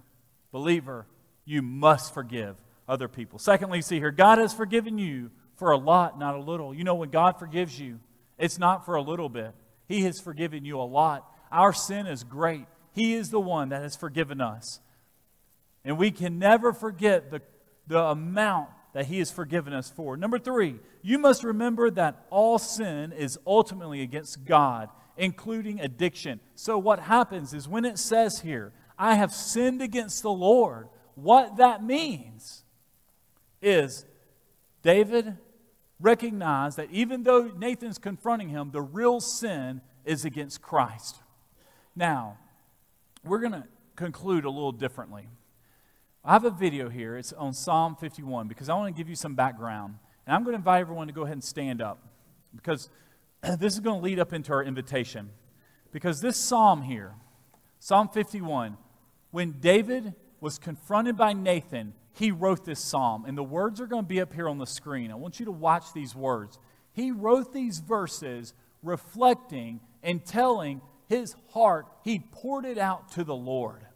believer, 0.54 1.06
you 1.44 1.62
must 1.62 2.14
forgive 2.14 2.56
other 2.88 3.10
people. 3.10 3.40
Secondly, 3.40 3.82
see 3.82 3.98
here, 3.98 4.10
God 4.10 4.38
has 4.38 4.54
forgiven 4.54 4.98
you 4.98 5.32
for 5.58 5.72
a 5.72 5.78
lot, 5.78 6.18
not 6.18 6.36
a 6.36 6.40
little. 6.40 6.74
You 6.74 6.86
know, 6.86 6.96
when 6.96 7.10
God 7.10 7.38
forgives 7.40 7.78
you, 7.78 8.00
it's 8.38 8.58
not 8.58 8.86
for 8.86 8.96
a 8.96 9.02
little 9.02 9.28
bit, 9.28 9.52
He 9.86 10.04
has 10.04 10.22
forgiven 10.22 10.64
you 10.64 10.80
a 10.80 10.88
lot. 10.88 11.30
Our 11.52 11.74
sin 11.74 12.08
is 12.08 12.24
great. 12.24 12.68
He 12.94 13.16
is 13.16 13.32
the 13.32 13.42
one 13.42 13.68
that 13.70 13.82
has 13.82 13.98
forgiven 13.98 14.40
us. 14.40 14.80
And 15.84 15.98
we 15.98 16.10
can 16.10 16.40
never 16.40 16.72
forget 16.72 17.32
the, 17.32 17.42
the 17.88 18.02
amount 18.02 18.70
that 18.98 19.06
He 19.06 19.20
has 19.20 19.30
forgiven 19.30 19.74
us 19.74 19.92
for. 19.92 20.18
Number 20.18 20.40
three, 20.40 20.80
you 21.04 21.20
must 21.20 21.44
remember 21.44 21.92
that 21.92 22.26
all 22.32 22.58
sin 22.58 23.12
is 23.12 23.38
ultimately 23.46 24.02
against 24.02 24.44
God, 24.44 24.90
including 25.16 25.80
addiction. 25.80 26.40
So, 26.56 26.80
what 26.80 27.02
happens 27.02 27.54
is 27.54 27.68
when 27.68 27.86
it 27.86 28.00
says 28.00 28.40
here, 28.40 28.74
I 28.98 29.14
have 29.14 29.32
sinned 29.32 29.84
against 29.84 30.24
the 30.24 30.32
Lord, 30.32 30.88
what 31.14 31.58
that 31.58 31.84
means 31.84 32.64
is 33.62 34.04
David 34.82 35.38
recognized 36.00 36.78
that 36.78 36.90
even 36.90 37.22
though 37.22 37.52
Nathan's 37.56 38.00
confronting 38.00 38.50
him, 38.50 38.72
the 38.72 38.82
real 38.82 39.20
sin 39.20 39.82
is 40.06 40.26
against 40.26 40.64
Christ. 40.64 41.18
Now, 41.96 42.40
we're 43.24 43.42
going 43.42 43.52
to 43.52 43.66
conclude 43.96 44.44
a 44.44 44.50
little 44.50 44.72
differently. 44.72 45.28
I 46.28 46.34
have 46.34 46.44
a 46.44 46.50
video 46.50 46.90
here. 46.90 47.16
It's 47.16 47.32
on 47.32 47.54
Psalm 47.54 47.96
51 47.96 48.50
because 48.50 48.68
I 48.68 48.74
want 48.76 48.94
to 48.94 49.00
give 49.00 49.08
you 49.08 49.16
some 49.16 49.34
background. 49.34 49.96
And 50.26 50.36
I'm 50.36 50.44
going 50.44 50.56
to 50.56 50.58
invite 50.58 50.82
everyone 50.82 51.08
to 51.08 51.14
go 51.14 51.22
ahead 51.22 51.36
and 51.36 51.44
stand 51.44 51.82
up 51.82 52.00
because 52.54 52.90
this 53.60 53.76
is 53.76 53.80
going 53.80 54.02
to 54.02 54.04
lead 54.04 54.20
up 54.20 54.34
into 54.34 54.52
our 54.52 54.62
invitation. 54.62 55.30
Because 55.94 56.20
this 56.20 56.36
psalm 56.36 56.82
here, 56.82 57.14
Psalm 57.80 58.10
51, 58.10 58.76
when 59.32 59.54
David 59.62 60.16
was 60.42 60.60
confronted 60.60 61.16
by 61.16 61.32
Nathan, 61.32 61.94
he 62.12 62.32
wrote 62.32 62.66
this 62.66 62.82
psalm. 62.82 63.24
And 63.26 63.38
the 63.38 63.44
words 63.44 63.80
are 63.80 63.88
going 63.88 64.04
to 64.04 64.10
be 64.10 64.20
up 64.20 64.34
here 64.34 64.50
on 64.50 64.58
the 64.58 64.68
screen. 64.68 65.12
I 65.12 65.16
want 65.16 65.40
you 65.40 65.46
to 65.46 65.52
watch 65.54 65.94
these 65.94 66.14
words. 66.14 66.60
He 66.92 67.10
wrote 67.10 67.54
these 67.54 67.80
verses 67.80 68.54
reflecting 68.84 69.80
and 70.04 70.26
telling 70.26 70.82
his 71.08 71.38
heart, 71.52 71.86
he 72.04 72.20
poured 72.20 72.66
it 72.66 72.78
out 72.78 73.14
to 73.14 73.24
the 73.24 73.34
Lord. 73.34 73.88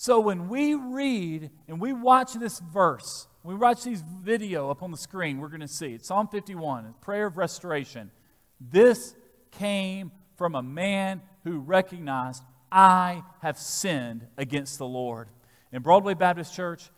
So 0.00 0.18
when 0.18 0.48
we 0.48 0.72
read 0.72 1.50
and 1.68 1.78
we 1.78 1.92
watch 1.92 2.32
this 2.32 2.58
verse, 2.58 3.28
we 3.42 3.54
watch 3.54 3.84
these 3.84 4.02
video 4.22 4.70
up 4.70 4.82
on 4.82 4.90
the 4.90 4.96
screen, 4.96 5.38
we're 5.38 5.48
going 5.48 5.60
to 5.60 5.68
see 5.68 5.92
it. 5.92 6.06
Psalm 6.06 6.26
51, 6.26 6.94
prayer 7.02 7.26
of 7.26 7.36
restoration. 7.36 8.10
This 8.58 9.14
came 9.50 10.10
from 10.38 10.54
a 10.54 10.62
man 10.62 11.20
who 11.44 11.58
recognized, 11.58 12.42
I 12.72 13.24
have 13.42 13.58
sinned 13.58 14.26
against 14.38 14.78
the 14.78 14.86
Lord. 14.86 15.28
In 15.70 15.82
Broadway 15.82 16.14
Baptist 16.14 16.54
Church, 16.54 16.90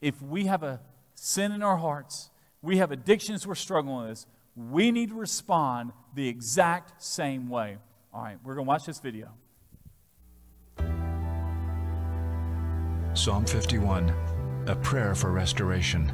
if 0.00 0.22
we 0.22 0.46
have 0.46 0.62
a 0.62 0.80
sin 1.16 1.50
in 1.50 1.64
our 1.64 1.78
hearts, 1.78 2.30
we 2.62 2.76
have 2.76 2.92
addictions 2.92 3.48
we're 3.48 3.56
struggling 3.56 4.10
with, 4.10 4.26
we 4.54 4.92
need 4.92 5.08
to 5.08 5.16
respond 5.16 5.90
the 6.14 6.28
exact 6.28 7.02
same 7.02 7.48
way. 7.48 7.78
All 8.14 8.22
right, 8.22 8.38
we're 8.44 8.54
going 8.54 8.66
to 8.66 8.68
watch 8.68 8.86
this 8.86 9.00
video. 9.00 9.32
Psalm 13.18 13.44
51, 13.44 14.14
a 14.68 14.76
prayer 14.76 15.12
for 15.12 15.32
restoration. 15.32 16.08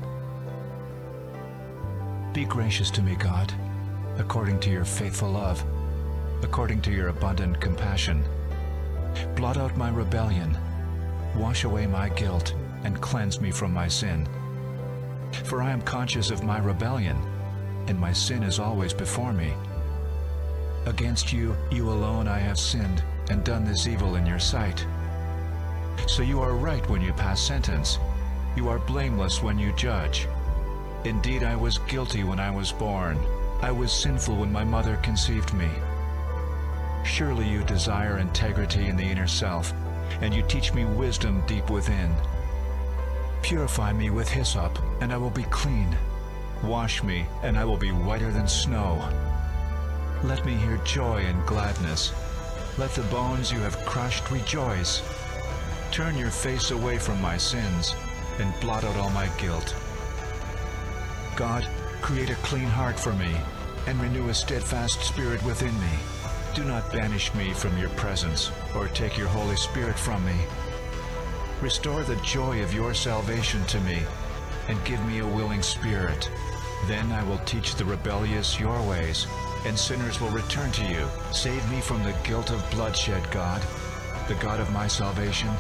Be 2.33 2.47
gracious 2.47 2.91
to 2.93 3.03
me, 3.03 3.15
God, 3.15 3.53
according 4.17 4.59
to 4.61 4.71
your 4.71 4.87
faithful 4.87 5.31
love, 5.31 5.63
according 6.43 6.81
to 6.81 6.91
your 6.91 7.09
abundant 7.09 7.61
compassion. 7.61 8.25
Blot 9.37 9.59
out 9.59 9.77
my 9.77 9.91
rebellion, 9.91 10.57
wash 11.37 11.65
away 11.65 11.87
my 11.87 12.09
guilt, 12.09 12.55
and 12.85 13.03
cleanse 13.03 13.39
me 13.39 13.51
from 13.51 13.75
my 13.75 13.87
sin. 13.87 14.27
For 15.45 15.61
I 15.61 15.73
am 15.73 15.83
conscious 15.83 16.31
of 16.31 16.43
my 16.43 16.59
rebellion, 16.59 17.19
and 17.87 18.01
my 18.01 18.15
sin 18.15 18.43
is 18.43 18.59
always 18.59 18.95
before 18.95 19.35
me. 19.35 19.53
Against 20.87 21.35
you, 21.35 21.55
you 21.71 21.91
alone, 21.91 22.27
I 22.29 22.39
have 22.39 22.59
sinned, 22.59 23.05
and 23.29 23.45
done 23.45 23.67
this 23.67 23.87
evil 23.87 24.15
in 24.17 24.25
your 24.25 24.39
sight. 24.39 24.87
So 26.07 26.23
you 26.23 26.41
are 26.41 26.55
right 26.55 26.89
when 26.89 27.03
you 27.03 27.13
pass 27.13 27.41
sentence. 27.41 27.99
You 28.57 28.69
are 28.69 28.79
blameless 28.79 29.43
when 29.43 29.59
you 29.59 29.73
judge. 29.73 30.29
Indeed, 31.05 31.43
I 31.43 31.57
was 31.57 31.79
guilty 31.79 32.25
when 32.25 32.41
I 32.41 32.51
was 32.51 32.73
born. 32.73 33.19
I 33.63 33.73
was 33.73 33.93
sinful 33.93 34.37
when 34.37 34.53
my 34.53 34.65
mother 34.65 34.97
conceived 35.03 35.53
me. 35.55 35.69
Surely 37.05 37.49
you 37.49 37.63
desire 37.65 38.19
integrity 38.19 38.87
in 38.87 38.97
the 38.97 39.05
inner 39.05 39.27
self, 39.27 39.73
and 40.21 40.33
you 40.33 40.43
teach 40.43 40.73
me 40.73 40.85
wisdom 40.85 41.43
deep 41.47 41.69
within. 41.71 42.15
Purify 43.43 43.93
me 43.93 44.11
with 44.11 44.29
hyssop, 44.29 44.79
and 45.01 45.13
I 45.13 45.19
will 45.19 45.31
be 45.31 45.45
clean. 45.45 45.97
Wash 46.63 47.03
me, 47.03 47.27
and 47.43 47.59
I 47.59 47.65
will 47.65 47.77
be 47.77 47.93
whiter 47.93 48.31
than 48.31 48.49
snow. 48.49 49.07
Let 50.23 50.47
me 50.47 50.55
hear 50.55 50.79
joy 50.79 51.19
and 51.27 51.47
gladness. 51.47 52.15
Let 52.79 52.93
the 52.93 53.03
bones 53.03 53.53
you 53.53 53.59
have 53.61 53.85
crushed 53.85 54.31
rejoice. 54.31 55.03
Turn 55.95 56.19
your 56.19 56.33
face 56.33 56.73
away 56.73 56.99
from 56.99 57.23
my 57.23 57.37
sins, 57.37 57.95
and 58.41 58.53
blot 58.61 58.83
out 58.83 58.97
all 58.97 59.11
my 59.11 59.29
guilt. 59.39 59.77
God, 61.37 61.65
create 62.03 62.31
a 62.31 62.35
clean 62.43 62.67
heart 62.67 62.99
for 62.99 63.13
me, 63.13 63.33
and 63.87 64.01
renew 64.01 64.29
a 64.29 64.35
steadfast 64.35 65.05
spirit 65.05 65.41
within 65.45 65.73
me. 65.81 65.93
Do 66.53 66.65
not 66.65 66.91
banish 66.91 67.33
me 67.37 67.53
from 67.53 67.79
your 67.79 67.91
presence, 67.91 68.51
or 68.75 68.89
take 68.89 69.17
your 69.17 69.29
Holy 69.29 69.55
Spirit 69.55 69.97
from 69.97 70.27
me. 70.27 70.35
Restore 71.61 72.03
the 72.03 72.17
joy 72.23 72.61
of 72.65 72.75
your 72.75 72.93
salvation 72.93 73.65
to 73.67 73.81
me, 73.83 74.03
and 74.67 74.85
give 74.85 75.05
me 75.07 75.21
a 75.21 75.27
willing 75.27 75.63
spirit. 75.63 76.29
Then 76.89 77.13
I 77.13 77.23
will 77.23 77.39
teach 77.47 77.77
the 77.77 77.85
rebellious 77.85 78.59
your 78.59 78.83
ways, 78.83 79.29
and 79.65 79.79
sinners 79.79 80.21
will 80.21 80.31
return 80.31 80.73
to 80.73 80.85
you. 80.87 81.07
Save 81.31 81.71
me 81.71 81.81
from 81.81 82.03
the 82.03 82.17
guilt 82.25 82.51
of 82.51 82.69
bloodshed, 82.73 83.31
God, 83.31 83.63
the 84.27 84.35
God 84.35 84.59
of 84.59 84.73
my 84.73 84.89
salvation, 84.89 85.51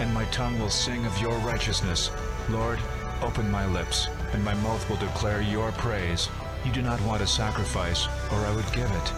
and 0.00 0.12
my 0.14 0.24
tongue 0.26 0.58
will 0.58 0.70
sing 0.70 1.04
of 1.04 1.18
your 1.18 1.36
righteousness. 1.38 2.10
Lord, 2.48 2.78
open 3.22 3.50
my 3.50 3.66
lips, 3.66 4.08
and 4.32 4.42
my 4.42 4.54
mouth 4.54 4.88
will 4.88 4.96
declare 4.96 5.42
your 5.42 5.70
praise. 5.72 6.28
You 6.64 6.72
do 6.72 6.80
not 6.80 7.00
want 7.02 7.22
a 7.22 7.26
sacrifice, 7.26 8.06
or 8.32 8.38
I 8.46 8.54
would 8.54 8.72
give 8.72 8.90
it. 8.90 9.12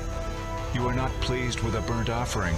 You 0.75 0.87
are 0.89 0.95
not 0.95 1.13
pleased 1.21 1.61
with 1.61 1.77
a 1.77 1.81
burnt 1.83 2.11
offering. 2.11 2.57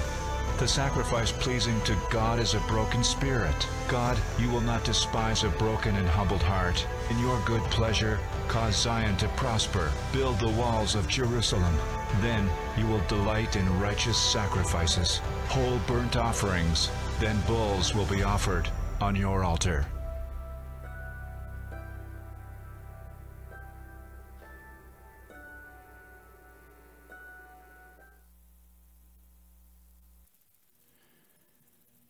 The 0.58 0.68
sacrifice 0.68 1.32
pleasing 1.32 1.80
to 1.82 1.96
God 2.10 2.38
is 2.38 2.54
a 2.54 2.60
broken 2.60 3.04
spirit. 3.04 3.66
God, 3.88 4.16
you 4.38 4.48
will 4.50 4.60
not 4.60 4.84
despise 4.84 5.42
a 5.42 5.48
broken 5.50 5.96
and 5.96 6.08
humbled 6.08 6.42
heart. 6.42 6.86
In 7.10 7.18
your 7.18 7.38
good 7.44 7.62
pleasure, 7.64 8.20
cause 8.48 8.76
Zion 8.76 9.16
to 9.18 9.28
prosper. 9.30 9.90
Build 10.12 10.38
the 10.38 10.50
walls 10.50 10.94
of 10.94 11.08
Jerusalem. 11.08 11.76
Then 12.20 12.48
you 12.78 12.86
will 12.86 13.02
delight 13.08 13.56
in 13.56 13.80
righteous 13.80 14.16
sacrifices, 14.16 15.18
whole 15.48 15.78
burnt 15.86 16.16
offerings. 16.16 16.88
Then 17.20 17.40
bulls 17.46 17.94
will 17.94 18.06
be 18.06 18.22
offered 18.22 18.68
on 19.00 19.16
your 19.16 19.44
altar. 19.44 19.86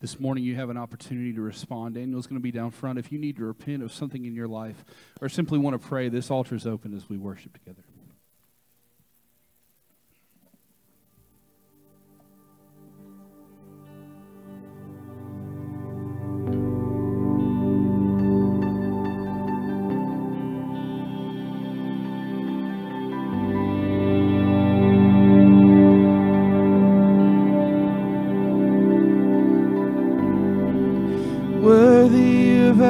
This 0.00 0.20
morning, 0.20 0.44
you 0.44 0.56
have 0.56 0.68
an 0.68 0.76
opportunity 0.76 1.32
to 1.32 1.40
respond. 1.40 1.94
Daniel's 1.94 2.26
going 2.26 2.38
to 2.38 2.42
be 2.42 2.50
down 2.52 2.70
front. 2.70 2.98
If 2.98 3.10
you 3.10 3.18
need 3.18 3.36
to 3.36 3.44
repent 3.44 3.82
of 3.82 3.92
something 3.92 4.24
in 4.24 4.34
your 4.34 4.48
life 4.48 4.84
or 5.20 5.28
simply 5.28 5.58
want 5.58 5.80
to 5.80 5.88
pray, 5.88 6.08
this 6.08 6.30
altar 6.30 6.54
is 6.54 6.66
open 6.66 6.94
as 6.94 7.08
we 7.08 7.16
worship 7.16 7.54
together. 7.54 7.82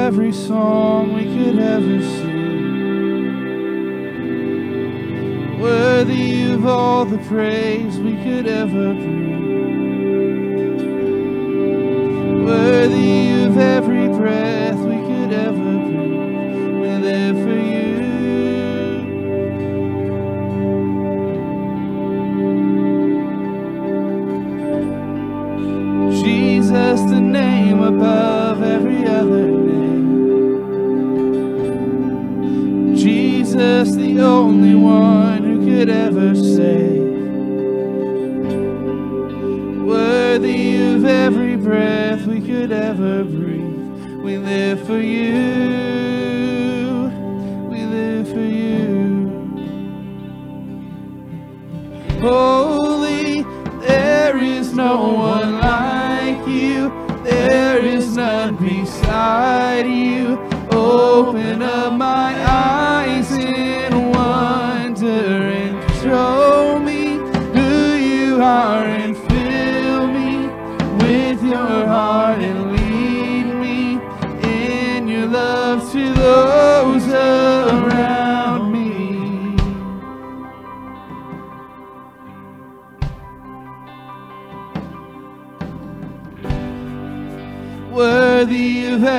Every 0.05 0.31
song 0.31 1.13
we 1.13 1.23
could 1.23 1.57
ever 1.57 1.99
sing, 1.99 2.29
worthy 5.59 6.51
of 6.51 6.63
all 6.63 7.05
the 7.05 7.17
praise 7.27 7.97
we 7.97 8.15
could 8.17 8.45
ever 8.45 8.93
bring, 8.93 9.65
worthy 12.45 13.45
of 13.45 13.57
every 13.57 14.07
breath 14.09 14.77
we 14.77 14.97
could 15.07 15.33
ever 15.33 15.79
breathe. 15.87 16.75
We're 16.81 16.99
there 16.99 17.33
for 17.33 17.57
you. 17.57 17.95
Jesus, 26.21 27.01
the 27.09 27.19
name 27.19 27.81
above 27.81 28.61
every 28.61 29.04
Jesus, 33.55 33.95
the 33.95 34.19
only 34.19 34.75
one 34.75 35.41
who 35.41 35.65
could 35.65 35.89
ever 35.89 36.35
save. 36.35 37.03
Worthy 39.81 40.75
of 40.93 41.05
every 41.05 41.55
breath 41.55 42.25
we 42.25 42.41
could 42.41 42.73
ever 42.73 43.23
breathe. 43.23 44.21
We 44.21 44.37
live 44.37 44.85
for 44.85 44.97
you. 44.97 45.31
We 47.69 47.85
live 47.85 48.27
for 48.27 48.41
you. 48.41 49.29
Holy, 52.19 53.43
there 53.87 54.35
is 54.37 54.73
no 54.73 55.13
one 55.13 55.59
like 55.61 56.45
you. 56.45 56.91
There 57.23 57.79
is 57.79 58.17
none 58.17 58.57
beside 58.57 59.87
you. 59.87 60.37
Open 60.71 61.61
up 61.61 61.84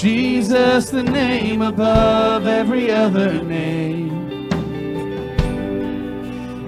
Jesus, 0.00 0.88
the 0.88 1.02
name 1.02 1.60
above 1.60 2.46
every 2.46 2.90
other 2.90 3.44
name. 3.44 4.48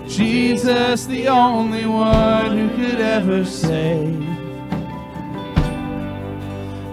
Jesus, 0.06 1.06
the 1.06 1.28
only 1.28 1.86
one 1.86 2.58
who 2.58 2.68
could 2.76 3.00
ever 3.00 3.42
save. 3.46 4.22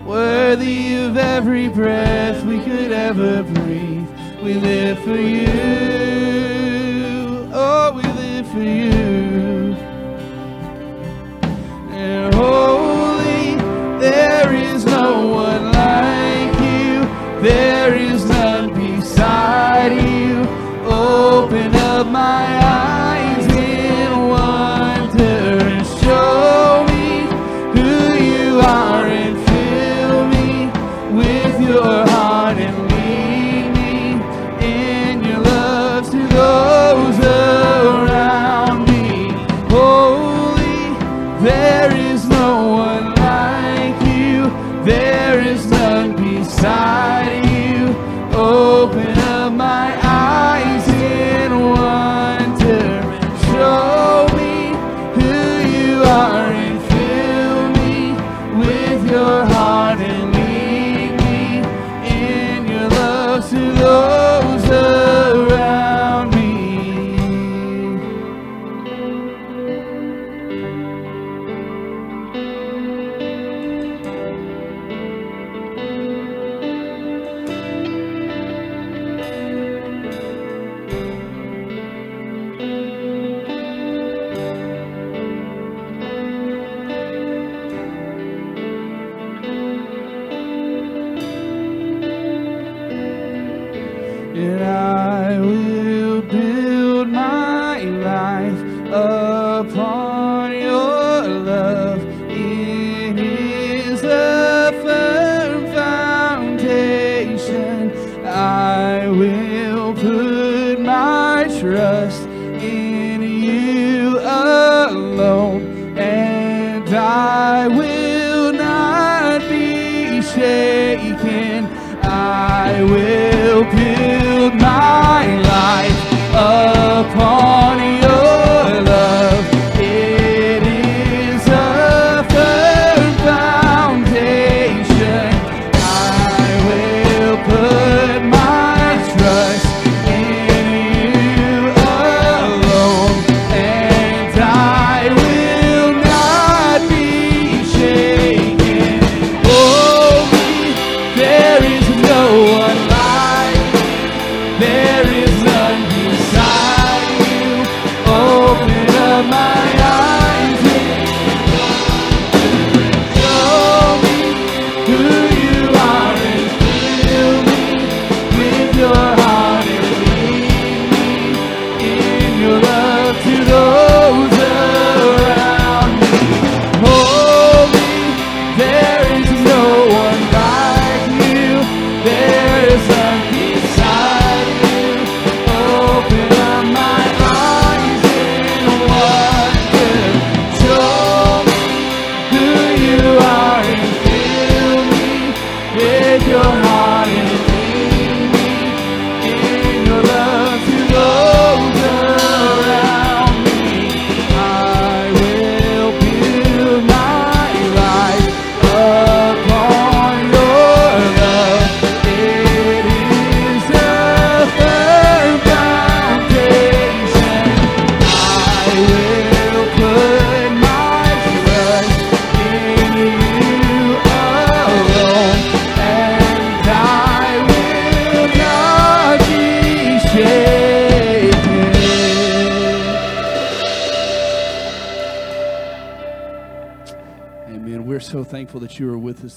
Worthy 0.05 0.95
of 1.03 1.17
every 1.17 1.67
breath 1.67 2.41
we 2.45 2.59
could 2.59 2.93
ever 2.93 3.43
breathe. 3.43 4.07
We 4.41 4.53
live 4.53 4.97
for 4.99 5.17
you. 5.17 5.49
Oh, 7.51 7.91
we 7.93 8.03
live 8.03 8.47
for 8.49 8.63
you. 8.63 9.75
And 11.91 12.33
holy, 12.33 13.55
there 13.99 14.53
is 14.53 14.85
no 14.85 15.27
one 15.27 15.73
like. 15.73 16.18
There 17.41 17.95
is 17.95 18.25
none 18.25 18.73
beside 18.73 19.93
you. 19.93 20.41
Open 20.85 21.73
up 21.73 22.07
my 22.07 22.45
eyes 22.45 22.58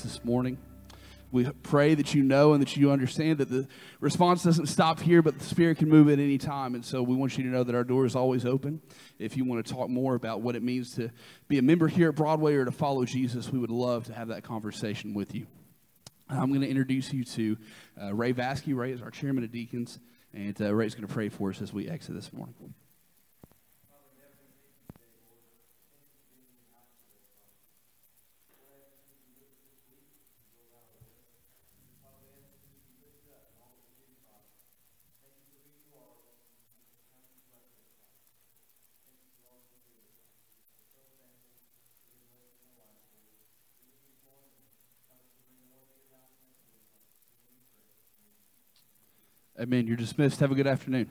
this 0.00 0.24
morning. 0.24 0.58
We 1.32 1.48
pray 1.62 1.94
that 1.94 2.14
you 2.14 2.22
know 2.22 2.52
and 2.52 2.62
that 2.62 2.76
you 2.76 2.90
understand 2.90 3.38
that 3.38 3.48
the 3.48 3.66
response 4.00 4.44
doesn't 4.44 4.66
stop 4.66 5.00
here, 5.00 5.22
but 5.22 5.38
the 5.38 5.44
Spirit 5.44 5.78
can 5.78 5.88
move 5.88 6.08
at 6.08 6.18
any 6.18 6.38
time. 6.38 6.74
And 6.74 6.84
so 6.84 7.02
we 7.02 7.16
want 7.16 7.36
you 7.36 7.44
to 7.44 7.50
know 7.50 7.64
that 7.64 7.74
our 7.74 7.84
door 7.84 8.04
is 8.04 8.14
always 8.14 8.44
open. 8.44 8.82
If 9.18 9.36
you 9.36 9.44
want 9.44 9.66
to 9.66 9.72
talk 9.72 9.88
more 9.88 10.14
about 10.14 10.42
what 10.42 10.56
it 10.56 10.62
means 10.62 10.94
to 10.96 11.10
be 11.48 11.58
a 11.58 11.62
member 11.62 11.88
here 11.88 12.10
at 12.10 12.14
Broadway 12.14 12.54
or 12.54 12.66
to 12.66 12.70
follow 12.70 13.04
Jesus, 13.04 13.50
we 13.50 13.58
would 13.58 13.70
love 13.70 14.04
to 14.06 14.12
have 14.12 14.28
that 14.28 14.44
conversation 14.44 15.14
with 15.14 15.34
you. 15.34 15.46
I'm 16.28 16.48
going 16.48 16.60
to 16.60 16.68
introduce 16.68 17.12
you 17.12 17.24
to 17.24 17.56
uh, 18.00 18.14
Ray 18.14 18.32
Vasky. 18.32 18.76
Ray 18.76 18.92
is 18.92 19.02
our 19.02 19.10
chairman 19.10 19.44
of 19.44 19.52
deacons, 19.52 19.98
and 20.32 20.60
uh, 20.60 20.74
Ray's 20.74 20.94
going 20.94 21.06
to 21.06 21.12
pray 21.12 21.28
for 21.28 21.50
us 21.50 21.60
as 21.60 21.72
we 21.72 21.88
exit 21.88 22.14
this 22.14 22.32
morning. 22.32 22.54
Amen. 49.62 49.86
You're 49.86 49.96
dismissed. 49.96 50.40
Have 50.40 50.50
a 50.50 50.56
good 50.56 50.66
afternoon. 50.66 51.08